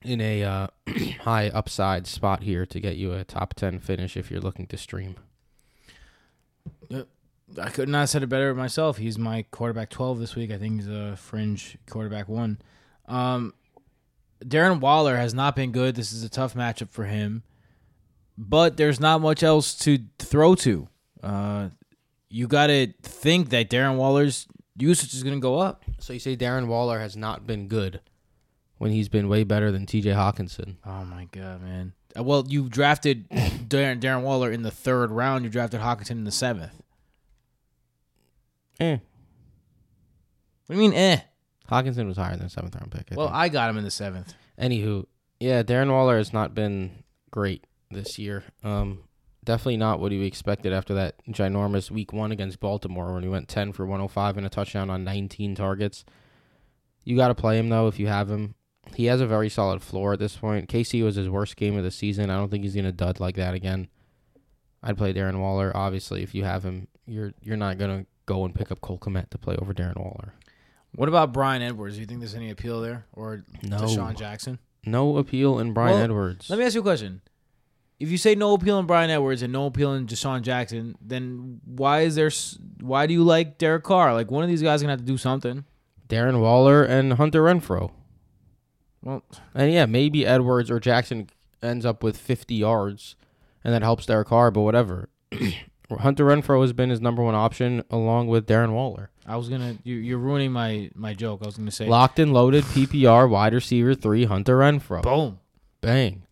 in 0.03 0.21
a 0.21 0.43
uh, 0.43 0.67
high 1.21 1.49
upside 1.49 2.07
spot 2.07 2.43
here 2.43 2.65
to 2.65 2.79
get 2.79 2.95
you 2.95 3.13
a 3.13 3.23
top 3.23 3.53
10 3.53 3.79
finish 3.79 4.17
if 4.17 4.29
you're 4.29 4.41
looking 4.41 4.67
to 4.67 4.77
stream. 4.77 5.15
I 7.61 7.69
could 7.69 7.89
not 7.89 7.99
have 8.01 8.09
said 8.09 8.23
it 8.23 8.27
better 8.27 8.53
myself. 8.55 8.97
He's 8.97 9.17
my 9.17 9.43
quarterback 9.51 9.89
12 9.89 10.19
this 10.19 10.35
week. 10.35 10.51
I 10.51 10.57
think 10.57 10.75
he's 10.75 10.87
a 10.87 11.15
fringe 11.15 11.77
quarterback 11.89 12.27
one. 12.27 12.59
Um, 13.07 13.53
Darren 14.43 14.79
Waller 14.79 15.17
has 15.17 15.33
not 15.33 15.55
been 15.55 15.71
good. 15.71 15.95
This 15.95 16.11
is 16.11 16.23
a 16.23 16.29
tough 16.29 16.53
matchup 16.53 16.89
for 16.89 17.05
him, 17.05 17.43
but 18.37 18.77
there's 18.77 18.99
not 18.99 19.21
much 19.21 19.43
else 19.43 19.75
to 19.79 19.99
throw 20.19 20.55
to. 20.55 20.87
Uh, 21.21 21.69
you 22.29 22.47
got 22.47 22.67
to 22.67 22.87
think 23.03 23.49
that 23.49 23.69
Darren 23.69 23.97
Waller's 23.97 24.47
usage 24.77 25.13
is 25.13 25.23
going 25.23 25.35
to 25.35 25.41
go 25.41 25.59
up. 25.59 25.83
So 25.99 26.13
you 26.13 26.19
say 26.19 26.35
Darren 26.35 26.67
Waller 26.67 26.99
has 26.99 27.15
not 27.15 27.45
been 27.45 27.67
good 27.67 28.01
when 28.83 28.91
he's 28.91 29.07
been 29.07 29.29
way 29.29 29.45
better 29.45 29.71
than 29.71 29.85
TJ 29.85 30.13
Hockenson. 30.13 30.75
Oh 30.85 31.05
my 31.05 31.25
god, 31.31 31.61
man. 31.61 31.93
Uh, 32.19 32.21
Well, 32.23 32.43
you 32.49 32.67
drafted 32.67 33.29
Darren, 33.29 34.01
Darren 34.01 34.23
Waller 34.23 34.51
in 34.51 34.61
the 34.61 34.71
third 34.71 35.09
round. 35.09 35.45
You 35.45 35.49
drafted 35.49 35.79
Hockenson 35.79 36.11
in 36.11 36.23
the 36.25 36.31
seventh. 36.33 36.73
Eh. 38.81 38.97
What 40.67 40.75
do 40.75 40.81
you 40.81 40.89
mean, 40.89 40.93
eh? 40.97 41.21
Hockenson 41.71 42.07
was 42.07 42.17
higher 42.17 42.35
than 42.35 42.49
seventh 42.49 42.75
round 42.75 42.91
pick. 42.91 43.07
I 43.11 43.15
Well, 43.15 43.27
think. 43.27 43.37
I 43.37 43.47
got 43.49 43.69
him 43.69 43.77
in 43.77 43.85
the 43.85 43.91
seventh. 43.91 44.33
Anywho, 44.59 45.05
yeah, 45.39 45.63
Darren 45.63 45.89
Waller 45.89 46.17
has 46.17 46.33
not 46.33 46.53
been 46.53 47.03
great 47.31 47.65
this 47.89 48.19
year. 48.19 48.43
Um, 48.65 49.03
definitely 49.45 49.77
not 49.77 50.01
what 50.01 50.11
he 50.11 50.25
expected 50.25 50.73
after 50.73 50.93
that 50.95 51.15
ginormous 51.29 51.89
week 51.89 52.11
one 52.11 52.33
against 52.33 52.59
Baltimore 52.59 53.13
when 53.13 53.23
he 53.23 53.29
went 53.29 53.47
10 53.47 53.71
for 53.71 53.85
105 53.85 54.35
and 54.37 54.45
a 54.45 54.49
touchdown 54.49 54.89
on 54.89 55.05
19 55.05 55.55
targets. 55.55 56.03
You 57.05 57.15
got 57.15 57.29
to 57.29 57.35
play 57.35 57.57
him, 57.57 57.69
though, 57.69 57.87
if 57.87 57.97
you 57.97 58.07
have 58.07 58.29
him. 58.29 58.55
He 58.95 59.05
has 59.05 59.21
a 59.21 59.25
very 59.27 59.49
solid 59.49 59.81
floor 59.81 60.13
at 60.13 60.19
this 60.19 60.35
point. 60.35 60.69
KC 60.69 61.03
was 61.03 61.15
his 61.15 61.29
worst 61.29 61.55
game 61.55 61.77
of 61.77 61.83
the 61.83 61.91
season. 61.91 62.29
I 62.29 62.35
don't 62.37 62.49
think 62.49 62.63
he's 62.63 62.75
going 62.75 62.85
to 62.85 62.91
dud 62.91 63.19
like 63.19 63.35
that 63.37 63.53
again. 63.53 63.87
I'd 64.83 64.97
play 64.97 65.13
Darren 65.13 65.39
Waller. 65.39 65.71
Obviously, 65.75 66.21
if 66.23 66.35
you 66.35 66.43
have 66.43 66.63
him, 66.63 66.87
you're 67.07 67.33
you're 67.41 67.57
not 67.57 67.77
going 67.77 67.99
to 68.01 68.05
go 68.25 68.45
and 68.45 68.53
pick 68.53 68.71
up 68.71 68.81
Cole 68.81 68.99
Kmet 68.99 69.29
to 69.29 69.37
play 69.37 69.55
over 69.55 69.73
Darren 69.73 69.97
Waller. 69.97 70.33
What 70.95 71.09
about 71.09 71.33
Bryan 71.33 71.61
Edwards? 71.61 71.95
Do 71.95 72.01
you 72.01 72.05
think 72.07 72.19
there's 72.19 72.35
any 72.35 72.51
appeal 72.51 72.81
there, 72.81 73.05
or 73.13 73.43
No. 73.63 73.77
DeSean 73.77 74.15
Jackson? 74.15 74.59
No 74.85 75.17
appeal 75.17 75.59
in 75.59 75.73
Brian 75.73 75.95
Well, 75.95 76.03
Edwards. 76.03 76.49
Let 76.49 76.59
me 76.59 76.65
ask 76.65 76.75
you 76.75 76.81
a 76.81 76.83
question. 76.83 77.21
If 77.99 78.11
you 78.11 78.17
say 78.17 78.35
no 78.35 78.53
appeal 78.53 78.77
in 78.79 78.85
Bryan 78.85 79.09
Edwards 79.09 79.41
and 79.41 79.53
no 79.53 79.65
appeal 79.65 79.93
in 79.93 80.05
DeSean 80.05 80.41
Jackson, 80.41 80.95
then 81.01 81.61
why 81.65 82.01
is 82.01 82.15
there? 82.15 82.29
Why 82.81 83.07
do 83.07 83.13
you 83.13 83.23
like 83.23 83.57
Derek 83.57 83.83
Carr? 83.83 84.13
Like 84.13 84.29
one 84.29 84.43
of 84.43 84.49
these 84.49 84.61
guys 84.61 84.81
gonna 84.81 84.91
have 84.91 84.99
to 84.99 85.05
do 85.05 85.17
something. 85.17 85.63
Darren 86.09 86.41
Waller 86.41 86.83
and 86.83 87.13
Hunter 87.13 87.41
Renfrow. 87.41 87.91
Well, 89.03 89.23
And 89.53 89.71
yeah, 89.71 89.85
maybe 89.85 90.25
Edwards 90.25 90.71
or 90.71 90.79
Jackson 90.79 91.29
ends 91.61 91.85
up 91.85 92.03
with 92.03 92.17
50 92.17 92.55
yards, 92.55 93.15
and 93.63 93.73
that 93.73 93.81
helps 93.83 94.05
Derek 94.05 94.27
Carr. 94.29 94.49
But 94.51 94.61
whatever. 94.61 95.09
Hunter 95.99 96.25
Renfrow 96.25 96.61
has 96.61 96.73
been 96.73 96.89
his 96.89 97.01
number 97.01 97.21
one 97.21 97.35
option 97.35 97.83
along 97.91 98.27
with 98.27 98.47
Darren 98.47 98.71
Waller. 98.71 99.09
I 99.27 99.35
was 99.35 99.49
gonna. 99.49 99.77
You, 99.83 99.95
you're 99.95 100.17
ruining 100.17 100.51
my 100.51 100.89
my 100.95 101.13
joke. 101.13 101.41
I 101.43 101.45
was 101.45 101.57
gonna 101.57 101.71
say. 101.71 101.87
Locked 101.87 102.19
and 102.19 102.33
loaded 102.33 102.63
PPR 102.63 103.29
wide 103.29 103.53
receiver 103.53 103.93
three 103.93 104.25
Hunter 104.25 104.57
Renfrow. 104.57 105.03
Boom. 105.03 105.39
Bang. 105.81 106.23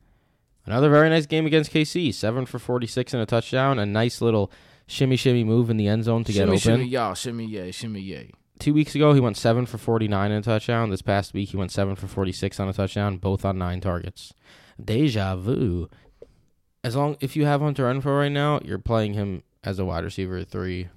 Another 0.66 0.90
very 0.90 1.10
nice 1.10 1.26
game 1.26 1.46
against 1.46 1.72
KC. 1.72 2.14
Seven 2.14 2.46
for 2.46 2.60
46 2.60 3.14
and 3.14 3.24
a 3.24 3.26
touchdown. 3.26 3.80
A 3.80 3.86
nice 3.86 4.22
little 4.22 4.52
shimmy 4.88 5.16
shimmy 5.16 5.44
move 5.44 5.70
in 5.70 5.78
the 5.78 5.88
end 5.88 6.04
zone 6.04 6.24
to 6.24 6.32
shimmy, 6.32 6.46
get 6.46 6.48
open. 6.50 6.60
shimmy, 6.60 6.86
y'all, 6.86 7.14
shimmy, 7.14 7.46
yay, 7.46 7.72
shimmy, 7.72 8.02
yay. 8.02 8.32
Two 8.62 8.76
weeks 8.76 8.94
ago, 8.94 9.14
he 9.14 9.20
went 9.20 9.38
seven 9.38 9.66
for 9.66 9.80
49 9.80 10.32
and 10.32 10.46
a 10.46 10.48
touchdown. 10.48 10.92
This 10.92 11.02
past 11.02 11.34
week, 11.34 11.50
he 11.50 11.58
went 11.58 11.72
seven 11.72 11.96
for 11.96 12.06
46 12.06 12.60
on 12.60 12.70
a 12.70 12.74
touchdown, 12.74 13.18
both 13.18 13.44
on 13.44 13.58
nine 13.58 13.82
targets. 13.82 14.36
Deja 14.80 15.36
vu. 15.36 15.90
As 16.84 16.96
long 16.96 17.18
if 17.20 17.36
you 17.36 17.44
have 17.46 17.62
Hunter 17.62 17.86
Renfrow 17.86 18.20
right 18.20 18.32
now, 18.32 18.60
you're 18.64 18.78
playing 18.78 19.16
him 19.16 19.42
as 19.64 19.80
a 19.80 19.86
wide 19.86 20.04
receiver 20.04 20.44
three. 20.44 20.90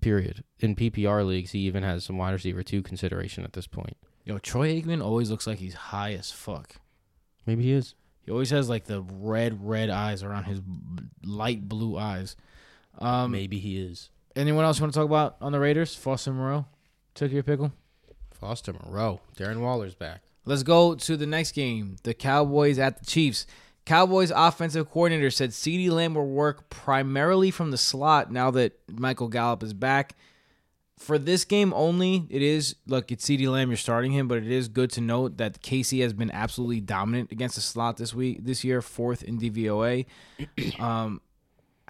Period. 0.00 0.42
In 0.58 0.74
PPR 0.74 1.26
leagues, 1.26 1.50
he 1.50 1.58
even 1.58 1.82
has 1.82 2.04
some 2.04 2.16
wide 2.16 2.32
receiver 2.32 2.62
two 2.62 2.80
consideration 2.80 3.44
at 3.44 3.52
this 3.52 3.66
point. 3.66 3.98
Yo, 4.24 4.38
Troy 4.38 4.80
Aikman 4.80 5.04
always 5.04 5.30
looks 5.30 5.46
like 5.46 5.58
he's 5.58 5.74
high 5.74 6.14
as 6.14 6.30
fuck. 6.30 6.76
Maybe 7.44 7.64
he 7.64 7.72
is. 7.72 7.94
He 8.22 8.30
always 8.30 8.48
has 8.48 8.70
like 8.70 8.86
the 8.86 9.02
red, 9.02 9.62
red 9.62 9.90
eyes 9.90 10.22
around 10.22 10.44
his 10.44 10.62
light 11.22 11.68
blue 11.68 11.98
eyes. 11.98 12.34
Um, 12.98 13.32
Maybe 13.32 13.58
he 13.58 13.78
is. 13.78 14.08
Anyone 14.36 14.64
else 14.64 14.78
you 14.78 14.84
want 14.84 14.94
to 14.94 15.00
talk 15.00 15.06
about 15.06 15.36
on 15.40 15.52
the 15.52 15.60
Raiders? 15.60 15.94
Foster 15.94 16.32
Moreau 16.32 16.66
took 17.14 17.32
your 17.32 17.42
pickle. 17.42 17.72
Foster 18.32 18.72
Moreau. 18.72 19.20
Darren 19.36 19.60
Waller's 19.60 19.94
back. 19.94 20.22
Let's 20.44 20.62
go 20.62 20.94
to 20.94 21.16
the 21.16 21.26
next 21.26 21.52
game. 21.52 21.96
The 22.02 22.14
Cowboys 22.14 22.78
at 22.78 22.98
the 22.98 23.06
Chiefs. 23.06 23.46
Cowboys 23.84 24.30
offensive 24.30 24.90
coordinator 24.90 25.30
said 25.30 25.50
CeeDee 25.50 25.90
Lamb 25.90 26.14
will 26.14 26.26
work 26.26 26.70
primarily 26.70 27.50
from 27.50 27.70
the 27.70 27.78
slot 27.78 28.30
now 28.30 28.50
that 28.52 28.78
Michael 28.88 29.28
Gallup 29.28 29.62
is 29.62 29.74
back. 29.74 30.16
For 30.98 31.18
this 31.18 31.44
game 31.44 31.72
only, 31.74 32.26
it 32.28 32.42
is 32.42 32.76
look, 32.86 33.10
it's 33.10 33.24
CeeDee 33.24 33.50
Lamb, 33.50 33.70
you're 33.70 33.76
starting 33.78 34.12
him, 34.12 34.28
but 34.28 34.38
it 34.38 34.50
is 34.50 34.68
good 34.68 34.90
to 34.92 35.00
note 35.00 35.38
that 35.38 35.62
Casey 35.62 36.02
has 36.02 36.12
been 36.12 36.30
absolutely 36.30 36.80
dominant 36.80 37.32
against 37.32 37.54
the 37.54 37.62
slot 37.62 37.96
this 37.96 38.14
week 38.14 38.44
this 38.44 38.64
year, 38.64 38.82
fourth 38.82 39.22
in 39.22 39.38
DVOA. 39.38 40.06
Um, 40.78 41.20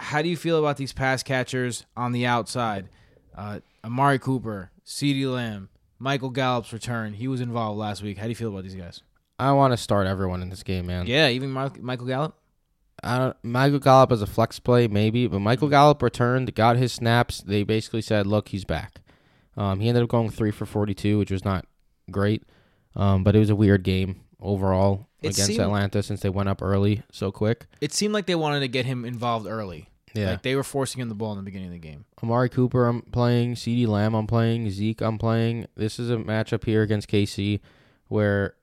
how 0.01 0.23
do 0.23 0.29
you 0.29 0.37
feel 0.37 0.59
about 0.59 0.77
these 0.77 0.93
pass 0.93 1.23
catchers 1.23 1.85
on 1.97 2.13
the 2.13 2.27
outside? 2.27 2.89
Uh, 3.37 3.61
Amari 3.85 4.19
Cooper, 4.19 4.71
CeeDee 4.85 5.33
Lamb, 5.33 5.69
Michael 5.99 6.31
Gallup's 6.31 6.73
return. 6.73 7.15
He 7.15 7.29
was 7.29 7.41
involved 7.41 7.79
last 7.79 8.03
week. 8.03 8.19
How 8.19 8.25
do 8.25 8.31
you 8.31 8.35
feel 8.35 8.49
about 8.51 8.65
these 8.65 8.75
guys? 8.75 9.03
I 9.39 9.53
want 9.53 9.73
to 9.73 9.77
start 9.77 10.07
everyone 10.07 10.43
in 10.43 10.51
this 10.51 10.63
game, 10.63 10.87
man. 10.87 11.07
Yeah, 11.07 11.29
even 11.29 11.51
Michael 11.51 12.07
Gallup. 12.07 12.37
I 13.03 13.17
don't. 13.19 13.37
Michael 13.43 13.79
Gallup 13.79 14.13
as 14.13 14.21
a 14.21 14.27
flex 14.27 14.59
play, 14.59 14.87
maybe, 14.87 15.27
but 15.27 15.39
Michael 15.41 15.69
Gallup 15.69 16.03
returned, 16.03 16.55
got 16.55 16.77
his 16.77 16.93
snaps. 16.93 17.41
They 17.41 17.63
basically 17.63 18.03
said, 18.03 18.27
"Look, 18.27 18.49
he's 18.49 18.65
back." 18.67 19.01
Um, 19.57 19.81
he 19.81 19.89
ended 19.89 20.03
up 20.03 20.11
going 20.11 20.29
three 20.31 20.51
for 20.51 20.67
forty-two, 20.67 21.19
which 21.19 21.31
was 21.31 21.43
not 21.45 21.65
great, 22.11 22.43
um, 22.97 23.25
but 23.25 23.35
it 23.35 23.39
was 23.39 23.49
a 23.51 23.55
weird 23.57 23.83
game 23.85 24.21
overall 24.41 25.09
It 25.23 25.29
against 25.29 25.47
seemed- 25.47 25.61
Atlanta 25.61 26.03
since 26.03 26.21
they 26.21 26.29
went 26.29 26.49
up 26.51 26.61
early 26.63 27.03
so 27.11 27.33
quick. 27.33 27.67
It 27.81 27.93
seemed 27.95 28.13
like 28.13 28.27
they 28.27 28.35
wanted 28.35 28.61
to 28.61 28.69
get 28.69 28.85
him 28.87 29.05
involved 29.07 29.47
early. 29.47 29.89
Yeah, 30.15 30.31
Like 30.31 30.43
they 30.43 30.57
were 30.57 30.65
forcing 30.65 31.01
him 31.01 31.09
the 31.09 31.15
ball 31.15 31.33
in 31.33 31.39
the 31.39 31.45
beginning 31.45 31.69
of 31.69 31.73
the 31.73 31.79
game. 31.79 32.05
Amari 32.23 32.49
Cooper, 32.49 32.87
I'm 32.87 33.03
playing. 33.03 33.55
CeeDee 33.55 33.87
Lamb, 33.87 34.15
I'm 34.15 34.27
playing. 34.27 34.71
Zeke, 34.71 35.01
I'm 35.01 35.19
playing. 35.19 35.67
This 35.77 35.99
is 35.99 36.11
a 36.11 36.17
matchup 36.17 36.65
here 36.65 36.83
against 36.83 37.09
KC 37.09 37.61
where 38.09 38.55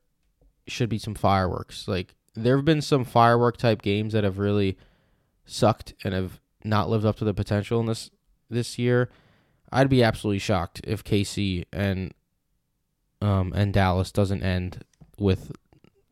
should 0.68 0.90
be 0.90 0.98
some 0.98 1.16
fireworks. 1.16 1.88
Like 1.88 2.16
there 2.36 2.56
have 2.58 2.66
been 2.66 2.82
some 2.82 3.06
firework 3.06 3.58
type 3.58 3.82
games 3.82 4.14
that 4.14 4.24
have 4.24 4.38
really 4.38 4.78
sucked 5.46 5.94
and 6.04 6.14
have 6.14 6.40
not 6.64 6.90
lived 6.90 7.06
up 7.06 7.16
to 7.18 7.26
the 7.26 7.34
potential 7.34 7.80
in 7.80 7.86
this 7.86 8.12
this 8.50 8.78
year. 8.78 9.10
I'd 9.72 9.90
be 9.90 10.04
absolutely 10.04 10.40
shocked 10.40 10.82
if 10.84 11.04
KC 11.04 11.66
and 11.72 12.14
um 13.22 13.54
and 13.56 13.74
Dallas 13.74 14.12
doesn't 14.12 14.44
end 14.44 14.84
with 15.18 15.52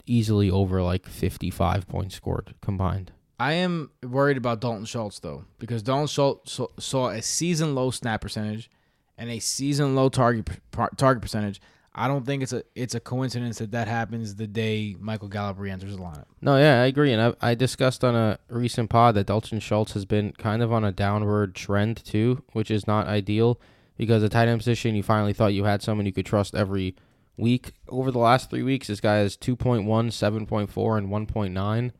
easily 0.05 0.49
over 0.49 0.81
like 0.81 1.07
55 1.07 1.87
points 1.87 2.15
scored 2.15 2.55
combined. 2.61 3.11
I 3.39 3.53
am 3.53 3.91
worried 4.03 4.37
about 4.37 4.61
Dalton 4.61 4.85
Schultz 4.85 5.19
though, 5.19 5.45
because 5.59 5.83
Dalton 5.83 6.07
Schultz 6.07 6.59
saw- 6.79 7.09
a 7.09 7.21
season 7.21 7.75
low 7.75 7.91
snap 7.91 8.21
percentage 8.21 8.69
and 9.17 9.29
a 9.29 9.39
season 9.39 9.95
low 9.95 10.09
target 10.09 10.49
target 10.97 11.21
percentage. 11.21 11.61
I 11.97 12.09
don't 12.09 12.25
think 12.25 12.43
it's 12.43 12.51
a 12.51 12.63
it's 12.75 12.93
a 12.93 12.99
coincidence 12.99 13.59
that 13.59 13.71
that 13.71 13.87
happens 13.87 14.35
the 14.35 14.47
day 14.47 14.97
Michael 14.99 15.29
Gallup 15.29 15.59
re-enters 15.59 15.95
the 15.95 16.01
lineup. 16.01 16.25
No, 16.41 16.57
yeah, 16.57 16.81
I 16.81 16.85
agree, 16.87 17.13
and 17.13 17.21
I, 17.41 17.51
I 17.51 17.55
discussed 17.55 18.03
on 18.03 18.15
a 18.15 18.37
recent 18.49 18.89
pod 18.89 19.15
that 19.15 19.27
Dalton 19.27 19.59
Schultz 19.59 19.93
has 19.93 20.03
been 20.03 20.33
kind 20.33 20.61
of 20.61 20.73
on 20.73 20.83
a 20.83 20.91
downward 20.91 21.55
trend 21.55 22.03
too, 22.03 22.43
which 22.51 22.69
is 22.69 22.85
not 22.85 23.07
ideal 23.07 23.59
because 23.97 24.21
the 24.21 24.29
tight 24.29 24.49
end 24.49 24.59
position 24.59 24.95
you 24.95 25.03
finally 25.03 25.31
thought 25.31 25.53
you 25.53 25.63
had 25.63 25.81
someone 25.81 26.05
you 26.05 26.11
could 26.11 26.25
trust 26.25 26.53
every 26.53 26.95
week. 27.37 27.71
Over 27.87 28.11
the 28.11 28.19
last 28.19 28.49
three 28.49 28.63
weeks, 28.63 28.87
this 28.87 28.99
guy 28.99 29.21
is 29.21 29.37
2.1, 29.37 29.85
7.4, 29.85 30.97
and 30.97 31.09
1.9. 31.09 31.91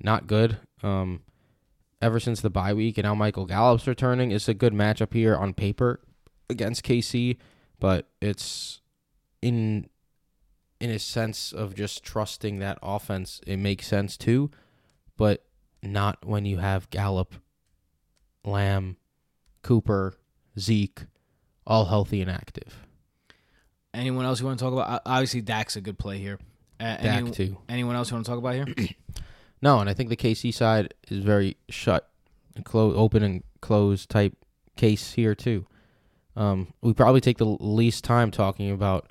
Not 0.00 0.26
good. 0.26 0.58
Um, 0.82 1.22
ever 2.00 2.20
since 2.20 2.40
the 2.40 2.50
bye 2.50 2.74
week, 2.74 2.98
and 2.98 3.04
now 3.04 3.14
Michael 3.14 3.46
Gallup's 3.46 3.86
returning, 3.86 4.30
it's 4.30 4.48
a 4.48 4.54
good 4.54 4.72
matchup 4.72 5.12
here 5.12 5.36
on 5.36 5.54
paper 5.54 6.00
against 6.48 6.84
KC, 6.84 7.36
but 7.80 8.08
it's 8.20 8.80
in 9.42 9.88
in 10.80 10.90
a 10.90 10.98
sense 10.98 11.52
of 11.52 11.74
just 11.74 12.04
trusting 12.04 12.58
that 12.58 12.78
offense, 12.82 13.40
it 13.46 13.56
makes 13.56 13.86
sense 13.86 14.16
too, 14.16 14.50
but 15.16 15.46
not 15.82 16.24
when 16.24 16.44
you 16.44 16.58
have 16.58 16.90
Gallup 16.90 17.34
Lamb, 18.44 18.98
Cooper, 19.62 20.14
Zeke, 20.58 21.04
all 21.66 21.86
healthy 21.86 22.20
and 22.20 22.30
active. 22.30 22.86
Anyone 23.94 24.26
else 24.26 24.40
you 24.40 24.46
want 24.46 24.58
to 24.58 24.64
talk 24.64 24.74
about? 24.74 25.00
Obviously, 25.06 25.40
Dak's 25.40 25.76
a 25.76 25.80
good 25.80 25.98
play 25.98 26.18
here. 26.18 26.38
Uh, 26.78 26.96
Dak 26.96 27.06
any- 27.06 27.30
too. 27.30 27.56
Anyone 27.68 27.96
else 27.96 28.10
you 28.10 28.16
want 28.16 28.26
to 28.26 28.30
talk 28.30 28.38
about 28.38 28.54
here? 28.54 28.66
No, 29.62 29.80
and 29.80 29.88
I 29.88 29.94
think 29.94 30.10
the 30.10 30.16
KC 30.16 30.52
side 30.52 30.94
is 31.08 31.24
very 31.24 31.56
shut, 31.68 32.08
and 32.54 32.64
close, 32.64 32.94
open 32.96 33.22
and 33.22 33.42
closed 33.60 34.10
type 34.10 34.34
case 34.76 35.12
here 35.12 35.34
too. 35.34 35.66
Um, 36.36 36.74
we 36.82 36.92
probably 36.92 37.20
take 37.20 37.38
the 37.38 37.46
least 37.46 38.04
time 38.04 38.30
talking 38.30 38.70
about 38.70 39.10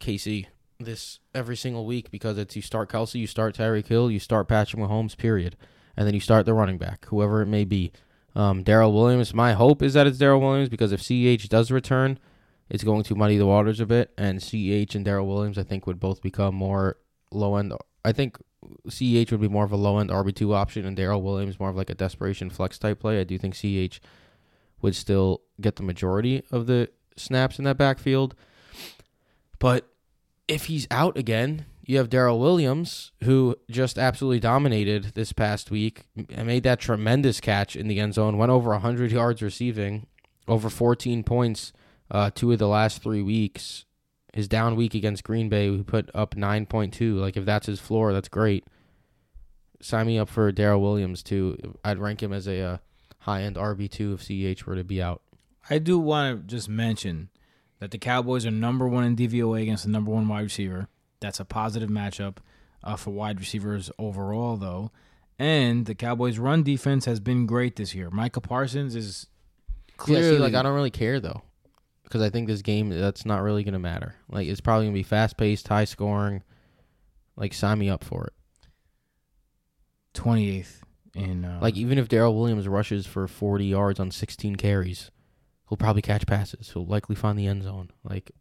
KC 0.00 0.46
this 0.80 1.20
every 1.34 1.56
single 1.56 1.86
week 1.86 2.10
because 2.10 2.36
it's 2.38 2.56
you 2.56 2.62
start 2.62 2.90
Kelce, 2.90 3.14
you 3.14 3.26
start 3.26 3.56
Tyreek 3.56 3.86
Hill, 3.86 4.10
you 4.10 4.18
start 4.18 4.48
Patrick 4.48 4.82
Mahomes, 4.82 5.16
period, 5.16 5.56
and 5.96 6.06
then 6.06 6.14
you 6.14 6.20
start 6.20 6.46
the 6.46 6.54
running 6.54 6.78
back, 6.78 7.06
whoever 7.06 7.42
it 7.42 7.46
may 7.46 7.64
be. 7.64 7.92
Um, 8.34 8.62
Darrel 8.62 8.92
Williams. 8.92 9.34
My 9.34 9.52
hope 9.52 9.82
is 9.82 9.92
that 9.94 10.06
it's 10.06 10.18
Darrel 10.18 10.40
Williams 10.40 10.68
because 10.68 10.90
if 10.90 11.02
Ch 11.02 11.48
does 11.48 11.70
return, 11.70 12.18
it's 12.70 12.82
going 12.82 13.02
to 13.04 13.14
muddy 13.14 13.36
the 13.36 13.46
waters 13.46 13.78
a 13.78 13.86
bit, 13.86 14.10
and 14.16 14.40
Ch 14.40 14.54
and 14.94 15.04
Darrel 15.04 15.26
Williams 15.26 15.58
I 15.58 15.62
think 15.62 15.86
would 15.86 16.00
both 16.00 16.22
become 16.22 16.54
more 16.54 16.96
low 17.30 17.56
end. 17.56 17.74
I 18.04 18.12
think 18.12 18.38
CH 18.88 19.30
would 19.30 19.40
be 19.40 19.48
more 19.48 19.64
of 19.64 19.72
a 19.72 19.76
low 19.76 19.98
end 19.98 20.10
RB 20.10 20.34
two 20.34 20.54
option, 20.54 20.84
and 20.84 20.96
Darrel 20.96 21.22
Williams 21.22 21.58
more 21.58 21.70
of 21.70 21.76
like 21.76 21.90
a 21.90 21.94
desperation 21.94 22.50
flex 22.50 22.78
type 22.78 23.00
play. 23.00 23.20
I 23.20 23.24
do 23.24 23.38
think 23.38 23.54
CH 23.54 24.00
would 24.80 24.96
still 24.96 25.42
get 25.60 25.76
the 25.76 25.82
majority 25.82 26.42
of 26.50 26.66
the 26.66 26.88
snaps 27.16 27.58
in 27.58 27.64
that 27.64 27.78
backfield, 27.78 28.34
but 29.58 29.88
if 30.48 30.66
he's 30.66 30.86
out 30.90 31.16
again, 31.16 31.66
you 31.84 31.98
have 31.98 32.10
Darrel 32.10 32.38
Williams 32.38 33.12
who 33.24 33.56
just 33.70 33.98
absolutely 33.98 34.40
dominated 34.40 35.12
this 35.14 35.32
past 35.32 35.70
week 35.70 36.04
and 36.30 36.46
made 36.46 36.62
that 36.62 36.80
tremendous 36.80 37.40
catch 37.40 37.76
in 37.76 37.88
the 37.88 38.00
end 38.00 38.14
zone. 38.14 38.38
Went 38.38 38.52
over 38.52 38.76
hundred 38.78 39.12
yards 39.12 39.42
receiving, 39.42 40.06
over 40.46 40.70
fourteen 40.70 41.22
points. 41.22 41.72
Uh, 42.10 42.30
two 42.34 42.52
of 42.52 42.58
the 42.58 42.68
last 42.68 43.02
three 43.02 43.22
weeks 43.22 43.86
his 44.32 44.48
down 44.48 44.76
week 44.76 44.94
against 44.94 45.24
Green 45.24 45.48
Bay, 45.48 45.68
we 45.70 45.82
put 45.82 46.10
up 46.14 46.34
9.2. 46.34 47.20
Like, 47.20 47.36
if 47.36 47.44
that's 47.44 47.66
his 47.66 47.80
floor, 47.80 48.12
that's 48.12 48.28
great. 48.28 48.64
Sign 49.80 50.06
me 50.06 50.18
up 50.18 50.28
for 50.28 50.50
Darrel 50.52 50.80
Williams, 50.80 51.22
too. 51.22 51.76
I'd 51.84 51.98
rank 51.98 52.22
him 52.22 52.32
as 52.32 52.46
a 52.46 52.60
uh, 52.60 52.76
high 53.20 53.42
end 53.42 53.56
RB2 53.56 54.14
if 54.14 54.56
CH 54.56 54.66
were 54.66 54.76
to 54.76 54.84
be 54.84 55.02
out. 55.02 55.22
I 55.68 55.78
do 55.78 55.98
want 55.98 56.40
to 56.40 56.46
just 56.46 56.68
mention 56.68 57.28
that 57.78 57.90
the 57.90 57.98
Cowboys 57.98 58.46
are 58.46 58.50
number 58.50 58.88
one 58.88 59.04
in 59.04 59.16
DVOA 59.16 59.62
against 59.62 59.84
the 59.84 59.90
number 59.90 60.10
one 60.10 60.26
wide 60.28 60.42
receiver. 60.42 60.88
That's 61.20 61.40
a 61.40 61.44
positive 61.44 61.90
matchup 61.90 62.38
uh, 62.82 62.96
for 62.96 63.10
wide 63.10 63.38
receivers 63.38 63.90
overall, 63.98 64.56
though. 64.56 64.90
And 65.38 65.86
the 65.86 65.94
Cowboys' 65.94 66.38
run 66.38 66.62
defense 66.62 67.04
has 67.04 67.20
been 67.20 67.46
great 67.46 67.76
this 67.76 67.94
year. 67.94 68.10
Micah 68.10 68.40
Parsons 68.40 68.94
is 68.94 69.26
clearly 69.96 70.26
Yeah, 70.26 70.32
see, 70.32 70.38
like, 70.38 70.54
I 70.54 70.62
don't 70.62 70.74
really 70.74 70.90
care, 70.90 71.20
though. 71.20 71.42
Because 72.12 72.26
I 72.26 72.28
think 72.28 72.46
this 72.46 72.60
game, 72.60 72.90
that's 72.90 73.24
not 73.24 73.40
really 73.40 73.64
going 73.64 73.72
to 73.72 73.78
matter. 73.78 74.16
Like, 74.28 74.46
it's 74.46 74.60
probably 74.60 74.84
going 74.84 74.92
to 74.92 74.98
be 74.98 75.02
fast 75.02 75.38
paced, 75.38 75.66
high 75.66 75.86
scoring. 75.86 76.42
Like, 77.36 77.54
sign 77.54 77.78
me 77.78 77.88
up 77.88 78.04
for 78.04 78.26
it. 78.26 78.34
28th 80.12 80.82
in. 81.14 81.46
Uh, 81.46 81.58
Like, 81.62 81.74
even 81.78 81.96
if 81.96 82.10
Darrel 82.10 82.38
Williams 82.38 82.68
rushes 82.68 83.06
for 83.06 83.26
40 83.26 83.64
yards 83.64 83.98
on 83.98 84.10
16 84.10 84.56
carries, 84.56 85.10
he'll 85.70 85.78
probably 85.78 86.02
catch 86.02 86.26
passes. 86.26 86.72
He'll 86.74 86.84
likely 86.84 87.14
find 87.16 87.38
the 87.38 87.46
end 87.46 87.62
zone. 87.62 87.88
Like, 88.04 88.32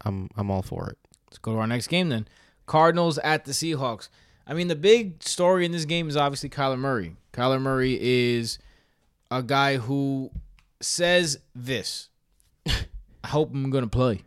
I'm 0.00 0.30
I'm 0.34 0.50
all 0.50 0.62
for 0.62 0.88
it. 0.88 0.96
Let's 1.26 1.36
go 1.36 1.52
to 1.52 1.58
our 1.58 1.66
next 1.66 1.88
game 1.88 2.08
then. 2.08 2.26
Cardinals 2.64 3.18
at 3.18 3.44
the 3.44 3.52
Seahawks. 3.52 4.08
I 4.46 4.54
mean, 4.54 4.68
the 4.68 4.76
big 4.76 5.22
story 5.22 5.66
in 5.66 5.72
this 5.72 5.84
game 5.84 6.08
is 6.08 6.16
obviously 6.16 6.48
Kyler 6.48 6.78
Murray. 6.78 7.16
Kyler 7.34 7.60
Murray 7.60 7.98
is 8.00 8.58
a 9.30 9.42
guy 9.42 9.76
who 9.76 10.30
says 10.80 11.38
this 11.54 12.08
I 12.66 13.26
hope 13.26 13.52
I'm 13.52 13.70
going 13.70 13.84
to 13.84 13.90
play. 13.90 14.22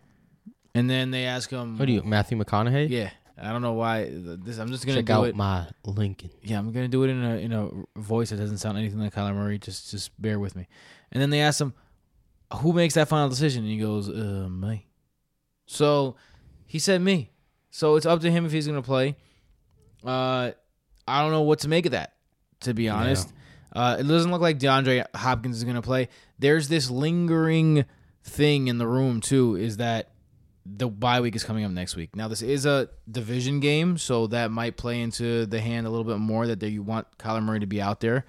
And 0.73 0.89
then 0.89 1.11
they 1.11 1.25
ask 1.25 1.49
him, 1.49 1.77
What 1.77 1.85
do 1.85 1.91
you, 1.91 2.03
Matthew 2.03 2.37
McConaughey? 2.37 2.89
Yeah. 2.89 3.09
I 3.43 3.51
don't 3.51 3.61
know 3.63 3.73
why. 3.73 4.07
This 4.11 4.59
I'm 4.59 4.67
just 4.69 4.85
gonna 4.85 4.99
Check 4.99 5.05
do 5.05 5.13
out 5.13 5.27
it. 5.29 5.35
my 5.35 5.65
Lincoln. 5.83 6.29
Yeah, 6.43 6.59
I'm 6.59 6.71
gonna 6.71 6.87
do 6.87 7.03
it 7.03 7.09
in 7.09 7.23
a 7.23 7.35
in 7.37 7.51
a 7.53 7.69
voice 7.99 8.29
that 8.29 8.37
doesn't 8.37 8.59
sound 8.59 8.77
anything 8.77 8.99
like 8.99 9.15
Kyler 9.15 9.33
Murray. 9.33 9.57
Just 9.57 9.89
just 9.89 10.21
bear 10.21 10.37
with 10.39 10.55
me. 10.55 10.67
And 11.11 11.19
then 11.19 11.31
they 11.31 11.39
ask 11.41 11.59
him, 11.59 11.73
"Who 12.57 12.71
makes 12.71 12.93
that 12.93 13.07
final 13.07 13.29
decision?" 13.29 13.63
And 13.63 13.71
he 13.71 13.79
goes, 13.79 14.09
"Uh, 14.09 14.47
me." 14.47 14.85
So 15.65 16.17
he 16.67 16.77
said 16.77 17.01
me. 17.01 17.31
So 17.71 17.95
it's 17.95 18.05
up 18.05 18.21
to 18.21 18.29
him 18.29 18.45
if 18.45 18.51
he's 18.51 18.67
gonna 18.67 18.83
play. 18.83 19.15
Uh, 20.05 20.51
I 21.07 21.21
don't 21.23 21.31
know 21.31 21.41
what 21.41 21.59
to 21.59 21.67
make 21.67 21.87
of 21.87 21.93
that. 21.93 22.13
To 22.61 22.75
be 22.75 22.89
honest, 22.89 23.33
uh, 23.73 23.97
it 23.99 24.03
doesn't 24.03 24.29
look 24.29 24.41
like 24.41 24.59
DeAndre 24.59 25.07
Hopkins 25.15 25.57
is 25.57 25.63
gonna 25.63 25.81
play. 25.81 26.09
There's 26.41 26.67
this 26.67 26.89
lingering 26.89 27.85
thing 28.23 28.67
in 28.67 28.77
the 28.77 28.87
room 28.87 29.21
too. 29.21 29.55
Is 29.55 29.77
that 29.77 30.09
the 30.65 30.87
bye 30.89 31.21
week 31.21 31.35
is 31.35 31.43
coming 31.43 31.63
up 31.65 31.71
next 31.71 31.95
week. 31.95 32.15
Now 32.15 32.27
this 32.27 32.41
is 32.41 32.65
a 32.65 32.89
division 33.09 33.59
game, 33.61 33.97
so 33.97 34.27
that 34.27 34.51
might 34.51 34.77
play 34.77 35.01
into 35.01 35.45
the 35.45 35.59
hand 35.61 35.87
a 35.87 35.89
little 35.89 36.03
bit 36.05 36.17
more 36.17 36.45
that 36.47 36.59
they, 36.59 36.67
you 36.67 36.83
want 36.83 37.07
Kyler 37.17 37.41
Murray 37.41 37.59
to 37.61 37.65
be 37.65 37.81
out 37.81 37.99
there. 38.01 38.25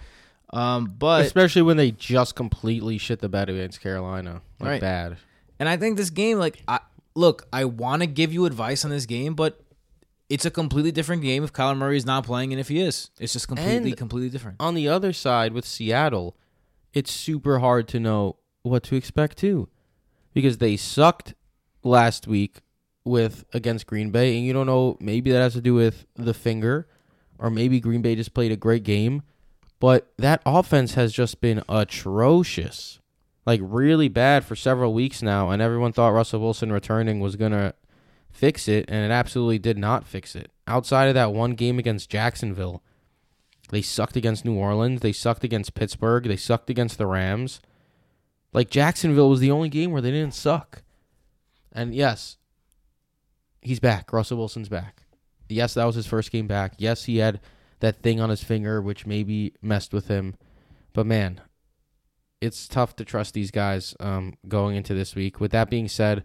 Um, 0.53 0.87
but 0.99 1.25
Especially 1.27 1.63
when 1.63 1.77
they 1.77 1.91
just 1.91 2.35
completely 2.35 2.99
shit 2.99 3.21
the 3.21 3.29
bed 3.29 3.49
against 3.49 3.81
Carolina. 3.81 4.43
Like, 4.61 4.69
Right. 4.69 4.81
bad. 4.81 5.17
and 5.59 5.69
I 5.69 5.77
think 5.77 5.97
this 5.97 6.11
game, 6.11 6.39
like, 6.39 6.63
I, 6.69 6.81
look, 7.15 7.47
I 7.53 7.65
want 7.67 8.03
to 8.03 8.07
give 8.07 8.33
you 8.33 8.45
advice 8.47 8.85
on 8.85 8.91
this 8.91 9.07
game, 9.07 9.35
but 9.35 9.61
it's 10.29 10.45
a 10.47 10.51
completely 10.51 10.93
different 10.93 11.23
game 11.23 11.45
if 11.45 11.53
Kyler 11.53 11.77
Murray 11.77 11.97
is 11.97 12.07
not 12.07 12.25
playing 12.25 12.53
and 12.53 12.61
if 12.61 12.69
he 12.69 12.81
is. 12.81 13.11
It's 13.19 13.33
just 13.35 13.49
completely, 13.49 13.91
And- 13.91 13.97
completely 13.99 14.31
different. 14.31 14.57
On 14.61 14.75
the 14.75 14.89
other 14.89 15.13
side, 15.13 15.53
with 15.53 15.67
Seattle, 15.67 16.37
it's 16.93 17.13
super 17.13 17.59
hard 17.59 17.89
to 17.89 18.01
know 18.01 18.37
what 18.63 18.83
to 18.85 18.97
expect, 18.97 19.39
too. 19.39 19.69
Because 20.35 20.59
they 20.59 20.77
sucked 20.77 21.35
last 21.83 22.27
week 22.27 22.61
with 23.05 23.45
against 23.53 23.87
Green 23.87 24.11
Bay, 24.11 24.37
and 24.37 24.47
you 24.47 24.53
don't 24.53 24.67
know, 24.67 24.97
maybe 25.01 25.31
that 25.33 25.41
has 25.41 25.55
to 25.55 25.61
do 25.61 25.75
with 25.75 26.07
the 26.15 26.35
finger, 26.35 26.87
or 27.39 27.51
maybe 27.51 27.81
Green 27.81 28.03
Bay 28.03 28.15
just 28.15 28.35
played 28.35 28.53
a 28.53 28.57
great 28.57 28.85
game. 28.85 29.23
But 29.81 30.13
that 30.17 30.43
offense 30.47 30.95
has 30.95 31.13
just 31.13 31.41
been 31.41 31.63
atrocious. 31.69 33.01
Like 33.45 33.61
really 33.63 34.09
bad 34.09 34.45
for 34.45 34.55
several 34.55 34.95
weeks 34.95 35.23
now, 35.23 35.51
and 35.51 35.61
everyone 35.61 35.93
thought 35.93 36.11
Russell 36.11 36.41
Wilson 36.41 36.73
returning 36.73 37.19
was 37.19 37.35
gonna 37.35 37.75
fix 38.31 38.69
it, 38.69 38.85
and 38.89 39.05
it 39.05 39.13
absolutely 39.13 39.59
did 39.59 39.77
not 39.77 40.07
fix 40.07 40.37
it. 40.37 40.53
Outside 40.69 41.09
of 41.09 41.15
that 41.15 41.33
one 41.33 41.53
game 41.53 41.81
against 41.81 42.09
Jacksonville, 42.09 42.83
they 43.73 43.81
sucked 43.83 44.17
against 44.17 44.45
New 44.45 44.55
Orleans, 44.55 45.01
they 45.01 45.13
sucked 45.13 45.45
against 45.45 45.75
Pittsburgh, 45.75 46.25
they 46.25 46.37
sucked 46.37 46.69
against 46.69 46.99
the 46.99 47.07
Rams. 47.07 47.61
Like 48.53 48.69
Jacksonville 48.69 49.31
was 49.31 49.41
the 49.41 49.51
only 49.51 49.71
game 49.71 49.93
where 49.93 50.03
they 50.03 50.11
didn't 50.11 50.35
suck. 50.35 50.83
And 51.73 51.95
yes, 51.95 52.37
he's 53.63 53.81
back. 53.81 54.13
Russell 54.13 54.37
Wilson's 54.37 54.69
back. 54.69 55.05
Yes, 55.49 55.73
that 55.73 55.87
was 55.87 55.95
his 55.95 56.07
first 56.07 56.31
game 56.31 56.47
back. 56.47 56.75
Yes, 56.77 57.05
he 57.05 57.17
had 57.17 57.41
that 57.81 58.03
thing 58.03 58.21
on 58.21 58.29
his 58.29 58.45
finger 58.45 58.83
which 58.83 59.07
maybe 59.07 59.55
messed 59.63 59.95
with 59.95 60.09
him. 60.09 60.35
But 60.93 61.07
man, 61.07 61.41
it's 62.43 62.69
tough 62.69 62.95
to 62.97 63.07
trust 63.07 63.33
these 63.33 63.51
guys 63.51 63.97
um, 64.01 64.35
going 64.47 64.77
into 64.77 64.93
this 64.93 65.15
week. 65.15 65.41
With 65.41 65.53
that 65.53 65.71
being 65.71 65.89
said, 65.89 66.25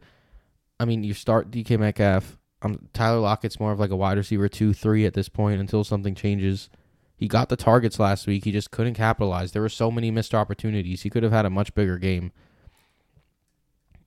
I 0.81 0.83
mean, 0.85 1.05
you 1.05 1.13
start 1.13 1.49
DK 1.49 1.79
Metcalf. 1.79 2.37
Um, 2.61 2.89
Tyler 2.91 3.19
Lockett's 3.19 3.59
more 3.59 3.71
of 3.71 3.79
like 3.79 3.91
a 3.91 3.95
wide 3.95 4.17
receiver 4.17 4.49
two, 4.49 4.73
three 4.73 5.05
at 5.05 5.13
this 5.13 5.29
point 5.29 5.61
until 5.61 5.85
something 5.85 6.13
changes. 6.13 6.69
He 7.17 7.27
got 7.27 7.49
the 7.49 7.55
targets 7.55 7.99
last 7.99 8.27
week. 8.27 8.45
He 8.45 8.51
just 8.51 8.69
couldn't 8.71 8.93
capitalize. 8.93 9.51
There 9.51 9.61
were 9.61 9.69
so 9.69 9.89
many 9.89 10.11
missed 10.11 10.35
opportunities. 10.35 11.01
He 11.01 11.09
could 11.09 11.23
have 11.23 11.31
had 11.31 11.45
a 11.45 11.49
much 11.49 11.73
bigger 11.73 11.97
game. 11.97 12.31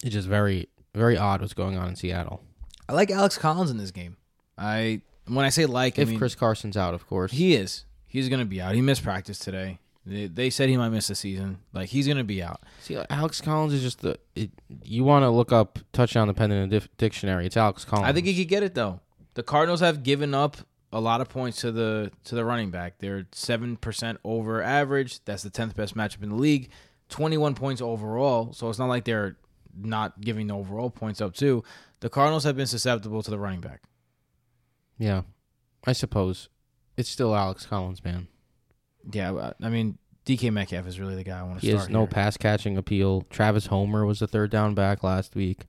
It's 0.05 0.15
just 0.15 0.29
very, 0.29 0.69
very 0.95 1.17
odd 1.19 1.41
what's 1.41 1.53
going 1.53 1.77
on 1.77 1.89
in 1.89 1.97
Seattle. 1.97 2.43
I 2.89 2.93
like 2.93 3.11
Alex 3.11 3.37
Collins 3.37 3.71
in 3.71 3.77
this 3.79 3.91
game. 3.91 4.17
I 4.57 5.03
when 5.27 5.45
I 5.45 5.49
say 5.51 5.67
like, 5.67 5.99
I 5.99 6.03
If 6.03 6.09
mean 6.09 6.19
Chris 6.19 6.35
Carson's 6.35 6.77
out, 6.77 6.95
of 6.95 7.07
course. 7.07 7.33
he 7.33 7.55
is. 7.55 7.85
He's 8.07 8.29
gonna 8.29 8.45
be 8.45 8.61
out. 8.61 8.75
He 8.75 8.81
missed 8.81 9.03
practice 9.03 9.39
today. 9.39 9.79
They, 10.07 10.27
they 10.27 10.51
said 10.51 10.69
he 10.69 10.77
might 10.77 10.89
miss 10.89 11.09
the 11.09 11.15
season. 11.15 11.59
Like 11.73 11.89
he's 11.91 12.09
gonna 12.09 12.25
be 12.25 12.43
out. 12.43 12.63
See, 12.81 12.97
like, 12.97 13.07
Alex 13.11 13.41
Collins 13.41 13.73
is 13.73 13.83
just 13.83 14.01
the. 14.01 14.19
It, 14.35 14.51
you 14.83 15.05
want 15.05 15.23
to 15.25 15.31
look 15.31 15.53
up 15.53 15.79
touchdown 15.93 16.27
dependent 16.29 16.63
in 16.65 16.77
a 16.77 16.81
dif- 16.81 16.97
dictionary. 16.97 17.47
It's 17.47 17.57
Alex 17.57 17.85
Collins. 17.85 18.09
I 18.09 18.13
think 18.13 18.27
he 18.27 18.35
could 18.35 18.49
get 18.49 18.63
it 18.63 18.75
though. 18.75 19.01
The 19.35 19.43
Cardinals 19.45 19.81
have 19.81 20.03
given 20.03 20.35
up 20.35 20.57
a 20.93 21.01
lot 21.01 21.21
of 21.21 21.29
points 21.29 21.61
to 21.61 21.71
the 21.73 22.11
to 22.25 22.35
the 22.35 22.45
running 22.45 22.71
back. 22.71 22.95
They're 22.99 23.27
seven 23.33 23.77
percent 23.77 24.19
over 24.25 24.63
average. 24.63 25.25
That's 25.25 25.43
the 25.43 25.51
tenth 25.51 25.77
best 25.77 25.97
matchup 25.97 26.23
in 26.23 26.31
the 26.31 26.35
league. 26.37 26.71
Twenty 27.09 27.37
one 27.39 27.55
points 27.55 27.81
overall. 27.81 28.53
So 28.53 28.69
it's 28.69 28.79
not 28.79 28.89
like 28.89 29.05
they're 29.05 29.37
not 29.81 30.21
giving 30.21 30.49
the 30.49 30.55
overall 30.57 30.91
points 30.91 31.21
up 31.21 31.35
too. 31.35 31.63
The 32.01 32.09
Cardinals 32.09 32.45
have 32.45 32.57
been 32.57 32.67
susceptible 32.67 33.23
to 33.23 33.31
the 33.31 33.39
running 33.39 33.61
back. 33.61 33.83
Yeah, 34.99 35.23
I 35.87 35.93
suppose 35.93 36.49
it's 36.97 37.09
still 37.09 37.35
Alex 37.35 37.67
Collins, 37.67 38.05
man. 38.05 38.29
Yeah, 39.13 39.53
I 39.63 39.69
mean 39.69 39.99
DK 40.27 40.53
Metcalf 40.53 40.87
is 40.87 41.01
really 41.01 41.15
the 41.15 41.25
guy 41.25 41.39
I 41.41 41.43
want 41.43 41.61
to 41.61 41.67
He 41.67 41.73
has 41.73 41.89
no 41.89 42.01
here. 42.01 42.09
pass 42.09 42.37
catching 42.37 42.77
appeal. 42.77 43.23
Travis 43.31 43.67
Homer 43.67 44.05
was 44.05 44.19
the 44.19 44.27
third 44.27 44.51
down 44.51 44.75
back 44.75 45.03
last 45.03 45.35
week. 45.35 45.67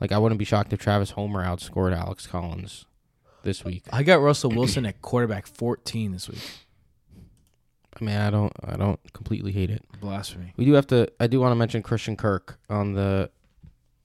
Like 0.00 0.12
I 0.12 0.18
wouldn't 0.18 0.38
be 0.38 0.44
shocked 0.44 0.72
if 0.72 0.80
Travis 0.80 1.10
Homer 1.10 1.44
outscored 1.44 1.94
Alex 1.96 2.26
Collins 2.26 2.86
this 3.42 3.64
week. 3.64 3.84
I 3.92 4.02
got 4.02 4.20
Russell 4.20 4.50
Wilson 4.50 4.86
at 4.86 5.00
quarterback 5.02 5.46
fourteen 5.46 6.12
this 6.12 6.28
week. 6.28 6.42
I 8.00 8.04
mean, 8.04 8.16
I 8.16 8.30
don't, 8.30 8.52
I 8.64 8.76
don't 8.76 8.98
completely 9.12 9.52
hate 9.52 9.70
it. 9.70 9.84
Blasphemy. 10.00 10.54
We 10.56 10.64
do 10.64 10.72
have 10.72 10.86
to. 10.88 11.08
I 11.20 11.26
do 11.26 11.40
want 11.40 11.52
to 11.52 11.56
mention 11.56 11.82
Christian 11.82 12.16
Kirk 12.16 12.58
on 12.70 12.94
the 12.94 13.30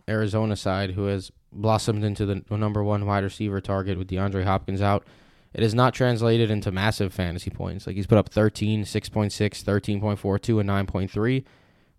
Arizona 0.09 0.55
side, 0.55 0.91
who 0.91 1.05
has 1.05 1.31
blossomed 1.51 2.03
into 2.03 2.25
the 2.25 2.43
number 2.49 2.83
one 2.83 3.05
wide 3.05 3.23
receiver 3.23 3.61
target 3.61 3.97
with 3.97 4.09
DeAndre 4.09 4.43
Hopkins 4.43 4.81
out. 4.81 5.05
It 5.53 5.63
is 5.63 5.73
not 5.73 5.93
translated 5.93 6.51
into 6.51 6.71
massive 6.71 7.13
fantasy 7.13 7.49
points. 7.49 7.87
Like 7.87 7.95
he's 7.95 8.05
put 8.05 8.17
up 8.17 8.29
13, 8.29 8.83
6.6, 8.83 9.31
13.42, 9.31 10.59
and 10.59 10.69
9.3, 10.69 11.45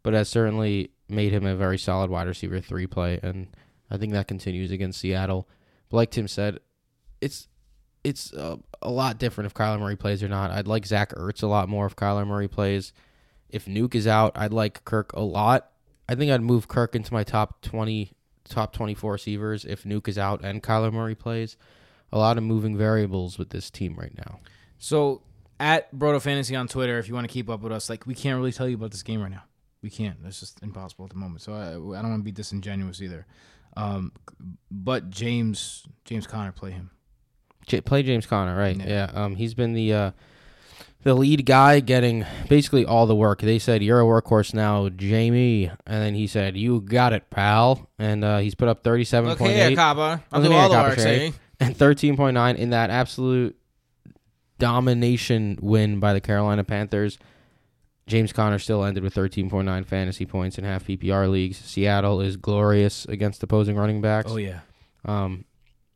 but 0.03 0.13
has 0.15 0.29
certainly 0.29 0.91
made 1.09 1.33
him 1.33 1.47
a 1.47 1.57
very 1.57 1.79
solid 1.79 2.11
wide 2.11 2.29
receiver 2.29 2.61
three 2.61 2.87
play, 2.87 3.19
and 3.23 3.49
I 3.91 3.97
think 3.97 4.13
that 4.13 4.29
continues 4.29 4.71
against 4.71 5.01
Seattle. 5.01 5.49
But 5.89 5.97
like 5.97 6.11
Tim 6.11 6.29
said, 6.29 6.61
it's 7.21 7.49
it's 8.05 8.33
uh, 8.33 8.57
a 8.81 8.91
lot 8.91 9.19
different 9.19 9.47
if 9.47 9.55
Kyler 9.55 9.79
Murray 9.79 9.97
plays 9.97 10.23
or 10.23 10.29
not. 10.29 10.51
I'd 10.51 10.67
like 10.67 10.87
Zach 10.87 11.13
Ertz 11.15 11.43
a 11.43 11.47
lot 11.47 11.69
more 11.69 11.87
if 11.87 11.97
Kyler 11.97 12.27
Murray 12.27 12.49
plays. 12.49 12.93
If 13.51 13.67
Nuke 13.67 13.95
is 13.95 14.07
out, 14.07 14.33
I'd 14.37 14.53
like 14.53 14.85
Kirk 14.85 15.13
a 15.13 15.21
lot. 15.21 15.71
I 16.09 16.15
think 16.15 16.31
I'd 16.31 16.43
move 16.43 16.69
Kirk 16.69 16.95
into 16.95 17.13
my 17.13 17.25
top 17.25 17.61
20, 17.63 18.13
top 18.49 18.73
24 18.73 19.13
receivers 19.13 19.65
if 19.65 19.85
Nuke 19.85 20.09
is 20.09 20.19
out 20.19 20.45
and 20.45 20.63
Kyler 20.63 20.93
Murray 20.93 21.15
plays. 21.15 21.57
A 22.13 22.19
lot 22.19 22.39
of 22.39 22.45
moving 22.45 22.77
variables 22.77 23.39
with 23.39 23.51
this 23.51 23.71
team 23.71 23.95
right 23.97 24.17
now. 24.17 24.41
So 24.79 25.23
at 25.61 25.95
Broto 25.95 26.23
Fantasy 26.23 26.57
on 26.57 26.69
Twitter, 26.69 26.99
if 26.99 27.09
you 27.09 27.15
want 27.15 27.29
to 27.29 27.33
keep 27.33 27.51
up 27.51 27.61
with 27.61 27.73
us, 27.73 27.91
like 27.91 28.07
we 28.07 28.15
can't 28.15 28.39
really 28.39 28.53
tell 28.53 28.69
you 28.69 28.77
about 28.77 28.93
this 28.93 29.03
game 29.03 29.21
right 29.21 29.31
now. 29.31 29.43
We 29.83 29.91
can't. 29.91 30.17
It's 30.25 30.41
just 30.41 30.63
impossible 30.63 31.05
at 31.05 31.11
the 31.11 31.17
moment. 31.17 31.43
So 31.43 31.53
I, 31.53 31.69
I 31.69 31.73
don't 31.73 32.11
want 32.11 32.21
to 32.21 32.25
be 32.25 32.33
disingenuous 32.33 33.03
either. 33.03 33.27
Um, 33.77 34.13
but 34.71 35.11
James 35.11 35.85
James 36.05 36.27
Conner 36.27 36.53
play 36.53 36.71
him. 36.71 36.91
J- 37.69 37.81
play 37.83 38.03
James 38.03 38.27
Conner, 38.27 38.57
right? 38.57 38.77
Yeah. 38.77 38.87
Yeah. 39.15 39.25
Um, 39.25 39.37
he's 39.37 39.55
been 39.55 39.73
the 39.75 39.93
uh, 39.93 40.11
the 41.05 41.15
lead 41.15 41.47
guy, 41.47 41.81
getting 41.81 42.27
basically 42.49 42.85
all 42.85 43.07
the 43.07 43.15
work. 43.15 43.41
They 43.41 43.59
said 43.61 43.83
you're 43.83 44.01
a 44.01 44.05
workhorse 44.05 44.53
now, 44.53 44.89
Jamie, 44.89 45.71
and 45.87 46.03
then 46.03 46.15
he 46.15 46.27
said 46.27 46.57
you 46.57 46.81
got 46.81 47.13
it, 47.13 47.31
pal. 47.31 47.89
And 47.99 48.25
uh, 48.25 48.39
he's 48.39 48.55
put 48.57 48.69
up 48.69 48.83
37.8. 48.83 49.25
Look 49.27 49.39
here, 49.41 49.69
eight 49.69 49.77
Kaba. 49.77 50.25
I'll 50.33 50.41
Look 50.41 50.49
do 50.51 50.55
here, 50.55 50.63
all 50.63 50.69
the 50.71 50.77
work, 50.77 50.99
see? 50.99 51.33
and 51.61 51.77
thirteen 51.77 52.17
point 52.17 52.35
nine 52.35 52.57
in 52.57 52.71
that 52.71 52.91
absolute 52.91 53.57
domination 54.59 55.59
win 55.61 56.01
by 56.01 56.13
the 56.13 56.21
Carolina 56.21 56.65
Panthers. 56.65 57.19
James 58.07 58.33
Conner 58.33 58.59
still 58.59 58.85
ended 58.85 59.03
with 59.03 59.15
13.9 59.15 59.85
fantasy 59.85 60.25
points 60.25 60.57
in 60.57 60.65
half 60.65 60.87
PPR 60.87 61.31
leagues. 61.31 61.59
Seattle 61.59 62.23
is 62.23 62.39
glorious 62.39 63.05
against 63.05 63.43
opposing 63.43 63.77
running 63.77 64.01
backs. 64.01 64.33
Oh 64.33 64.37
yeah. 64.39 64.61
Um, 65.05 65.45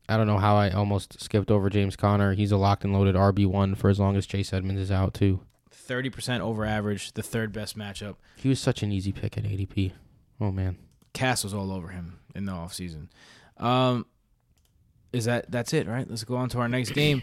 I 0.09 0.17
don't 0.17 0.27
know 0.27 0.39
how 0.39 0.57
I 0.57 0.71
almost 0.71 1.21
skipped 1.21 1.51
over 1.51 1.71
James 1.71 1.97
Conner. 1.97 2.35
He's 2.35 2.53
a 2.53 2.57
locked 2.57 2.85
and 2.85 2.93
loaded 2.93 3.15
RB 3.15 3.47
one 3.47 3.75
for 3.75 3.89
as 3.89 3.99
long 4.01 4.17
as 4.17 4.27
Chase 4.27 4.53
Edmonds 4.53 4.81
is 4.81 4.91
out 4.91 5.15
too. 5.15 5.41
Thirty 5.71 6.11
percent 6.11 6.43
over 6.43 6.65
average, 6.65 7.13
the 7.13 7.23
third 7.23 7.53
best 7.53 7.77
matchup. 7.79 8.17
He 8.37 8.49
was 8.49 8.61
such 8.61 8.83
an 8.83 8.93
easy 8.93 9.13
pick 9.13 9.37
at 9.39 9.45
ADP. 9.45 9.93
Oh 10.41 10.51
man, 10.53 10.79
Cass 11.13 11.45
was 11.45 11.55
all 11.55 11.73
over 11.73 11.89
him 11.89 12.19
in 12.35 12.47
the 12.47 12.53
offseason. 12.53 13.09
Um, 13.59 14.07
is 15.13 15.25
that 15.27 15.51
that's 15.51 15.73
it, 15.73 15.87
right? 15.87 16.09
Let's 16.09 16.25
go 16.25 16.37
on 16.37 16.49
to 16.51 16.59
our 16.59 16.69
next 16.69 16.91
game. 16.95 17.23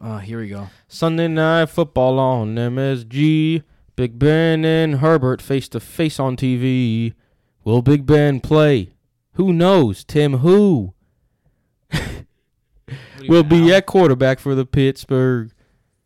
Uh, 0.00 0.18
here 0.18 0.40
we 0.40 0.48
go. 0.48 0.68
Sunday 0.88 1.28
night 1.28 1.66
football 1.66 2.18
on 2.18 2.54
MSG. 2.54 3.62
Big 3.96 4.18
Ben 4.18 4.64
and 4.64 4.96
Herbert 4.96 5.42
face 5.42 5.68
to 5.68 5.80
face 5.80 6.18
on 6.18 6.36
TV. 6.36 7.12
Will 7.64 7.82
Big 7.82 8.06
Ben 8.06 8.40
play? 8.40 8.94
Who 9.34 9.52
knows? 9.52 10.04
Tim 10.04 10.38
who 10.38 10.94
will 13.28 13.42
be 13.42 13.72
at 13.72 13.86
quarterback 13.86 14.38
for 14.38 14.54
the 14.54 14.64
Pittsburgh 14.66 15.52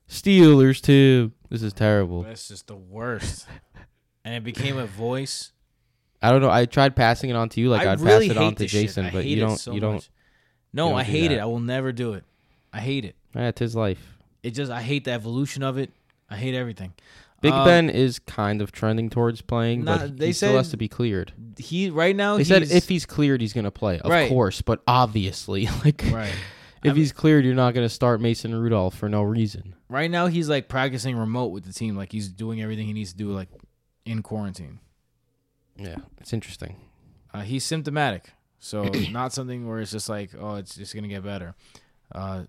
Steelers? 0.08 0.80
too. 0.80 1.32
this 1.50 1.62
is 1.62 1.72
terrible. 1.72 2.22
That's 2.22 2.48
just 2.48 2.66
the 2.66 2.76
worst. 2.76 3.46
and 4.24 4.34
it 4.34 4.44
became 4.44 4.76
a 4.78 4.86
voice. 4.86 5.52
I 6.22 6.30
don't 6.30 6.40
know. 6.40 6.50
I 6.50 6.64
tried 6.64 6.96
passing 6.96 7.30
it 7.30 7.36
on 7.36 7.50
to 7.50 7.60
you, 7.60 7.68
like 7.68 7.86
I 7.86 7.92
I'd 7.92 8.00
really 8.00 8.28
pass 8.28 8.36
it 8.36 8.42
on 8.42 8.54
to. 8.54 8.66
Jason, 8.66 9.10
but 9.12 9.26
you 9.26 9.40
don't. 9.40 9.56
so 9.58 9.72
you 9.72 9.80
don't. 9.80 9.94
much. 9.94 10.10
No, 10.72 10.86
you 10.86 10.90
don't 10.92 11.00
I 11.00 11.04
hate 11.04 11.32
it. 11.32 11.38
I 11.38 11.44
will 11.44 11.60
never 11.60 11.92
do 11.92 12.14
it. 12.14 12.24
I 12.72 12.80
hate 12.80 13.04
it. 13.04 13.14
That's 13.32 13.60
his 13.60 13.76
life. 13.76 14.00
It 14.42 14.50
just 14.52 14.72
I 14.72 14.82
hate 14.82 15.04
the 15.04 15.12
evolution 15.12 15.62
of 15.62 15.78
it. 15.78 15.90
I 16.30 16.36
hate 16.36 16.54
everything. 16.54 16.94
Big 17.42 17.52
Um, 17.52 17.64
Ben 17.66 17.90
is 17.90 18.18
kind 18.20 18.62
of 18.62 18.72
trending 18.72 19.10
towards 19.10 19.42
playing, 19.42 19.84
Nah, 19.84 19.98
but 19.98 20.16
they 20.16 20.28
he 20.28 20.32
still 20.32 20.56
has 20.56 20.70
to 20.70 20.78
be 20.78 20.88
cleared. 20.88 21.34
He 21.58 21.90
right 21.90 22.16
now 22.16 22.38
They 22.38 22.44
said 22.44 22.62
if 22.62 22.88
he's 22.88 23.04
cleared, 23.04 23.42
he's 23.42 23.52
going 23.52 23.64
to 23.64 23.70
play. 23.70 23.98
Of 23.98 24.10
Right. 24.10 24.30
course, 24.30 24.62
but 24.62 24.82
obviously, 24.86 25.68
like 25.84 26.02
right 26.10 26.32
if 26.84 26.90
I'm- 26.90 26.96
he's 26.96 27.12
cleared, 27.12 27.44
you're 27.44 27.54
not 27.54 27.74
going 27.74 27.84
to 27.84 27.92
start 27.92 28.20
Mason 28.20 28.54
Rudolph 28.54 28.94
for 28.96 29.08
no 29.08 29.22
reason. 29.22 29.74
right 29.88 30.10
now 30.10 30.26
he's 30.26 30.48
like 30.48 30.68
practicing 30.68 31.16
remote 31.16 31.48
with 31.48 31.64
the 31.64 31.72
team. 31.72 31.96
Like 31.96 32.12
he's 32.12 32.28
doing 32.28 32.60
everything 32.62 32.86
he 32.86 32.92
needs 32.92 33.12
to 33.12 33.16
do 33.18 33.30
like 33.32 33.48
in 34.04 34.22
quarantine. 34.22 34.78
Yeah, 35.76 35.96
it's 36.20 36.32
interesting. 36.32 36.76
Uh, 37.32 37.40
he's 37.40 37.64
symptomatic, 37.64 38.30
so 38.60 38.84
not 39.10 39.32
something 39.32 39.66
where 39.66 39.80
it's 39.80 39.90
just 39.90 40.08
like, 40.08 40.30
oh, 40.38 40.54
it's 40.56 40.76
just 40.76 40.94
gonna 40.94 41.08
get 41.08 41.24
better. 41.24 41.54
Uh, 42.12 42.44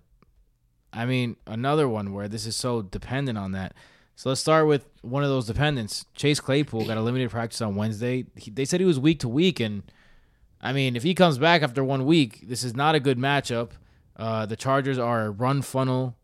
I 0.92 1.04
mean, 1.06 1.36
another 1.46 1.88
one 1.88 2.12
where 2.12 2.28
this 2.28 2.46
is 2.46 2.54
so 2.56 2.82
dependent 2.82 3.36
on 3.36 3.52
that. 3.52 3.74
So 4.14 4.28
let's 4.30 4.40
start 4.40 4.66
with 4.66 4.86
one 5.02 5.22
of 5.24 5.28
those 5.28 5.46
dependents. 5.46 6.06
Chase 6.14 6.40
Claypool 6.40 6.86
got 6.86 6.96
a 6.96 7.02
limited 7.02 7.30
practice 7.30 7.60
on 7.60 7.74
Wednesday. 7.74 8.24
He, 8.36 8.50
they 8.50 8.64
said 8.64 8.80
he 8.80 8.86
was 8.86 8.98
week 8.98 9.18
to 9.20 9.28
week, 9.28 9.60
and 9.60 9.82
I 10.62 10.72
mean, 10.72 10.96
if 10.96 11.02
he 11.02 11.14
comes 11.14 11.36
back 11.38 11.62
after 11.62 11.82
one 11.84 12.06
week, 12.06 12.48
this 12.48 12.64
is 12.64 12.74
not 12.74 12.94
a 12.94 13.00
good 13.00 13.18
matchup. 13.18 13.70
Uh, 14.16 14.46
the 14.46 14.56
Chargers 14.56 14.98
are 14.98 15.26
a 15.26 15.30
run 15.30 15.62
funnel 15.62 16.16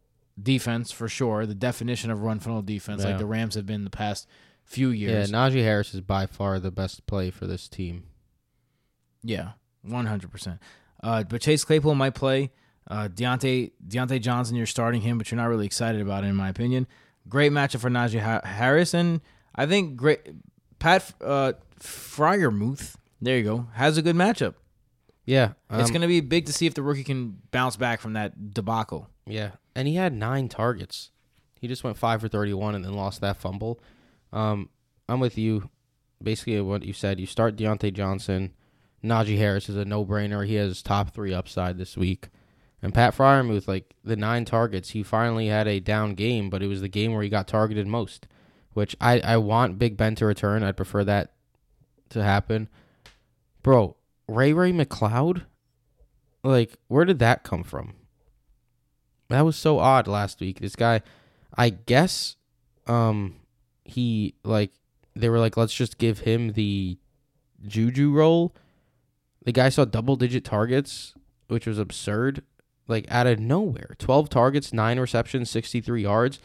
defense 0.42 0.90
for 0.90 1.08
sure. 1.08 1.44
The 1.46 1.54
definition 1.54 2.10
of 2.10 2.22
run 2.22 2.40
funnel 2.40 2.62
defense, 2.62 3.02
Yeah. 3.02 3.10
like 3.10 3.18
the 3.18 3.26
Rams 3.26 3.54
have 3.54 3.66
been 3.66 3.84
the 3.84 3.90
past 3.90 4.26
few 4.64 4.88
years. 4.88 5.30
Yeah. 5.30 5.36
Najee 5.36 5.62
Harris 5.62 5.92
is 5.92 6.00
by 6.00 6.26
far 6.26 6.58
the 6.58 6.70
best 6.70 7.06
play 7.06 7.30
for 7.30 7.46
this 7.46 7.68
team. 7.68 8.04
Yeah, 9.22 9.50
one 9.82 10.06
hundred 10.06 10.30
percent. 10.32 10.58
Uh, 11.02 11.22
but 11.24 11.40
Chase 11.42 11.64
Claypool 11.64 11.94
might 11.94 12.14
play. 12.14 12.50
Uh, 12.88 13.08
Diontae 13.08 13.72
Diontae 13.86 14.20
Johnson, 14.20 14.56
you're 14.56 14.66
starting 14.66 15.02
him, 15.02 15.18
but 15.18 15.30
you're 15.30 15.36
not 15.36 15.46
really 15.48 15.66
excited 15.66 16.00
about 16.00 16.24
it, 16.24 16.28
in 16.28 16.34
my 16.36 16.48
opinion. 16.48 16.86
Great 17.28 17.52
matchup 17.52 17.80
for 17.80 17.90
Najee 17.90 18.20
ha- 18.20 18.40
Harris, 18.44 18.94
and 18.94 19.20
I 19.54 19.66
think 19.66 19.96
great 19.96 20.20
Pat 20.80 21.12
uh, 21.22 21.52
Freiermuth. 21.78 22.96
There 23.20 23.36
you 23.38 23.44
go. 23.44 23.66
Has 23.74 23.96
a 23.98 24.02
good 24.02 24.16
matchup. 24.16 24.54
Yeah, 25.24 25.52
it's 25.70 25.88
um, 25.88 25.92
going 25.92 26.00
to 26.02 26.08
be 26.08 26.20
big 26.20 26.46
to 26.46 26.52
see 26.52 26.66
if 26.66 26.74
the 26.74 26.82
rookie 26.82 27.04
can 27.04 27.38
bounce 27.50 27.76
back 27.76 28.00
from 28.00 28.14
that 28.14 28.52
debacle. 28.52 29.08
Yeah, 29.26 29.52
and 29.74 29.86
he 29.86 29.94
had 29.94 30.12
nine 30.12 30.48
targets. 30.48 31.10
He 31.60 31.68
just 31.68 31.84
went 31.84 31.96
five 31.96 32.20
for 32.20 32.28
thirty-one 32.28 32.74
and 32.74 32.84
then 32.84 32.94
lost 32.94 33.20
that 33.20 33.36
fumble. 33.36 33.80
Um, 34.32 34.68
I'm 35.08 35.20
with 35.20 35.38
you. 35.38 35.70
Basically, 36.22 36.60
what 36.60 36.84
you 36.84 36.92
said. 36.92 37.20
You 37.20 37.26
start 37.26 37.56
Diontae 37.56 37.92
Johnson. 37.92 38.52
Najee 39.04 39.38
Harris 39.38 39.68
is 39.68 39.76
a 39.76 39.84
no-brainer. 39.84 40.46
He 40.46 40.54
has 40.54 40.82
top 40.82 41.12
three 41.12 41.34
upside 41.34 41.78
this 41.78 41.96
week. 41.96 42.28
And 42.80 42.94
Pat 42.94 43.16
Freiermuth, 43.16 43.68
like 43.68 43.94
the 44.04 44.16
nine 44.16 44.44
targets, 44.44 44.90
he 44.90 45.02
finally 45.02 45.48
had 45.48 45.68
a 45.68 45.80
down 45.80 46.14
game, 46.14 46.50
but 46.50 46.62
it 46.62 46.68
was 46.68 46.80
the 46.80 46.88
game 46.88 47.12
where 47.12 47.22
he 47.22 47.28
got 47.28 47.46
targeted 47.46 47.86
most. 47.86 48.26
Which 48.72 48.96
I 49.00 49.20
I 49.20 49.36
want 49.36 49.78
Big 49.78 49.96
Ben 49.96 50.14
to 50.16 50.26
return. 50.26 50.62
I'd 50.62 50.76
prefer 50.76 51.04
that 51.04 51.32
to 52.10 52.22
happen. 52.22 52.68
Bro, 53.62 53.96
Ray-Ray 54.34 54.72
McCloud, 54.72 55.42
like 56.42 56.78
where 56.88 57.04
did 57.04 57.18
that 57.20 57.42
come 57.42 57.62
from? 57.62 57.94
That 59.28 59.42
was 59.42 59.56
so 59.56 59.78
odd 59.78 60.06
last 60.06 60.40
week. 60.40 60.60
This 60.60 60.76
guy, 60.76 61.00
I 61.56 61.70
guess, 61.70 62.36
um, 62.86 63.36
he 63.84 64.34
like 64.44 64.72
they 65.14 65.28
were 65.28 65.38
like, 65.38 65.56
let's 65.56 65.74
just 65.74 65.98
give 65.98 66.20
him 66.20 66.52
the 66.52 66.98
Juju 67.66 68.12
role. 68.12 68.54
The 69.44 69.52
guy 69.52 69.68
saw 69.68 69.84
double 69.84 70.16
digit 70.16 70.44
targets, 70.44 71.14
which 71.48 71.66
was 71.66 71.78
absurd. 71.78 72.42
Like 72.88 73.06
out 73.10 73.26
of 73.26 73.38
nowhere, 73.38 73.94
twelve 73.98 74.28
targets, 74.28 74.72
nine 74.72 74.98
receptions, 74.98 75.48
sixty 75.50 75.80
three 75.80 76.02
yards. 76.02 76.40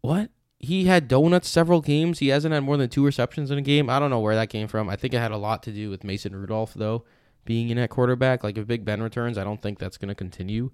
What? 0.00 0.30
He 0.64 0.84
had 0.84 1.08
donuts 1.08 1.48
several 1.48 1.80
games. 1.80 2.18
He 2.18 2.28
hasn't 2.28 2.52
had 2.52 2.60
more 2.64 2.76
than 2.76 2.88
two 2.90 3.04
receptions 3.04 3.50
in 3.50 3.58
a 3.58 3.62
game. 3.62 3.88
I 3.88 3.98
don't 3.98 4.10
know 4.10 4.20
where 4.20 4.34
that 4.34 4.50
came 4.50 4.68
from. 4.68 4.88
I 4.88 4.96
think 4.96 5.14
it 5.14 5.18
had 5.18 5.32
a 5.32 5.36
lot 5.36 5.62
to 5.64 5.72
do 5.72 5.90
with 5.90 6.04
Mason 6.04 6.34
Rudolph 6.34 6.74
though, 6.74 7.04
being 7.44 7.68
in 7.70 7.78
at 7.78 7.90
quarterback. 7.90 8.42
Like 8.44 8.58
if 8.58 8.66
Big 8.66 8.84
Ben 8.84 9.02
returns, 9.02 9.38
I 9.38 9.44
don't 9.44 9.62
think 9.62 9.78
that's 9.78 9.96
going 9.98 10.08
to 10.08 10.14
continue 10.14 10.70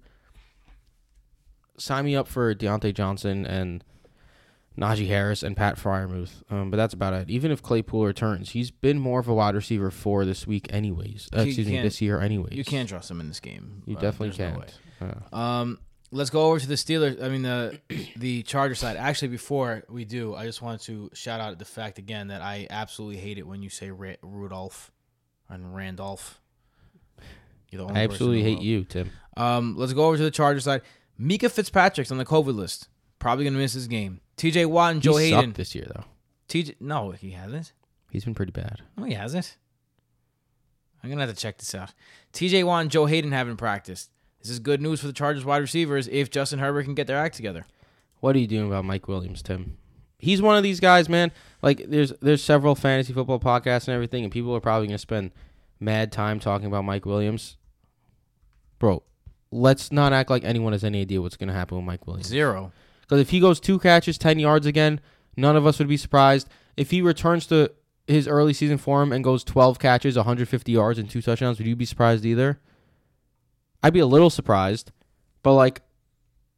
sign 1.81 2.05
me 2.05 2.15
up 2.15 2.27
for 2.27 2.53
Diontae 2.53 2.93
Johnson 2.93 3.45
and 3.45 3.83
Najee 4.79 5.07
Harris 5.07 5.43
and 5.43 5.57
Pat 5.57 5.75
Freiermuth. 5.77 6.43
Um, 6.49 6.71
but 6.71 6.77
that's 6.77 6.93
about 6.93 7.13
it. 7.13 7.29
Even 7.29 7.51
if 7.51 7.61
Claypool 7.61 8.05
returns, 8.05 8.51
he's 8.51 8.71
been 8.71 8.99
more 8.99 9.19
of 9.19 9.27
a 9.27 9.33
wide 9.33 9.55
receiver 9.55 9.91
for 9.91 10.23
this 10.23 10.47
week, 10.47 10.67
anyways. 10.71 11.29
Uh, 11.35 11.41
excuse 11.41 11.67
me, 11.67 11.81
this 11.81 12.01
year, 12.01 12.21
anyways. 12.21 12.53
You 12.53 12.63
can't 12.63 12.87
trust 12.87 13.11
him 13.11 13.19
in 13.19 13.27
this 13.27 13.39
game. 13.39 13.83
You 13.85 13.97
Uh, 13.97 13.99
definitely 13.99 14.37
there's 14.37 14.71
no. 15.01 15.07
Yeah. 15.33 15.59
Um, 15.59 15.79
let's 16.11 16.29
go 16.29 16.45
over 16.47 16.59
to 16.59 16.67
the 16.67 16.75
Steelers. 16.75 17.21
I 17.21 17.29
mean 17.29 17.41
the 17.41 17.79
the 18.15 18.43
Charger 18.43 18.75
side. 18.75 18.97
Actually, 18.97 19.29
before 19.29 19.83
we 19.89 20.05
do, 20.05 20.35
I 20.35 20.45
just 20.45 20.61
wanted 20.61 20.81
to 20.81 21.09
shout 21.13 21.39
out 21.41 21.57
the 21.59 21.65
fact 21.65 21.97
again 21.97 22.27
that 22.27 22.41
I 22.41 22.67
absolutely 22.69 23.17
hate 23.21 23.37
it 23.37 23.47
when 23.47 23.61
you 23.61 23.69
say 23.69 23.91
Ra- 23.91 24.15
Rudolph 24.21 24.91
and 25.49 25.75
Randolph. 25.75 26.39
You're 27.69 27.83
the 27.83 27.87
only 27.87 28.01
I 28.01 28.03
absolutely 28.03 28.43
hate 28.43 28.59
you, 28.61 28.83
Tim. 28.83 29.09
Um, 29.37 29.75
let's 29.77 29.93
go 29.93 30.05
over 30.05 30.17
to 30.17 30.23
the 30.23 30.31
Charger 30.31 30.59
side. 30.59 30.81
Minkah 31.19 31.49
Fitzpatrick's 31.51 32.11
on 32.11 32.17
the 32.17 32.25
COVID 32.25 32.55
list. 32.55 32.89
Probably 33.19 33.45
gonna 33.45 33.57
miss 33.57 33.73
his 33.73 33.87
game. 33.87 34.19
T.J. 34.37 34.65
Watt 34.65 34.91
and 34.93 35.01
He 35.03 35.05
Joe 35.05 35.13
sucked 35.13 35.23
Haden. 35.35 35.53
this 35.53 35.75
year 35.75 35.85
though. 35.93 36.03
T.J. 36.47 36.75
No, 36.79 37.11
he 37.11 37.31
hasn't. 37.31 37.71
He's 38.09 38.25
been 38.25 38.33
pretty 38.35 38.51
bad. 38.51 38.81
No, 38.97 39.03
he 39.05 39.13
hasn't. 39.13 39.55
I'm 41.03 41.09
gonna 41.09 41.25
have 41.25 41.33
to 41.33 41.39
check 41.39 41.57
this 41.59 41.73
out. 41.75 41.93
T.J. 42.33 42.63
Watt 42.63 42.81
and 42.81 42.91
Joe 42.91 43.05
Haden 43.05 43.31
haven't 43.31 43.57
practiced. 43.57 44.09
This 44.41 44.49
is 44.49 44.59
good 44.59 44.81
news 44.81 45.01
for 45.01 45.07
the 45.07 45.13
Chargers 45.13 45.45
wide 45.45 45.59
receivers 45.61 46.07
if 46.07 46.29
Justin 46.31 46.59
Herbert 46.59 46.83
can 46.83 46.95
get 46.95 47.07
their 47.07 47.17
act 47.17 47.35
together. 47.35 47.65
What 48.19 48.35
are 48.35 48.39
you 48.39 48.47
doing 48.47 48.67
about 48.67 48.85
Mike 48.85 49.07
Williams, 49.07 49.41
Tim? 49.41 49.77
He's 50.17 50.41
one 50.41 50.57
of 50.57 50.63
these 50.63 50.79
guys, 50.79 51.09
man. 51.09 51.31
Like 51.61 51.85
there's 51.87 52.13
there's 52.21 52.43
several 52.43 52.75
fantasy 52.75 53.13
football 53.13 53.39
podcasts 53.39 53.87
and 53.87 53.95
everything, 53.95 54.23
and 54.23 54.31
people 54.31 54.55
are 54.55 54.59
probably 54.59 54.87
gonna 54.87 54.97
spend 54.97 55.31
mad 55.79 56.11
time 56.11 56.39
talking 56.39 56.67
about 56.67 56.85
Mike 56.85 57.05
Williams. 57.05 57.57
Bro, 58.77 59.03
let's 59.51 59.91
not 59.91 60.13
act 60.13 60.29
like 60.29 60.43
anyone 60.43 60.73
has 60.73 60.83
any 60.83 61.01
idea 61.01 61.21
what's 61.21 61.37
gonna 61.37 61.53
happen 61.53 61.77
with 61.77 61.85
Mike 61.85 62.05
Williams. 62.05 62.27
Zero. 62.27 62.71
Because 63.01 63.19
if 63.19 63.29
he 63.31 63.39
goes 63.39 63.59
two 63.59 63.79
catches, 63.79 64.17
ten 64.17 64.39
yards 64.39 64.65
again, 64.65 65.01
none 65.35 65.55
of 65.55 65.65
us 65.65 65.79
would 65.79 65.87
be 65.87 65.97
surprised. 65.97 66.47
If 66.77 66.91
he 66.91 67.01
returns 67.01 67.47
to 67.47 67.71
his 68.07 68.27
early 68.27 68.53
season 68.53 68.77
form 68.77 69.11
and 69.11 69.23
goes 69.23 69.43
twelve 69.43 69.79
catches, 69.79 70.15
150 70.15 70.71
yards, 70.71 70.99
and 70.99 71.09
two 71.09 71.21
touchdowns, 71.21 71.57
would 71.57 71.67
you 71.67 71.75
be 71.75 71.85
surprised 71.85 72.25
either? 72.25 72.59
I'd 73.83 73.93
be 73.93 73.99
a 73.99 74.05
little 74.05 74.29
surprised, 74.29 74.91
but 75.43 75.53
like, 75.53 75.81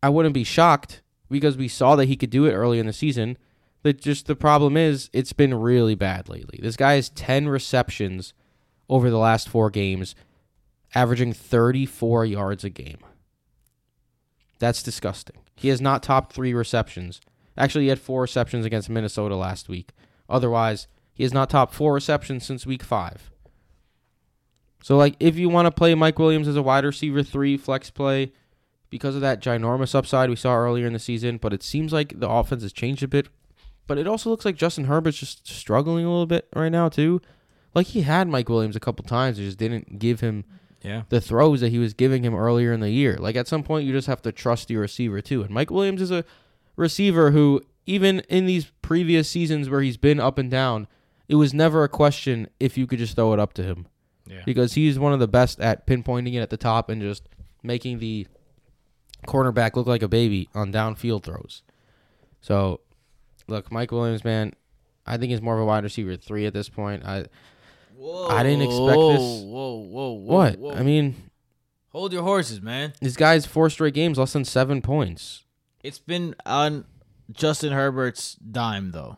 I 0.02 0.10
wouldn't 0.10 0.34
be 0.34 0.44
shocked 0.44 1.02
because 1.30 1.58
we 1.58 1.68
saw 1.68 1.96
that 1.96 2.06
he 2.06 2.16
could 2.16 2.30
do 2.30 2.46
it 2.46 2.54
early 2.54 2.80
in 2.80 2.86
the 2.86 2.94
season. 2.94 3.38
That 3.84 4.02
just 4.02 4.28
the 4.28 4.36
problem 4.36 4.78
is 4.78 5.10
it's 5.12 5.34
been 5.34 5.54
really 5.54 5.96
bad 5.96 6.30
lately. 6.30 6.60
This 6.62 6.78
guy 6.78 6.94
has 6.94 7.10
10 7.10 7.50
receptions 7.50 8.34
over 8.90 9.10
the 9.10 9.18
last 9.18 9.50
four 9.50 9.70
games, 9.70 10.16
averaging 10.96 11.34
34 11.34 12.26
yards 12.26 12.64
a 12.64 12.70
game. 12.70 13.00
That's 14.60 14.84
disgusting. 14.84 15.38
He 15.56 15.68
has 15.68 15.82
not 15.82 16.04
topped 16.04 16.32
three 16.32 16.54
receptions. 16.54 17.20
Actually, 17.58 17.86
he 17.86 17.90
had 17.90 18.00
four 18.00 18.22
receptions 18.22 18.66
against 18.66 18.90
Minnesota 18.90 19.36
last 19.36 19.68
week. 19.68 19.92
Otherwise, 20.30 20.88
he 21.14 21.24
has 21.24 21.34
not 21.34 21.50
topped 21.50 21.74
four 21.74 21.94
receptions 21.94 22.46
since 22.46 22.66
week 22.66 22.84
five. 22.84 23.33
So, 24.84 24.98
like, 24.98 25.16
if 25.20 25.38
you 25.38 25.48
want 25.48 25.66
to 25.66 25.72
play 25.72 25.96
Mike 25.96 26.20
Williams 26.20 26.48
as 26.48 26.58
a 26.58 26.62
wide 26.62 26.84
receiver 26.84 27.24
three 27.24 27.56
flex 27.56 27.90
play 27.90 28.34
because 28.90 29.16
of 29.16 29.22
that 29.22 29.42
ginormous 29.42 29.96
upside 29.96 30.30
we 30.30 30.36
saw 30.36 30.56
earlier 30.56 30.86
in 30.86 30.92
the 30.94 31.00
season, 31.00 31.38
but 31.38 31.54
it 31.54 31.64
seems 31.64 31.94
like 31.94 32.20
the 32.20 32.30
offense 32.30 32.64
has 32.64 32.74
changed 32.74 33.02
a 33.02 33.08
bit. 33.08 33.28
But 33.88 33.98
it 33.98 34.08
also 34.08 34.30
looks 34.30 34.44
like 34.44 34.58
Justin 34.58 34.84
Herbert's 34.86 35.18
just 35.18 35.48
struggling 35.48 36.06
a 36.06 36.10
little 36.12 36.26
bit 36.26 36.50
right 36.54 36.68
now, 36.72 36.90
too. 36.90 37.22
Like, 37.74 37.88
he 37.88 38.02
had 38.02 38.28
Mike 38.28 38.50
Williams 38.50 38.76
a 38.76 38.80
couple 38.82 39.06
times, 39.06 39.38
he 39.38 39.46
just 39.46 39.58
didn't 39.58 40.00
give 40.00 40.20
him 40.20 40.44
Yeah. 40.84 41.04
the 41.08 41.22
throws 41.22 41.62
that 41.62 41.70
he 41.70 41.80
was 41.80 41.94
giving 41.94 42.24
him 42.26 42.36
earlier 42.36 42.74
in 42.74 42.82
the 42.82 42.90
year. 42.92 43.16
Like 43.18 43.38
at 43.38 43.48
some 43.48 43.64
point, 43.64 43.86
you 43.88 43.94
just 43.94 44.08
have 44.08 44.22
to 44.24 44.34
trust 44.34 44.70
your 44.70 44.82
receiver 44.82 45.22
too. 45.22 45.42
And 45.44 45.50
Mike 45.52 45.72
Williams 45.72 46.02
is 46.02 46.12
a 46.12 46.26
receiver 46.76 47.32
who, 47.32 47.62
even 47.86 48.20
in 48.28 48.46
these 48.48 48.66
previous 48.82 49.30
seasons 49.30 49.70
where 49.70 49.80
he's 49.82 49.96
been 49.96 50.20
up 50.20 50.38
and 50.38 50.52
down, 50.52 50.88
it 51.30 51.36
was 51.36 51.54
never 51.54 51.86
a 51.86 51.90
question 51.90 52.50
if 52.60 52.78
you 52.78 52.86
could 52.86 53.00
just 53.00 53.16
throw 53.16 53.32
it 53.32 53.40
up 53.40 53.54
to 53.54 53.64
him 53.64 53.88
Yeah. 54.26 54.42
because 54.46 54.74
he's 54.74 54.98
one 54.98 55.14
of 55.14 55.20
the 55.20 55.28
best 55.28 55.60
at 55.60 55.86
pinpointing 55.86 56.34
it 56.36 56.40
at 56.40 56.50
the 56.50 56.58
top 56.58 56.90
and 56.90 57.02
just 57.02 57.28
making 57.62 58.00
the 58.00 58.28
cornerback 59.28 59.76
look 59.76 59.88
like 59.88 60.02
a 60.02 60.08
baby 60.08 60.50
on 60.54 60.72
downfield 60.72 61.24
throws. 61.24 61.64
So, 62.42 62.82
look, 63.48 63.72
Mike 63.72 63.92
Williams, 63.92 64.24
man, 64.24 64.54
I 65.06 65.18
think 65.18 65.32
he's 65.32 65.42
more 65.42 65.56
of 65.56 65.62
a 65.62 65.66
wide 65.66 65.84
receiver 65.84 66.16
three 66.16 66.46
at 66.46 66.54
this 66.54 66.70
point. 66.70 67.06
I 67.06 67.26
Whoa, 67.96 68.28
I 68.28 68.44
didn't 68.44 68.64
expect 68.64 68.98
whoa, 68.98 69.12
this. 69.14 69.22
Whoa, 69.22 69.76
whoa, 69.76 70.12
whoa. 70.12 70.34
what 70.36 70.60
whoa. 70.60 70.72
I 70.74 70.84
mean, 70.84 71.16
hold 71.90 72.12
your 72.12 72.24
horses, 72.24 72.62
man. 72.62 72.94
this 73.02 73.16
guy's 73.16 73.46
four 73.46 73.70
straight 73.70 73.94
games 73.94 74.18
less 74.18 74.34
than 74.34 74.46
seven 74.46 74.82
points. 74.82 75.44
It's 75.84 76.00
been 76.00 76.36
on 76.46 76.86
Justin 77.32 77.74
Herbert's 77.74 78.36
dime, 78.36 78.92
though. 78.92 79.18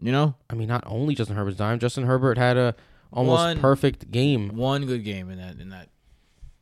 You 0.00 0.12
know, 0.12 0.34
I 0.50 0.54
mean, 0.54 0.68
not 0.68 0.82
only 0.86 1.14
Justin 1.14 1.36
Herbert's 1.36 1.56
dime. 1.56 1.78
Justin 1.78 2.06
Herbert 2.06 2.36
had 2.36 2.56
a 2.56 2.74
almost 3.14 3.38
One- 3.40 3.58
perfect 3.60 4.10
game. 4.10 4.50
one 4.56 4.84
good 4.84 5.04
game 5.04 5.30
in 5.30 5.38
that 5.38 5.58
in 5.58 5.70
that 5.70 5.88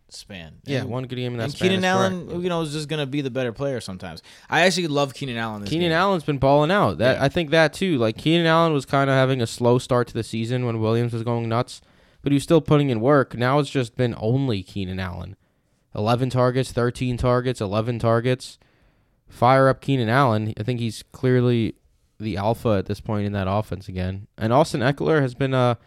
span. 0.08 0.56
Yeah, 0.66 0.80
And- 0.82 0.90
one 0.90 1.04
good 1.06 1.16
game 1.16 1.32
in 1.32 1.38
that 1.38 1.44
And 1.44 1.52
span. 1.54 1.68
Keenan 1.70 1.84
Allen, 1.84 2.26
correct. 2.26 2.42
you 2.42 2.48
know, 2.50 2.60
is 2.60 2.72
just 2.72 2.88
gonna 2.88 3.06
be 3.06 3.22
the 3.22 3.30
better 3.30 3.52
player 3.52 3.80
sometimes. 3.80 4.22
I 4.50 4.60
actually 4.60 4.88
love 4.88 5.14
Keenan 5.14 5.38
Allen. 5.38 5.64
Keenan 5.64 5.88
game. 5.90 5.96
Allen's 5.96 6.24
been 6.24 6.38
balling 6.38 6.70
out. 6.70 6.98
That 6.98 7.16
Yeah. 7.16 7.24
I 7.24 7.28
think 7.28 7.50
that 7.50 7.72
too. 7.72 7.96
Like 7.98 8.18
Keenan 8.18 8.46
Allen 8.46 8.72
was 8.74 8.84
kind 8.84 9.08
of 9.08 9.14
having 9.16 9.40
a 9.40 9.46
slow 9.46 9.78
start 9.78 10.08
to 10.08 10.14
the 10.14 10.22
season 10.22 10.66
when 10.66 10.80
Williams 10.80 11.14
was 11.14 11.22
going 11.22 11.48
nuts, 11.48 11.80
but 12.22 12.30
he 12.30 12.34
was 12.34 12.42
still 12.42 12.60
putting 12.60 12.90
in 12.90 13.00
work. 13.00 13.34
Now 13.36 13.58
it's 13.58 13.70
just 13.70 13.96
been 13.96 14.14
only 14.18 14.62
Keenan 14.62 15.00
Allen. 15.00 15.34
11 15.94 16.30
targets, 16.30 16.72
13 16.72 17.16
targets, 17.16 17.60
11 17.60 17.98
targets. 17.98 18.58
Fire 19.28 19.68
up 19.68 19.80
Keenan 19.80 20.10
Allen. 20.10 20.52
I 20.58 20.62
think 20.62 20.78
he's 20.80 21.02
clearly 21.12 21.74
the 22.20 22.36
alpha 22.36 22.70
at 22.78 22.86
this 22.86 23.00
point 23.00 23.24
in 23.26 23.32
that 23.32 23.46
offense 23.50 23.88
again. 23.88 24.26
And 24.36 24.52
Austin 24.52 24.80
Ekeler 24.82 25.22
has 25.22 25.34
been 25.34 25.54
a 25.54 25.78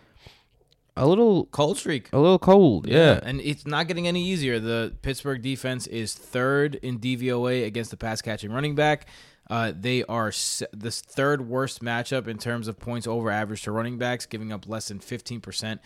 a 0.98 1.06
little 1.08 1.46
cold 1.48 1.78
streak. 1.78 2.10
a 2.14 2.20
little 2.20 2.40
cold. 2.40 2.88
yeah. 2.88 3.20
and 3.24 3.42
it's 3.42 3.66
not 3.68 3.88
getting 3.88 4.08
any 4.08 4.24
easier. 4.24 4.60
The 4.60 4.94
Pittsburgh 5.02 5.42
defense 5.42 5.88
is 5.88 6.14
third 6.14 6.76
in 6.76 7.00
DVOA 7.00 7.66
against 7.66 7.92
the 7.92 7.98
pass 7.98 8.22
catching 8.22 8.52
running 8.52 8.76
back. 8.76 9.08
Uh, 9.50 9.72
they 9.80 10.04
are 10.06 10.32
se- 10.32 10.66
the 10.74 10.90
third 10.92 11.48
worst 11.48 11.82
matchup 11.84 12.28
in 12.28 12.38
terms 12.38 12.68
of 12.68 12.80
points 12.80 13.06
over 13.06 13.30
average 13.30 13.62
to 13.64 13.72
running 13.72 13.98
backs, 13.98 14.26
giving 14.26 14.52
up 14.52 14.68
less 14.68 14.88
than 14.88 15.00
fifteen 15.00 15.40
percent. 15.42 15.82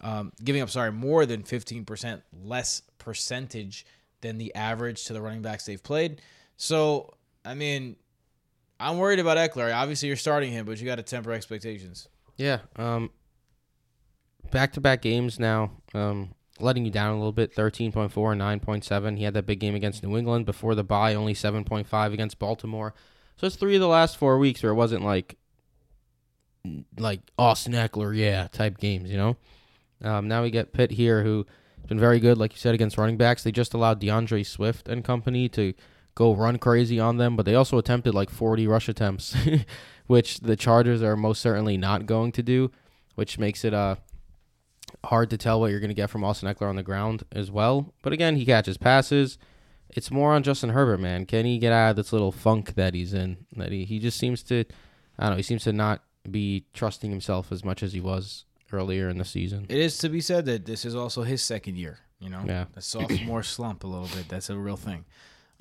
Um, 0.00 0.32
giving 0.42 0.60
up, 0.62 0.68
sorry, 0.70 0.90
more 0.92 1.24
than 1.24 1.44
fifteen 1.44 1.84
percent 1.84 2.22
less 2.42 2.82
percentage 2.98 3.86
than 4.20 4.38
the 4.38 4.54
average 4.54 5.04
to 5.04 5.12
the 5.12 5.20
running 5.22 5.42
backs 5.42 5.64
they've 5.66 5.82
played. 5.82 6.22
So, 6.56 7.14
I 7.44 7.54
mean, 7.54 7.94
I'm 8.80 8.98
worried 8.98 9.20
about 9.20 9.36
Ekeler. 9.36 9.72
Obviously, 9.74 10.08
you're 10.08 10.16
starting 10.16 10.50
him, 10.50 10.66
but 10.66 10.80
you 10.80 10.86
got 10.86 10.96
to 10.96 11.02
temper 11.02 11.30
expectations. 11.32 12.08
Yeah. 12.36 12.60
Um 12.76 13.10
back 14.50 14.72
to 14.74 14.80
back 14.80 15.02
games 15.02 15.38
now. 15.38 15.72
Um 15.94 16.34
letting 16.60 16.84
you 16.84 16.90
down 16.90 17.10
a 17.10 17.16
little 17.16 17.32
bit. 17.32 17.54
13.4 17.54 18.32
and 18.32 18.62
9.7. 18.62 19.18
He 19.18 19.24
had 19.24 19.34
that 19.34 19.46
big 19.46 19.60
game 19.60 19.74
against 19.74 20.02
New 20.02 20.16
England 20.16 20.46
before 20.46 20.74
the 20.74 20.84
bye, 20.84 21.14
only 21.14 21.34
7.5 21.34 22.12
against 22.12 22.38
Baltimore. 22.38 22.94
So 23.36 23.46
it's 23.46 23.56
three 23.56 23.74
of 23.74 23.80
the 23.80 23.88
last 23.88 24.16
four 24.16 24.38
weeks 24.38 24.62
where 24.62 24.72
it 24.72 24.76
wasn't 24.76 25.04
like 25.04 25.36
like 26.98 27.20
Austin 27.38 27.74
Ekeler, 27.74 28.16
yeah, 28.16 28.46
type 28.50 28.78
games, 28.78 29.10
you 29.10 29.18
know? 29.18 29.36
Um, 30.02 30.28
now 30.28 30.42
we 30.42 30.50
get 30.50 30.72
Pitt 30.72 30.92
here, 30.92 31.22
who 31.22 31.44
has 31.76 31.86
been 31.86 31.98
very 31.98 32.20
good, 32.20 32.38
like 32.38 32.52
you 32.52 32.58
said, 32.58 32.74
against 32.74 32.96
running 32.96 33.18
backs. 33.18 33.42
They 33.42 33.52
just 33.52 33.74
allowed 33.74 34.00
D'Andre 34.00 34.42
Swift 34.42 34.88
and 34.88 35.04
company 35.04 35.48
to 35.50 35.74
go 36.14 36.34
run 36.34 36.58
crazy 36.58 36.98
on 36.98 37.16
them, 37.18 37.36
but 37.36 37.44
they 37.44 37.54
also 37.54 37.76
attempted 37.76 38.14
like 38.14 38.30
40 38.30 38.66
rush 38.66 38.88
attempts, 38.88 39.36
which 40.06 40.40
the 40.40 40.56
Chargers 40.56 41.02
are 41.02 41.16
most 41.16 41.42
certainly 41.42 41.76
not 41.76 42.06
going 42.06 42.32
to 42.32 42.42
do, 42.42 42.70
which 43.14 43.38
makes 43.38 43.64
it 43.64 43.74
uh 43.74 43.96
hard 45.04 45.30
to 45.30 45.36
tell 45.36 45.60
what 45.60 45.70
you're 45.70 45.80
going 45.80 45.88
to 45.88 45.94
get 45.94 46.10
from 46.10 46.24
Austin 46.24 46.52
Ekeler 46.52 46.68
on 46.68 46.76
the 46.76 46.82
ground 46.82 47.24
as 47.32 47.50
well. 47.50 47.92
But 48.02 48.12
again, 48.12 48.36
he 48.36 48.44
catches 48.44 48.76
passes. 48.76 49.38
It's 49.90 50.10
more 50.10 50.32
on 50.32 50.42
Justin 50.42 50.70
Herbert, 50.70 50.98
man. 50.98 51.26
Can 51.26 51.44
he 51.44 51.58
get 51.58 51.72
out 51.72 51.90
of 51.90 51.96
this 51.96 52.12
little 52.12 52.32
funk 52.32 52.74
that 52.74 52.94
he's 52.94 53.14
in? 53.14 53.46
That 53.56 53.70
he, 53.72 53.84
he 53.84 53.98
just 53.98 54.18
seems 54.18 54.42
to, 54.44 54.64
I 55.18 55.24
don't 55.24 55.30
know, 55.32 55.36
he 55.36 55.42
seems 55.42 55.64
to 55.64 55.72
not 55.72 56.02
be 56.30 56.64
trusting 56.72 57.10
himself 57.10 57.52
as 57.52 57.64
much 57.64 57.82
as 57.82 57.92
he 57.92 58.00
was 58.00 58.44
earlier 58.72 59.08
in 59.08 59.18
the 59.18 59.24
season. 59.24 59.66
It 59.68 59.78
is 59.78 59.98
to 59.98 60.08
be 60.08 60.20
said 60.20 60.46
that 60.46 60.66
this 60.66 60.84
is 60.84 60.94
also 60.96 61.22
his 61.22 61.42
second 61.42 61.76
year. 61.76 61.98
You 62.18 62.30
know, 62.30 62.42
Yeah. 62.46 62.64
the 62.72 62.80
sophomore 62.80 63.42
slump 63.44 63.84
a 63.84 63.86
little 63.86 64.08
bit. 64.08 64.28
That's 64.28 64.48
a 64.50 64.56
real 64.56 64.76
thing. 64.78 65.04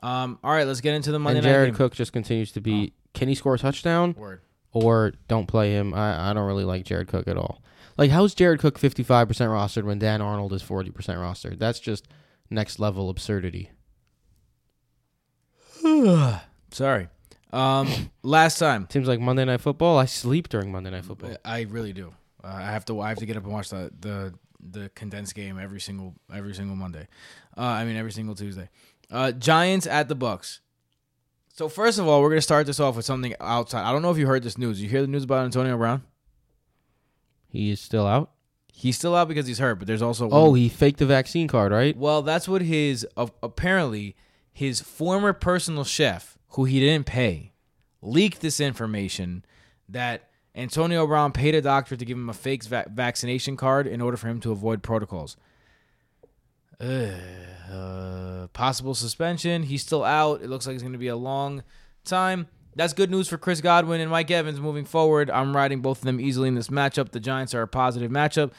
Um, 0.02 0.40
all 0.44 0.52
right, 0.52 0.66
let's 0.66 0.82
get 0.82 0.96
into 0.96 1.12
the 1.12 1.20
Monday 1.20 1.40
and 1.40 1.46
night 1.46 1.52
Jared 1.54 1.70
game. 1.70 1.76
Cook 1.76 1.94
just 1.94 2.14
continues 2.14 2.52
to 2.54 2.62
be, 2.62 2.94
can 3.14 3.28
he 3.28 3.36
score 3.36 3.56
a 3.56 3.60
touchdown 3.60 4.16
Word. 4.18 4.42
or 4.72 5.14
don't 5.28 5.48
play 5.48 5.72
him? 5.74 5.94
I, 5.94 6.30
I 6.30 6.34
don't 6.34 6.46
really 6.48 6.66
like 6.66 6.86
Jared 6.86 7.08
Cook 7.08 7.28
at 7.28 7.38
all. 7.38 7.62
Like, 7.98 8.12
how's 8.12 8.34
Jared 8.34 8.60
Cook 8.60 8.80
55% 8.80 9.08
rostered 9.28 9.84
when 9.84 10.00
Dan 10.00 10.22
Arnold 10.22 10.54
is 10.54 10.64
40% 10.64 10.92
rostered? 10.92 11.60
That's 11.60 11.80
just 11.80 12.08
next 12.50 12.80
level 12.80 13.10
absurdity. 13.10 13.72
Sorry. 16.72 17.10
Um, 17.52 17.88
last 18.24 18.58
time, 18.58 18.88
Seems 18.90 19.08
like 19.08 19.20
Monday 19.20 19.46
Night 19.46 19.62
Football. 19.62 19.98
I 19.98 20.06
sleep 20.06 20.50
during 20.50 20.72
Monday 20.72 20.90
Night 20.90 21.06
Football. 21.06 21.36
I 21.46 21.62
really 21.62 21.94
do. 21.94 22.14
Uh, 22.44 22.48
I 22.48 22.72
have 22.72 22.84
to. 22.86 23.00
I 23.00 23.10
have 23.10 23.20
to 23.20 23.26
get 23.28 23.38
up 23.38 23.44
and 23.44 23.54
watch 23.54 23.70
the 23.70 23.92
the 24.00 24.34
the 24.60 24.90
condensed 24.96 25.36
game 25.36 25.60
every 25.60 25.80
single 25.80 26.16
every 26.34 26.56
single 26.56 26.76
Monday. 26.76 27.08
Uh, 27.56 27.62
I 27.62 27.86
mean 27.86 27.96
every 27.96 28.12
single 28.12 28.34
Tuesday. 28.34 28.70
Uh, 29.12 29.32
Giants 29.32 29.86
at 29.86 30.08
the 30.10 30.16
Bucks. 30.16 30.62
So 31.54 31.70
first 31.70 32.00
of 32.00 32.08
all, 32.08 32.22
we're 32.22 32.30
gonna 32.30 32.42
start 32.42 32.66
this 32.66 32.80
off 32.80 32.96
with 32.96 33.06
something 33.06 33.36
outside. 33.40 33.88
I 33.88 33.92
don't 33.92 34.02
know 34.02 34.10
if 34.10 34.18
you 34.18 34.26
heard 34.26 34.42
this 34.44 34.58
news. 34.58 34.82
You 34.82 34.90
hear 34.90 35.02
the 35.02 35.08
news 35.08 35.24
about 35.24 35.46
Antonio 35.46 35.78
Brown? 35.78 36.04
He 37.54 37.70
is 37.70 37.80
still 37.80 38.08
out. 38.08 38.32
He's 38.74 38.98
still 38.98 39.16
out 39.16 39.28
because 39.28 39.46
he's 39.46 39.60
hurt, 39.60 39.76
but 39.76 39.88
there's 39.88 40.02
also 40.02 40.28
Oh, 40.32 40.56
he 40.56 40.68
faked 40.70 40.98
the 40.98 41.06
vaccine 41.06 41.48
card, 41.48 41.72
right? 41.72 41.96
Well, 41.96 42.24
that's 42.24 42.48
what 42.48 42.64
his 42.64 43.06
uh, 43.16 43.28
apparently 43.44 44.16
his 44.52 44.82
former 44.82 45.34
personal 45.34 45.84
chef, 45.84 46.40
who 46.50 46.66
he 46.66 46.80
didn't 46.80 47.06
pay, 47.06 47.54
leaked 48.02 48.42
this 48.42 48.60
information 48.60 49.46
that 49.88 50.30
Antonio 50.56 51.06
Brown 51.06 51.32
paid 51.32 51.54
a 51.54 51.62
doctor 51.62 51.96
to 51.96 52.04
give 52.04 52.18
him 52.18 52.28
a 52.28 52.34
fake 52.34 52.64
va- 52.64 52.88
vaccination 52.92 53.56
card 53.56 53.86
in 53.86 54.02
order 54.02 54.18
for 54.18 54.28
him 54.28 54.40
to 54.40 54.52
avoid 54.52 54.82
protocols. 54.82 55.38
Ugh, 56.82 57.12
uh, 57.72 58.48
possible 58.48 58.96
suspension. 58.96 59.62
He's 59.62 59.84
still 59.84 60.04
out. 60.04 60.42
It 60.42 60.50
looks 60.50 60.66
like 60.66 60.74
it's 60.74 60.84
going 60.84 60.94
to 60.94 61.00
be 61.00 61.08
a 61.08 61.16
long 61.16 61.62
time. 62.04 62.48
That's 62.76 62.94
good 62.94 63.12
news 63.12 63.28
for 63.28 63.38
Chris 63.38 63.62
Godwin 63.62 64.02
and 64.02 64.10
Mike 64.10 64.32
Evans 64.32 64.60
moving 64.60 64.86
forward. 64.86 65.30
I'm 65.30 65.56
riding 65.56 65.82
both 65.82 66.00
of 66.00 66.06
them 66.06 66.20
easily 66.20 66.48
in 66.48 66.56
this 66.56 66.70
matchup. 66.70 67.12
The 67.12 67.20
Giants 67.20 67.54
are 67.54 67.62
a 67.62 67.68
positive 67.68 68.12
matchup. 68.12 68.52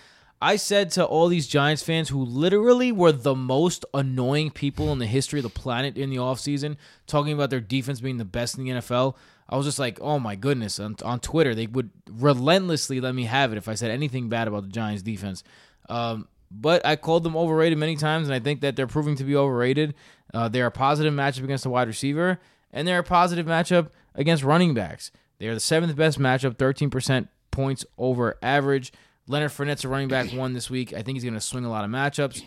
I 0.42 0.56
said 0.56 0.90
to 0.92 1.04
all 1.04 1.28
these 1.28 1.46
Giants 1.46 1.82
fans 1.82 2.10
who 2.10 2.22
literally 2.22 2.92
were 2.92 3.12
the 3.12 3.34
most 3.34 3.84
annoying 3.94 4.50
people 4.50 4.92
in 4.92 4.98
the 4.98 5.06
history 5.06 5.38
of 5.38 5.44
the 5.44 5.48
planet 5.48 5.96
in 5.96 6.10
the 6.10 6.16
offseason, 6.16 6.76
talking 7.06 7.32
about 7.32 7.50
their 7.50 7.60
defense 7.60 8.00
being 8.00 8.18
the 8.18 8.24
best 8.24 8.58
in 8.58 8.64
the 8.64 8.70
NFL. 8.72 9.16
I 9.48 9.56
was 9.56 9.64
just 9.64 9.78
like, 9.78 9.98
oh 10.00 10.18
my 10.18 10.36
goodness. 10.36 10.78
On, 10.78 10.96
on 11.02 11.20
Twitter, 11.20 11.54
they 11.54 11.66
would 11.66 11.90
relentlessly 12.10 13.00
let 13.00 13.14
me 13.14 13.24
have 13.24 13.52
it 13.52 13.58
if 13.58 13.68
I 13.68 13.74
said 13.74 13.90
anything 13.90 14.28
bad 14.28 14.48
about 14.48 14.64
the 14.64 14.68
Giants 14.68 15.02
defense. 15.02 15.44
Um, 15.88 16.28
but 16.50 16.84
I 16.84 16.96
called 16.96 17.24
them 17.24 17.36
overrated 17.36 17.78
many 17.78 17.96
times, 17.96 18.28
and 18.28 18.34
I 18.34 18.38
think 18.38 18.60
that 18.60 18.76
they're 18.76 18.86
proving 18.86 19.16
to 19.16 19.24
be 19.24 19.36
overrated. 19.36 19.94
Uh, 20.32 20.48
they're 20.48 20.66
a 20.66 20.70
positive 20.70 21.12
matchup 21.12 21.44
against 21.44 21.66
a 21.66 21.70
wide 21.70 21.88
receiver, 21.88 22.38
and 22.72 22.86
they're 22.86 22.98
a 22.98 23.04
positive 23.04 23.46
matchup 23.46 23.88
against 24.14 24.42
running 24.42 24.74
backs. 24.74 25.10
They 25.38 25.46
are 25.48 25.54
the 25.54 25.60
seventh 25.60 25.94
best 25.96 26.18
matchup, 26.18 26.56
13% 26.56 27.28
points 27.50 27.84
over 27.98 28.38
average. 28.42 28.92
Leonard 29.26 29.50
Fournette's 29.50 29.84
a 29.84 29.88
running 29.88 30.08
back 30.08 30.30
one 30.32 30.52
this 30.52 30.68
week. 30.70 30.92
I 30.92 31.02
think 31.02 31.16
he's 31.16 31.24
going 31.24 31.34
to 31.34 31.40
swing 31.40 31.64
a 31.64 31.70
lot 31.70 31.84
of 31.84 31.90
matchups. 31.90 32.42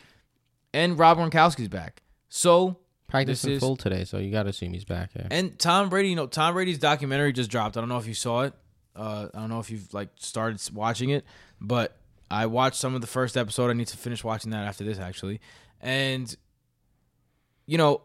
And 0.74 0.97
Rob 0.97 1.18
Gronkowski's 1.18 1.70
back. 1.70 2.01
So 2.30 2.78
Practicing 3.07 3.53
is- 3.53 3.59
full 3.59 3.76
today, 3.76 4.03
so 4.03 4.18
you 4.18 4.32
got 4.32 4.43
to 4.43 4.49
assume 4.49 4.74
he's 4.74 4.86
back. 4.86 5.11
Yeah. 5.15 5.28
and 5.32 5.57
Tom 5.57 5.89
Brady, 5.89 6.09
you 6.09 6.15
know, 6.15 6.28
Tom 6.28 6.53
Brady's 6.53 6.78
documentary 6.78 7.32
just 7.34 7.49
dropped. 7.49 7.78
I 7.78 7.80
don't 7.80 7.89
know 7.89 7.97
if 7.97 8.05
you 8.07 8.13
saw 8.13 8.41
it. 8.41 8.53
Uh, 8.95 9.28
I 9.34 9.39
don't 9.39 9.49
know 9.49 9.59
if 9.59 9.70
you've 9.70 9.93
like 9.93 10.09
started 10.18 10.59
watching 10.74 11.09
it, 11.11 11.24
but 11.61 11.95
I 12.30 12.47
watched 12.47 12.78
some 12.78 12.95
of 12.95 13.01
the 13.01 13.07
first 13.07 13.38
episode. 13.38 13.70
I 13.70 13.74
need 13.74 13.88
to 13.88 13.97
finish 13.97 14.24
watching 14.24 14.51
that 14.51 14.68
after 14.68 14.84
this, 14.84 14.99
actually. 14.99 15.39
And 15.80 16.36
you 17.65 17.78
know, 17.78 18.01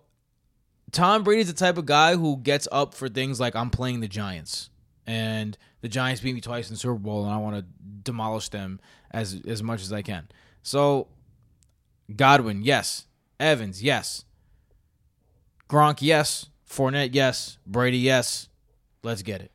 Tom 0.93 1.24
Brady's 1.24 1.47
the 1.49 1.55
type 1.55 1.78
of 1.78 1.86
guy 1.86 2.16
who 2.16 2.36
gets 2.36 2.68
up 2.70 2.95
for 2.95 3.09
things 3.09 3.40
like 3.40 3.57
I'm 3.57 3.70
playing 3.70 4.01
the 4.01 4.09
Giants, 4.09 4.70
and 5.07 5.57
the 5.80 5.88
Giants 5.88 6.20
beat 6.20 6.34
me 6.34 6.40
twice 6.40 6.68
in 6.68 6.74
the 6.74 6.78
Super 6.78 6.95
Bowl, 6.95 7.24
and 7.24 7.32
I 7.32 7.38
want 7.38 7.57
to 7.57 7.64
demolish 8.05 8.51
them 8.51 8.78
as 9.11 9.40
as 9.47 9.62
much 9.62 9.82
as 9.82 9.93
I 9.93 10.03
can. 10.03 10.28
So, 10.62 11.09
Godwin, 12.14 12.62
yes. 12.62 13.07
Evans, 13.40 13.82
yes. 13.82 14.24
Gronk, 15.68 15.99
yes. 16.01 16.47
Fournette, 16.68 17.11
yes. 17.14 17.59
Brady, 17.66 17.99
yes. 17.99 18.49
Let's 19.03 19.22
get 19.22 19.40
it. 19.40 19.51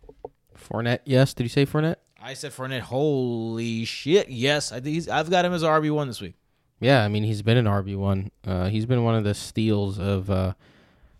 Fournette, 0.58 1.00
yes. 1.06 1.34
Did 1.34 1.44
you 1.44 1.50
say 1.50 1.66
Fournette? 1.66 1.98
I 2.20 2.34
said 2.34 2.52
Fournette. 2.52 2.82
Holy 2.82 3.86
shit! 3.86 4.28
Yes, 4.28 4.72
I 4.72 4.80
think 4.80 4.96
he's, 4.96 5.08
I've 5.08 5.30
got 5.30 5.46
him 5.46 5.54
as 5.54 5.64
RB 5.64 5.92
one 5.92 6.08
this 6.08 6.20
week. 6.20 6.34
Yeah, 6.80 7.04
I 7.04 7.08
mean 7.08 7.24
he's 7.24 7.42
been 7.42 7.58
an 7.58 7.66
RB 7.66 7.96
one. 7.96 8.32
Uh, 8.46 8.68
he's 8.68 8.86
been 8.86 9.04
one 9.04 9.16
of 9.16 9.24
the 9.24 9.34
steals 9.34 10.00
of 10.00 10.30
uh, 10.30 10.54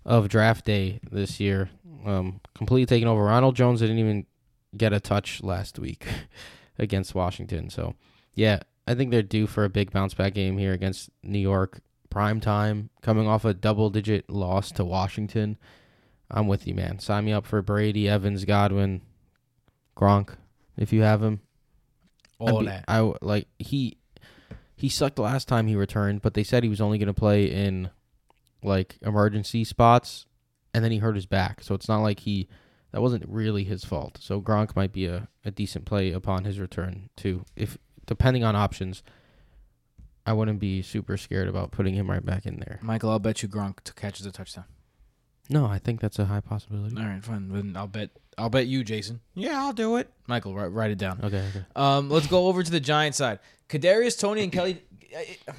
of 0.08 0.30
draft 0.30 0.66
day 0.66 1.00
this 1.12 1.40
year. 1.40 1.70
Um, 2.06 2.40
completely 2.56 2.86
taken 2.86 3.08
over. 3.08 3.24
Ronald 3.24 3.56
Jones 3.56 3.82
didn't 3.82 4.00
even 4.00 4.26
get 4.76 4.94
a 4.94 5.00
touch 5.00 5.44
last 5.44 5.78
week 5.78 6.08
against 6.80 7.14
Washington. 7.14 7.70
So 7.70 7.94
yeah, 8.34 8.62
I 8.88 8.96
think 8.96 9.12
they're 9.12 9.22
due 9.22 9.46
for 9.46 9.66
a 9.66 9.70
big 9.70 9.92
bounce 9.92 10.14
back 10.14 10.34
game 10.34 10.58
here 10.58 10.72
against 10.72 11.10
New 11.22 11.40
York. 11.40 11.82
Prime 12.10 12.40
time, 12.40 12.90
coming 13.02 13.28
off 13.28 13.44
a 13.44 13.54
double 13.54 13.90
digit 13.90 14.30
loss 14.30 14.72
to 14.72 14.86
Washington. 14.86 15.58
I'm 16.32 16.48
with 16.48 16.66
you, 16.66 16.74
man. 16.74 17.00
Sign 17.00 17.26
me 17.26 17.34
up 17.34 17.46
for 17.46 17.62
Brady, 17.62 18.08
Evans, 18.08 18.46
Godwin, 18.46 19.02
Gronk, 19.96 20.36
if 20.78 20.94
you 20.94 21.02
have 21.02 21.22
him. 21.22 21.42
All 22.40 22.62
be- 22.62 22.68
that. 22.68 22.86
I 22.88 23.12
like 23.22 23.48
he 23.60 23.98
he 24.78 24.88
sucked 24.88 25.18
the 25.18 25.22
last 25.24 25.50
time 25.50 25.68
he 25.68 25.76
returned, 25.76 26.22
but 26.22 26.34
they 26.34 26.44
said 26.44 26.64
he 26.64 26.70
was 26.70 26.82
only 26.82 26.98
going 26.98 27.08
to 27.08 27.14
play 27.14 27.46
in 27.46 27.90
like 28.64 28.98
emergency 29.02 29.64
spots, 29.64 30.26
and 30.74 30.84
then 30.84 30.92
he 30.92 30.98
hurt 31.00 31.16
his 31.16 31.26
back. 31.26 31.64
So 31.64 31.76
it's 31.76 31.88
not 31.88 32.02
like 32.02 32.22
he 32.22 32.48
that 32.92 33.02
wasn't 33.02 33.26
really 33.28 33.64
his 33.64 33.84
fault. 33.84 34.18
So 34.22 34.42
Gronk 34.42 34.76
might 34.76 34.92
be 34.94 35.06
a, 35.06 35.28
a 35.44 35.52
decent 35.52 35.86
play 35.86 36.12
upon 36.12 36.46
his 36.46 36.60
return 36.60 37.10
too. 37.16 37.46
If 37.56 37.78
depending 38.06 38.44
on 38.44 38.56
options, 38.56 39.04
I 40.26 40.34
wouldn't 40.34 40.60
be 40.60 40.82
super 40.82 41.18
scared 41.18 41.48
about 41.48 41.72
putting 41.72 41.94
him 41.94 42.10
right 42.10 42.26
back 42.26 42.46
in 42.46 42.58
there. 42.60 42.80
Michael, 42.82 43.10
I'll 43.10 43.20
bet 43.20 43.42
you 43.44 43.50
Gronk 43.50 43.82
to 43.82 43.94
catches 43.94 44.26
a 44.26 44.32
touchdown. 44.32 44.66
No, 45.50 45.66
I 45.66 45.80
think 45.80 46.02
that's 46.02 46.20
a 46.20 46.26
high 46.26 46.42
possibility. 46.42 46.98
All 46.98 47.04
right, 47.04 47.24
fine. 47.24 47.50
Then 47.50 47.76
I'll 47.78 47.88
bet. 47.88 48.10
I'll 48.38 48.50
bet 48.50 48.68
you, 48.68 48.84
Jason. 48.84 49.22
Yeah, 49.34 49.62
I'll 49.62 49.74
do 49.74 49.96
it. 49.96 50.12
Michael, 50.28 50.54
write, 50.54 50.68
write 50.68 50.92
it 50.92 50.98
down. 50.98 51.22
Okay, 51.24 51.44
okay. 51.50 51.66
Um, 51.76 52.10
let's 52.10 52.28
go 52.28 52.48
over 52.48 52.62
to 52.62 52.70
the 52.70 52.80
Giants 52.82 53.18
side. 53.18 53.40
Kadarius, 53.70 54.20
Toney, 54.20 54.44
and 54.44 54.52
Kelly. 54.52 54.82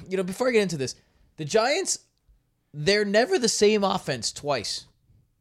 You 0.07 0.17
know, 0.17 0.23
before 0.23 0.47
I 0.47 0.51
get 0.51 0.61
into 0.61 0.77
this, 0.77 0.95
the 1.37 1.45
Giants, 1.45 1.99
they're 2.73 3.05
never 3.05 3.39
the 3.39 3.49
same 3.49 3.83
offense 3.83 4.31
twice. 4.31 4.85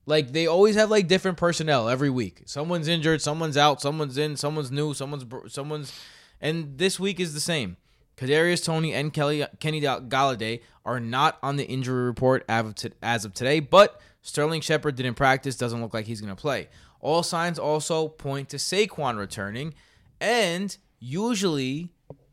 Like 0.06 0.32
they 0.32 0.46
always 0.46 0.74
have 0.76 0.90
like 0.90 1.06
different 1.06 1.36
personnel 1.36 1.88
every 1.88 2.10
week. 2.10 2.42
Someone's 2.46 2.88
injured, 2.88 3.20
someone's 3.20 3.56
out, 3.56 3.82
someone's 3.82 4.16
in, 4.16 4.36
someone's 4.36 4.70
new, 4.70 4.94
someone's 4.94 5.24
someone's, 5.52 5.92
and 6.40 6.78
this 6.78 6.98
week 6.98 7.20
is 7.20 7.34
the 7.34 7.40
same. 7.40 7.76
Kadarius 8.16 8.64
Toney 8.64 8.94
and 8.94 9.12
Kelly 9.12 9.44
Kenny 9.60 9.80
Golladay 9.80 10.62
are 10.84 10.98
not 10.98 11.38
on 11.42 11.56
the 11.56 11.64
injury 11.64 12.04
report 12.04 12.44
as 12.48 13.24
of, 13.24 13.34
today, 13.34 13.60
but 13.60 14.00
Sterling 14.22 14.62
Shepard 14.62 14.96
didn't 14.96 15.14
practice. 15.14 15.56
Doesn't 15.56 15.82
look 15.82 15.92
like 15.92 16.06
he's 16.06 16.22
going 16.22 16.34
to 16.34 16.40
play. 16.40 16.68
All 17.00 17.22
signs 17.22 17.58
also 17.58 18.08
point 18.08 18.48
to 18.48 18.56
Saquon 18.56 19.18
returning, 19.18 19.74
and 20.20 20.76
usually 20.98 21.90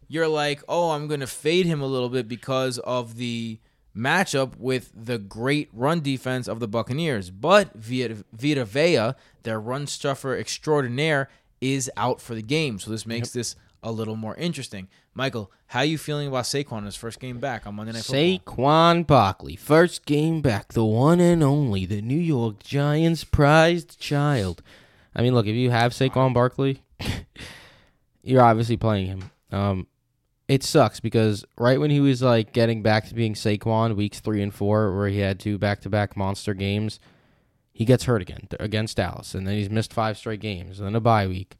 you're 0.08 0.28
like, 0.28 0.64
oh, 0.70 0.92
I'm 0.92 1.08
going 1.08 1.20
to 1.20 1.28
fade 1.28 1.66
him 1.66 1.82
a 1.82 1.86
little 1.86 2.10
bit 2.10 2.28
because 2.28 2.80
of 2.80 3.18
the 3.18 3.60
matchup 3.96 4.58
with 4.58 4.92
the 4.96 5.18
great 5.18 5.70
run 5.74 6.02
defense 6.02 6.48
of 6.48 6.60
the 6.60 6.68
Buccaneers. 6.68 7.30
But 7.30 7.74
Vita, 7.76 8.24
Vita 8.34 8.66
Vea, 8.66 9.14
their 9.44 9.60
run 9.60 9.88
stuffer 9.88 10.36
extraordinaire, 10.38 11.30
is 11.62 11.90
out 11.96 12.22
for 12.22 12.36
the 12.36 12.42
game. 12.42 12.80
So 12.80 12.92
this 12.92 13.06
makes 13.06 13.32
this 13.32 13.56
a 13.82 13.92
little 13.92 14.16
more 14.16 14.36
interesting. 14.36 14.88
Michael, 15.14 15.52
how 15.68 15.82
you 15.82 15.98
feeling 15.98 16.28
about 16.28 16.44
Saquon 16.44 16.80
in 16.80 16.86
his 16.86 16.96
first 16.96 17.20
game 17.20 17.40
back 17.40 17.66
on 17.66 17.76
Monday 17.76 17.94
Night 17.94 18.04
Football? 18.04 18.56
Saquon 18.56 19.08
Barkley, 19.08 19.56
first 19.56 20.06
game 20.06 20.42
back, 20.42 20.74
the 20.74 20.84
one 20.84 21.20
and 21.20 21.42
only, 21.42 21.86
the 21.86 22.02
New 22.02 22.20
York 22.20 22.62
Giants' 22.62 23.24
prized 23.24 24.00
child. 24.00 24.62
I 25.16 25.22
mean, 25.22 25.34
look, 25.34 25.48
if 25.48 25.56
you 25.56 25.72
have 25.72 25.94
Saquon 25.94 26.34
Barkley, 26.34 26.84
you're 28.24 28.42
obviously 28.42 28.76
playing 28.76 29.08
him. 29.08 29.32
Um, 29.52 29.88
it 30.48 30.64
sucks 30.64 31.00
because 31.00 31.44
right 31.58 31.80
when 31.80 31.90
he 31.90 32.00
was 32.00 32.22
like 32.22 32.54
getting 32.54 32.84
back 32.84 33.08
to 33.08 33.16
being 33.16 33.34
Saquon, 33.34 33.96
weeks 33.96 34.20
three 34.20 34.42
and 34.42 34.54
four, 34.54 34.96
where 34.96 35.08
he 35.08 35.20
had 35.20 35.40
two 35.40 35.58
back-to-back 35.58 36.16
monster 36.16 36.54
games, 36.54 37.00
he 37.74 37.84
gets 37.84 38.06
hurt 38.06 38.22
again 38.22 38.48
against 38.60 38.98
Dallas, 38.98 39.34
and 39.34 39.48
then 39.48 39.56
he's 39.56 39.70
missed 39.70 39.92
five 39.92 40.18
straight 40.18 40.40
games, 40.40 40.80
and 40.80 40.88
then 40.88 40.96
a 40.96 41.02
bye 41.02 41.28
week. 41.28 41.56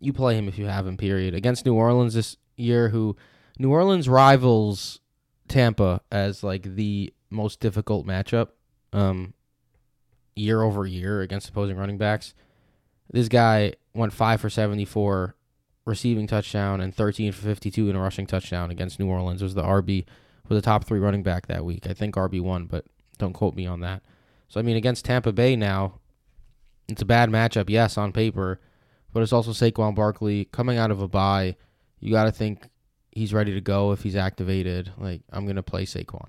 You 0.00 0.12
play 0.12 0.36
him 0.36 0.48
if 0.48 0.58
you 0.58 0.66
have 0.66 0.86
him. 0.86 0.96
Period. 0.96 1.34
Against 1.34 1.64
New 1.64 1.74
Orleans 1.74 2.14
this 2.14 2.36
year, 2.56 2.88
who 2.88 3.16
New 3.58 3.70
Orleans 3.70 4.08
rivals 4.08 5.00
Tampa 5.48 6.00
as 6.10 6.42
like 6.42 6.74
the 6.74 7.12
most 7.30 7.60
difficult 7.60 8.06
matchup 8.06 8.48
um, 8.92 9.34
year 10.34 10.62
over 10.62 10.86
year 10.86 11.20
against 11.20 11.48
opposing 11.48 11.76
running 11.76 11.98
backs. 11.98 12.34
This 13.10 13.28
guy 13.28 13.74
went 13.94 14.12
five 14.12 14.40
for 14.40 14.50
seventy 14.50 14.84
four 14.84 15.35
receiving 15.86 16.26
touchdown 16.26 16.80
and 16.82 16.94
thirteen 16.94 17.32
for 17.32 17.42
fifty 17.42 17.70
two 17.70 17.88
in 17.88 17.96
a 17.96 18.00
rushing 18.00 18.26
touchdown 18.26 18.70
against 18.70 19.00
New 19.00 19.08
Orleans. 19.08 19.42
Was 19.42 19.54
the 19.54 19.62
RB 19.62 20.04
was 20.48 20.58
the 20.58 20.62
top 20.62 20.84
three 20.84 20.98
running 20.98 21.22
back 21.22 21.46
that 21.46 21.64
week. 21.64 21.86
I 21.86 21.94
think 21.94 22.14
RB 22.16 22.40
one, 22.40 22.66
but 22.66 22.84
don't 23.18 23.32
quote 23.32 23.54
me 23.54 23.66
on 23.66 23.80
that. 23.80 24.02
So 24.48 24.60
I 24.60 24.62
mean 24.62 24.76
against 24.76 25.04
Tampa 25.04 25.32
Bay 25.32 25.56
now, 25.56 26.00
it's 26.88 27.02
a 27.02 27.06
bad 27.06 27.30
matchup, 27.30 27.70
yes, 27.70 27.96
on 27.96 28.12
paper, 28.12 28.60
but 29.12 29.22
it's 29.22 29.32
also 29.32 29.52
Saquon 29.52 29.94
Barkley 29.94 30.44
coming 30.46 30.78
out 30.78 30.90
of 30.90 31.00
a 31.00 31.08
bye. 31.08 31.56
You 31.98 32.12
got 32.12 32.24
to 32.24 32.32
think 32.32 32.68
he's 33.10 33.32
ready 33.32 33.54
to 33.54 33.60
go 33.60 33.92
if 33.92 34.02
he's 34.02 34.14
activated. 34.14 34.92
Like 34.98 35.22
I'm 35.32 35.46
gonna 35.46 35.62
play 35.62 35.84
Saquon. 35.84 36.28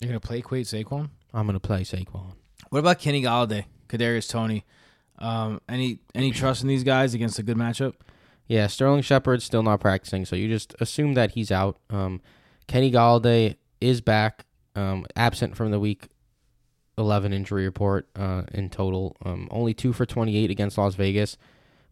You're 0.00 0.08
gonna 0.08 0.20
play 0.20 0.42
Quade 0.42 0.66
Saquon. 0.66 1.10
I'm 1.32 1.46
gonna 1.46 1.60
play 1.60 1.82
Saquon. 1.82 2.32
What 2.70 2.80
about 2.80 2.98
Kenny 2.98 3.22
Golladay, 3.22 3.64
Kadarius 3.88 4.28
Toney? 4.28 4.64
Um, 5.18 5.60
any 5.68 6.00
any 6.14 6.30
trust 6.30 6.62
in 6.62 6.68
these 6.68 6.84
guys 6.84 7.14
against 7.14 7.38
a 7.38 7.42
good 7.42 7.56
matchup? 7.56 7.94
Yeah, 8.46 8.66
Sterling 8.66 9.02
Shepard's 9.02 9.44
still 9.44 9.62
not 9.62 9.80
practicing, 9.80 10.24
so 10.24 10.34
you 10.34 10.48
just 10.48 10.74
assume 10.80 11.14
that 11.14 11.32
he's 11.32 11.52
out. 11.52 11.78
Um, 11.90 12.22
Kenny 12.66 12.90
Golladay 12.90 13.56
is 13.80 14.00
back, 14.00 14.46
um, 14.74 15.04
absent 15.14 15.54
from 15.54 15.70
the 15.70 15.78
week 15.78 16.08
11 16.96 17.32
injury 17.32 17.64
report 17.64 18.08
uh, 18.16 18.42
in 18.52 18.70
total. 18.70 19.16
Um, 19.24 19.48
only 19.50 19.74
two 19.74 19.92
for 19.92 20.06
28 20.06 20.50
against 20.50 20.78
Las 20.78 20.94
Vegas. 20.94 21.36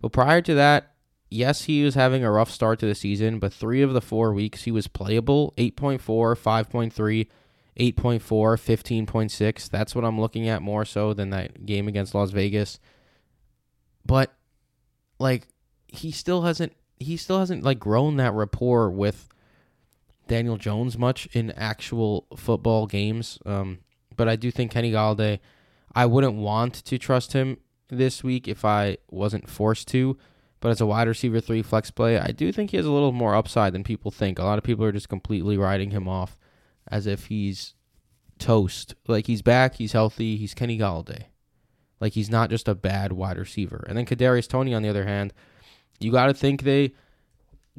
But 0.01 0.13
prior 0.13 0.41
to 0.43 0.55
that, 0.55 0.95
yes, 1.31 1.65
he 1.65 1.85
was 1.85 1.95
having 1.95 2.25
a 2.25 2.31
rough 2.31 2.51
start 2.51 2.79
to 2.81 2.87
the 2.87 2.95
season, 2.95 3.39
but 3.39 3.53
three 3.53 3.83
of 3.83 3.93
the 3.93 4.01
four 4.01 4.33
weeks 4.33 4.65
he 4.65 4.71
was 4.71 4.89
playable 4.89 5.55
8.4, 5.57 6.01
5.3, 6.01 7.27
8.4, 7.79 8.21
15.6. 8.21 9.71
That's 9.71 9.95
what 9.95 10.05
I'm 10.05 10.21
looking 10.21 10.49
at 10.49 10.63
more 10.63 10.85
so 10.85 11.15
than 11.15 11.31
that 11.31 11.67
game 11.67 11.89
against 11.89 12.15
Las 12.15 12.31
Vegas. 12.31 12.79
But, 14.07 14.33
like, 15.19 15.49
he 15.89 16.11
still 16.11 16.43
hasn't 16.43 16.73
he 16.99 17.17
still 17.17 17.39
hasn't 17.39 17.63
like 17.63 17.79
grown 17.79 18.17
that 18.17 18.33
rapport 18.33 18.91
with 18.91 19.29
Daniel 20.29 20.57
Jones 20.57 20.97
much 20.97 21.27
in 21.33 21.51
actual 21.53 22.27
football 22.37 22.87
games. 22.87 23.39
Um, 23.45 23.79
but 24.17 24.29
I 24.29 24.37
do 24.37 24.51
think 24.51 24.71
Kenny 24.71 24.93
Golladay, 24.93 25.41
I 25.95 26.07
wouldn't 26.07 26.35
want 26.35 26.75
to 26.75 26.99
trust 26.99 27.33
him 27.33 27.59
this 27.89 28.25
week 28.25 28.49
if 28.49 28.65
I 28.65 28.99
wasn't 29.11 29.49
forced 29.49 29.89
to. 29.89 30.17
But 30.61 30.71
as 30.71 30.81
a 30.81 30.87
wide 30.87 31.07
receiver 31.07 31.41
three 31.41 31.63
flex 31.63 31.91
play, 31.91 32.19
I 32.19 32.29
do 32.29 32.51
think 32.51 32.71
he 32.71 32.79
has 32.79 32.87
a 32.87 32.91
little 32.91 33.13
more 33.13 33.35
upside 33.35 33.73
than 33.73 33.85
people 33.85 34.11
think. 34.11 34.39
A 34.39 34.45
lot 34.45 34.59
of 34.59 34.65
people 34.65 34.85
are 34.85 34.93
just 34.93 35.09
completely 35.09 35.59
writing 35.59 35.91
him 35.91 36.09
off 36.09 36.39
as 36.89 37.07
if 37.07 37.27
he's 37.27 37.75
toast. 38.39 38.95
Like 39.07 39.27
he's 39.27 39.43
back, 39.43 39.75
he's 39.75 39.93
healthy, 39.93 40.37
he's 40.37 40.55
Kenny 40.55 40.79
Golladay. 40.79 41.25
Like 42.01 42.13
he's 42.13 42.31
not 42.31 42.51
just 42.51 42.69
a 42.69 42.75
bad 42.75 43.13
wide 43.13 43.39
receiver. 43.39 43.85
And 43.89 43.97
then 43.97 44.07
Kadarius 44.07 44.49
Toney, 44.49 44.75
on 44.75 44.83
the 44.83 44.89
other 44.89 45.07
hand, 45.07 45.33
you 45.99 46.13
got 46.13 46.27
to 46.27 46.35
think 46.35 46.63
they 46.63 46.93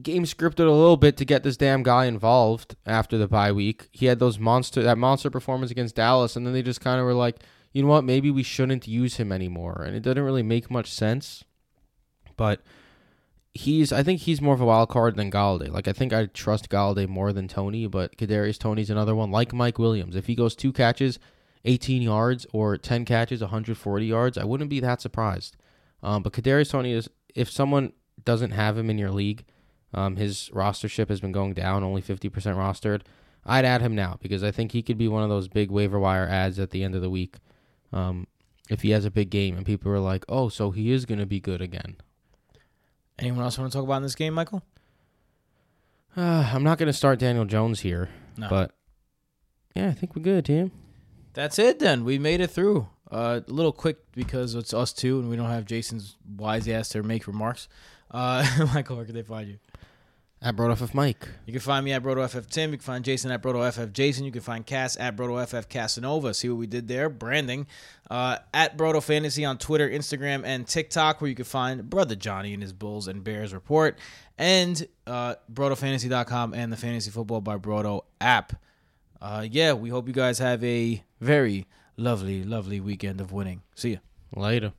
game 0.02 0.24
scripted 0.24 0.68
a 0.68 0.72
little 0.72 0.98
bit 0.98 1.18
to 1.18 1.26
get 1.26 1.44
this 1.44 1.58
damn 1.58 1.84
guy 1.84 2.06
involved 2.06 2.76
after 2.86 3.18
the 3.18 3.28
bye 3.28 3.52
week. 3.52 3.90
He 3.92 4.08
had 4.08 4.20
those 4.20 4.40
monster 4.40 4.82
that 4.84 4.98
monster 4.98 5.30
performance 5.30 5.72
against 5.72 5.96
Dallas, 5.96 6.36
and 6.36 6.46
then 6.46 6.54
they 6.54 6.62
just 6.62 6.82
kind 6.82 7.00
of 7.00 7.06
were 7.06 7.14
like, 7.14 7.38
you 7.74 7.84
know 7.84 7.90
what, 7.90 8.04
maybe 8.04 8.32
we 8.32 8.44
shouldn't 8.44 8.88
use 8.88 9.18
him 9.18 9.32
anymore. 9.32 9.84
And 9.86 9.96
it 9.96 10.04
didn't 10.04 10.24
really 10.24 10.44
make 10.44 10.72
much 10.72 10.92
sense. 10.92 11.44
But 12.36 12.62
he's 13.54 13.92
I 13.92 14.04
think 14.04 14.22
he's 14.22 14.42
more 14.42 14.54
of 14.54 14.62
a 14.62 14.66
wild 14.66 14.90
card 14.90 15.16
than 15.16 15.32
Golladay. 15.32 15.70
Like 15.70 15.88
I 15.88 15.94
think 15.94 16.14
I 16.14 16.28
trust 16.28 16.70
Golladay 16.70 17.08
more 17.08 17.34
than 17.34 17.48
Toney, 17.48 17.88
but 17.88 18.18
Kadarius 18.18 18.60
Toney's 18.60 18.90
another 18.90 19.16
one 19.16 19.32
like 19.32 19.54
Mike 19.54 19.80
Williams. 19.80 20.16
If 20.16 20.28
he 20.28 20.36
goes 20.36 20.56
two 20.56 20.72
catches, 20.72 21.20
18 21.66 22.02
yards, 22.02 22.46
or 22.54 22.78
10 22.78 23.06
catches, 23.06 23.42
140 23.42 24.06
yards, 24.06 24.38
I 24.38 24.44
wouldn't 24.46 24.70
be 24.70 24.80
that 24.80 25.02
surprised. 25.02 25.56
Um, 26.04 26.24
but 26.24 26.34
Kadarius 26.34 26.72
Toney 26.72 26.92
is 26.94 27.10
if 27.36 27.50
someone 27.50 27.94
doesn't 28.24 28.52
have 28.52 28.78
him 28.78 28.90
in 28.90 28.98
your 28.98 29.12
league, 29.12 29.46
um, 29.94 30.16
his 30.16 30.50
rostership 30.54 31.10
has 31.10 31.20
been 31.22 31.32
going 31.32 31.54
down, 31.54 31.84
only 31.84 32.02
50% 32.02 32.30
rostered. 32.32 33.02
I'd 33.46 33.66
add 33.66 33.82
him 33.82 33.96
now 33.96 34.18
because 34.22 34.44
I 34.44 34.52
think 34.52 34.72
he 34.74 34.82
could 34.82 34.98
be 34.98 35.08
one 35.08 35.24
of 35.24 35.30
those 35.30 35.48
big 35.48 35.72
waiver 35.72 36.00
wire 36.00 36.28
ads 36.28 36.60
at 36.60 36.72
the 36.72 36.84
end 36.84 36.96
of 36.96 37.02
the 37.02 37.10
week. 37.10 37.36
Um, 37.94 38.28
if 38.70 38.82
he 38.82 38.90
has 38.92 39.06
a 39.06 39.12
big 39.12 39.30
game 39.30 39.56
and 39.56 39.66
people 39.66 39.92
are 39.92 40.00
like, 40.00 40.26
oh, 40.28 40.50
so 40.50 40.72
he 40.72 40.92
is 40.92 41.06
going 41.06 41.20
to 41.20 41.26
be 41.26 41.40
good 41.40 41.62
again. 41.62 41.96
Anyone 43.18 43.44
else 43.46 43.58
want 43.58 43.72
to 43.72 43.78
talk 43.78 43.86
about 43.86 43.98
in 43.98 44.04
this 44.04 44.16
game, 44.16 44.34
Michael? 44.34 44.62
Uh, 46.16 46.50
I'm 46.54 46.64
not 46.64 46.78
going 46.78 46.88
to 46.88 46.94
start 46.94 47.20
Daniel 47.20 47.46
Jones 47.46 47.80
here, 47.82 48.10
No. 48.38 48.50
but 48.50 48.72
yeah, 49.76 49.88
I 49.88 49.94
think 49.94 50.16
we're 50.16 50.24
good, 50.24 50.46
Tim. 50.46 50.72
That's 51.38 51.60
it 51.60 51.78
then. 51.78 52.04
We 52.04 52.18
made 52.18 52.42
it 52.42 52.48
through. 52.48 52.88
Uh, 53.12 53.42
a 53.48 53.52
little 53.52 53.72
quick 53.72 53.98
because 54.14 54.56
it's 54.56 54.74
us 54.74 54.92
two 54.92 55.20
and 55.20 55.30
we 55.30 55.36
don't 55.36 55.52
have 55.52 55.66
Jason's 55.66 56.16
wise 56.36 56.68
ass 56.68 56.90
to 56.90 57.04
make 57.04 57.28
remarks. 57.28 57.68
Uh, 58.10 58.44
Michael, 58.74 58.96
where 58.96 59.06
can 59.06 59.14
they 59.14 59.22
find 59.22 59.48
you? 59.48 59.60
At 60.42 60.56
BrodoFF 60.56 60.96
Mike. 60.96 61.28
You 61.46 61.54
can 61.54 61.60
find 61.60 61.86
me 61.86 61.94
at 61.94 62.02
BrotoFF 62.02 62.50
Tim. 62.50 62.72
You 62.72 62.78
can 62.78 62.84
find 62.84 63.06
Jason 63.06 63.30
at 63.30 63.44
BrotoFF 63.44 63.94
Jason. 63.94 64.26
You 64.26 64.32
can 64.32 64.42
find 64.42 64.66
Cass 64.66 64.98
at 64.98 65.16
BrotoFF 65.16 65.70
Casanova. 65.70 66.34
See 66.34 66.50
what 66.50 66.58
we 66.58 66.66
did 66.66 66.88
there? 66.88 67.08
Branding. 67.08 67.68
Uh, 68.10 68.40
at 68.52 68.76
Broto 68.76 69.04
Fantasy 69.04 69.46
on 69.46 69.60
Twitter, 69.60 69.88
Instagram, 69.88 70.42
and 70.44 70.68
TikTok, 70.68 71.22
where 71.22 71.30
you 71.30 71.36
can 71.36 71.46
find 71.46 71.88
Brother 71.88 72.16
Johnny 72.16 72.56
and 72.56 72.64
his 72.64 72.74
Bulls 72.74 73.08
and 73.08 73.24
Bears 73.24 73.54
report. 73.54 74.00
And 74.40 74.88
uh, 75.06 75.36
BrotoFantasy.com 75.54 76.56
and 76.56 76.74
the 76.74 76.78
Fantasy 76.78 77.12
Football 77.12 77.42
by 77.42 77.58
Broto 77.58 78.06
app. 78.20 78.54
Uh, 79.22 79.46
yeah, 79.48 79.74
we 79.74 79.90
hope 79.90 80.08
you 80.08 80.14
guys 80.16 80.40
have 80.40 80.64
a 80.64 81.04
very 81.20 81.66
lovely, 81.96 82.44
lovely 82.44 82.80
weekend 82.80 83.22
of 83.22 83.32
winning. 83.32 83.62
See 83.76 83.94
ya. 83.94 84.00
Later. 84.36 84.74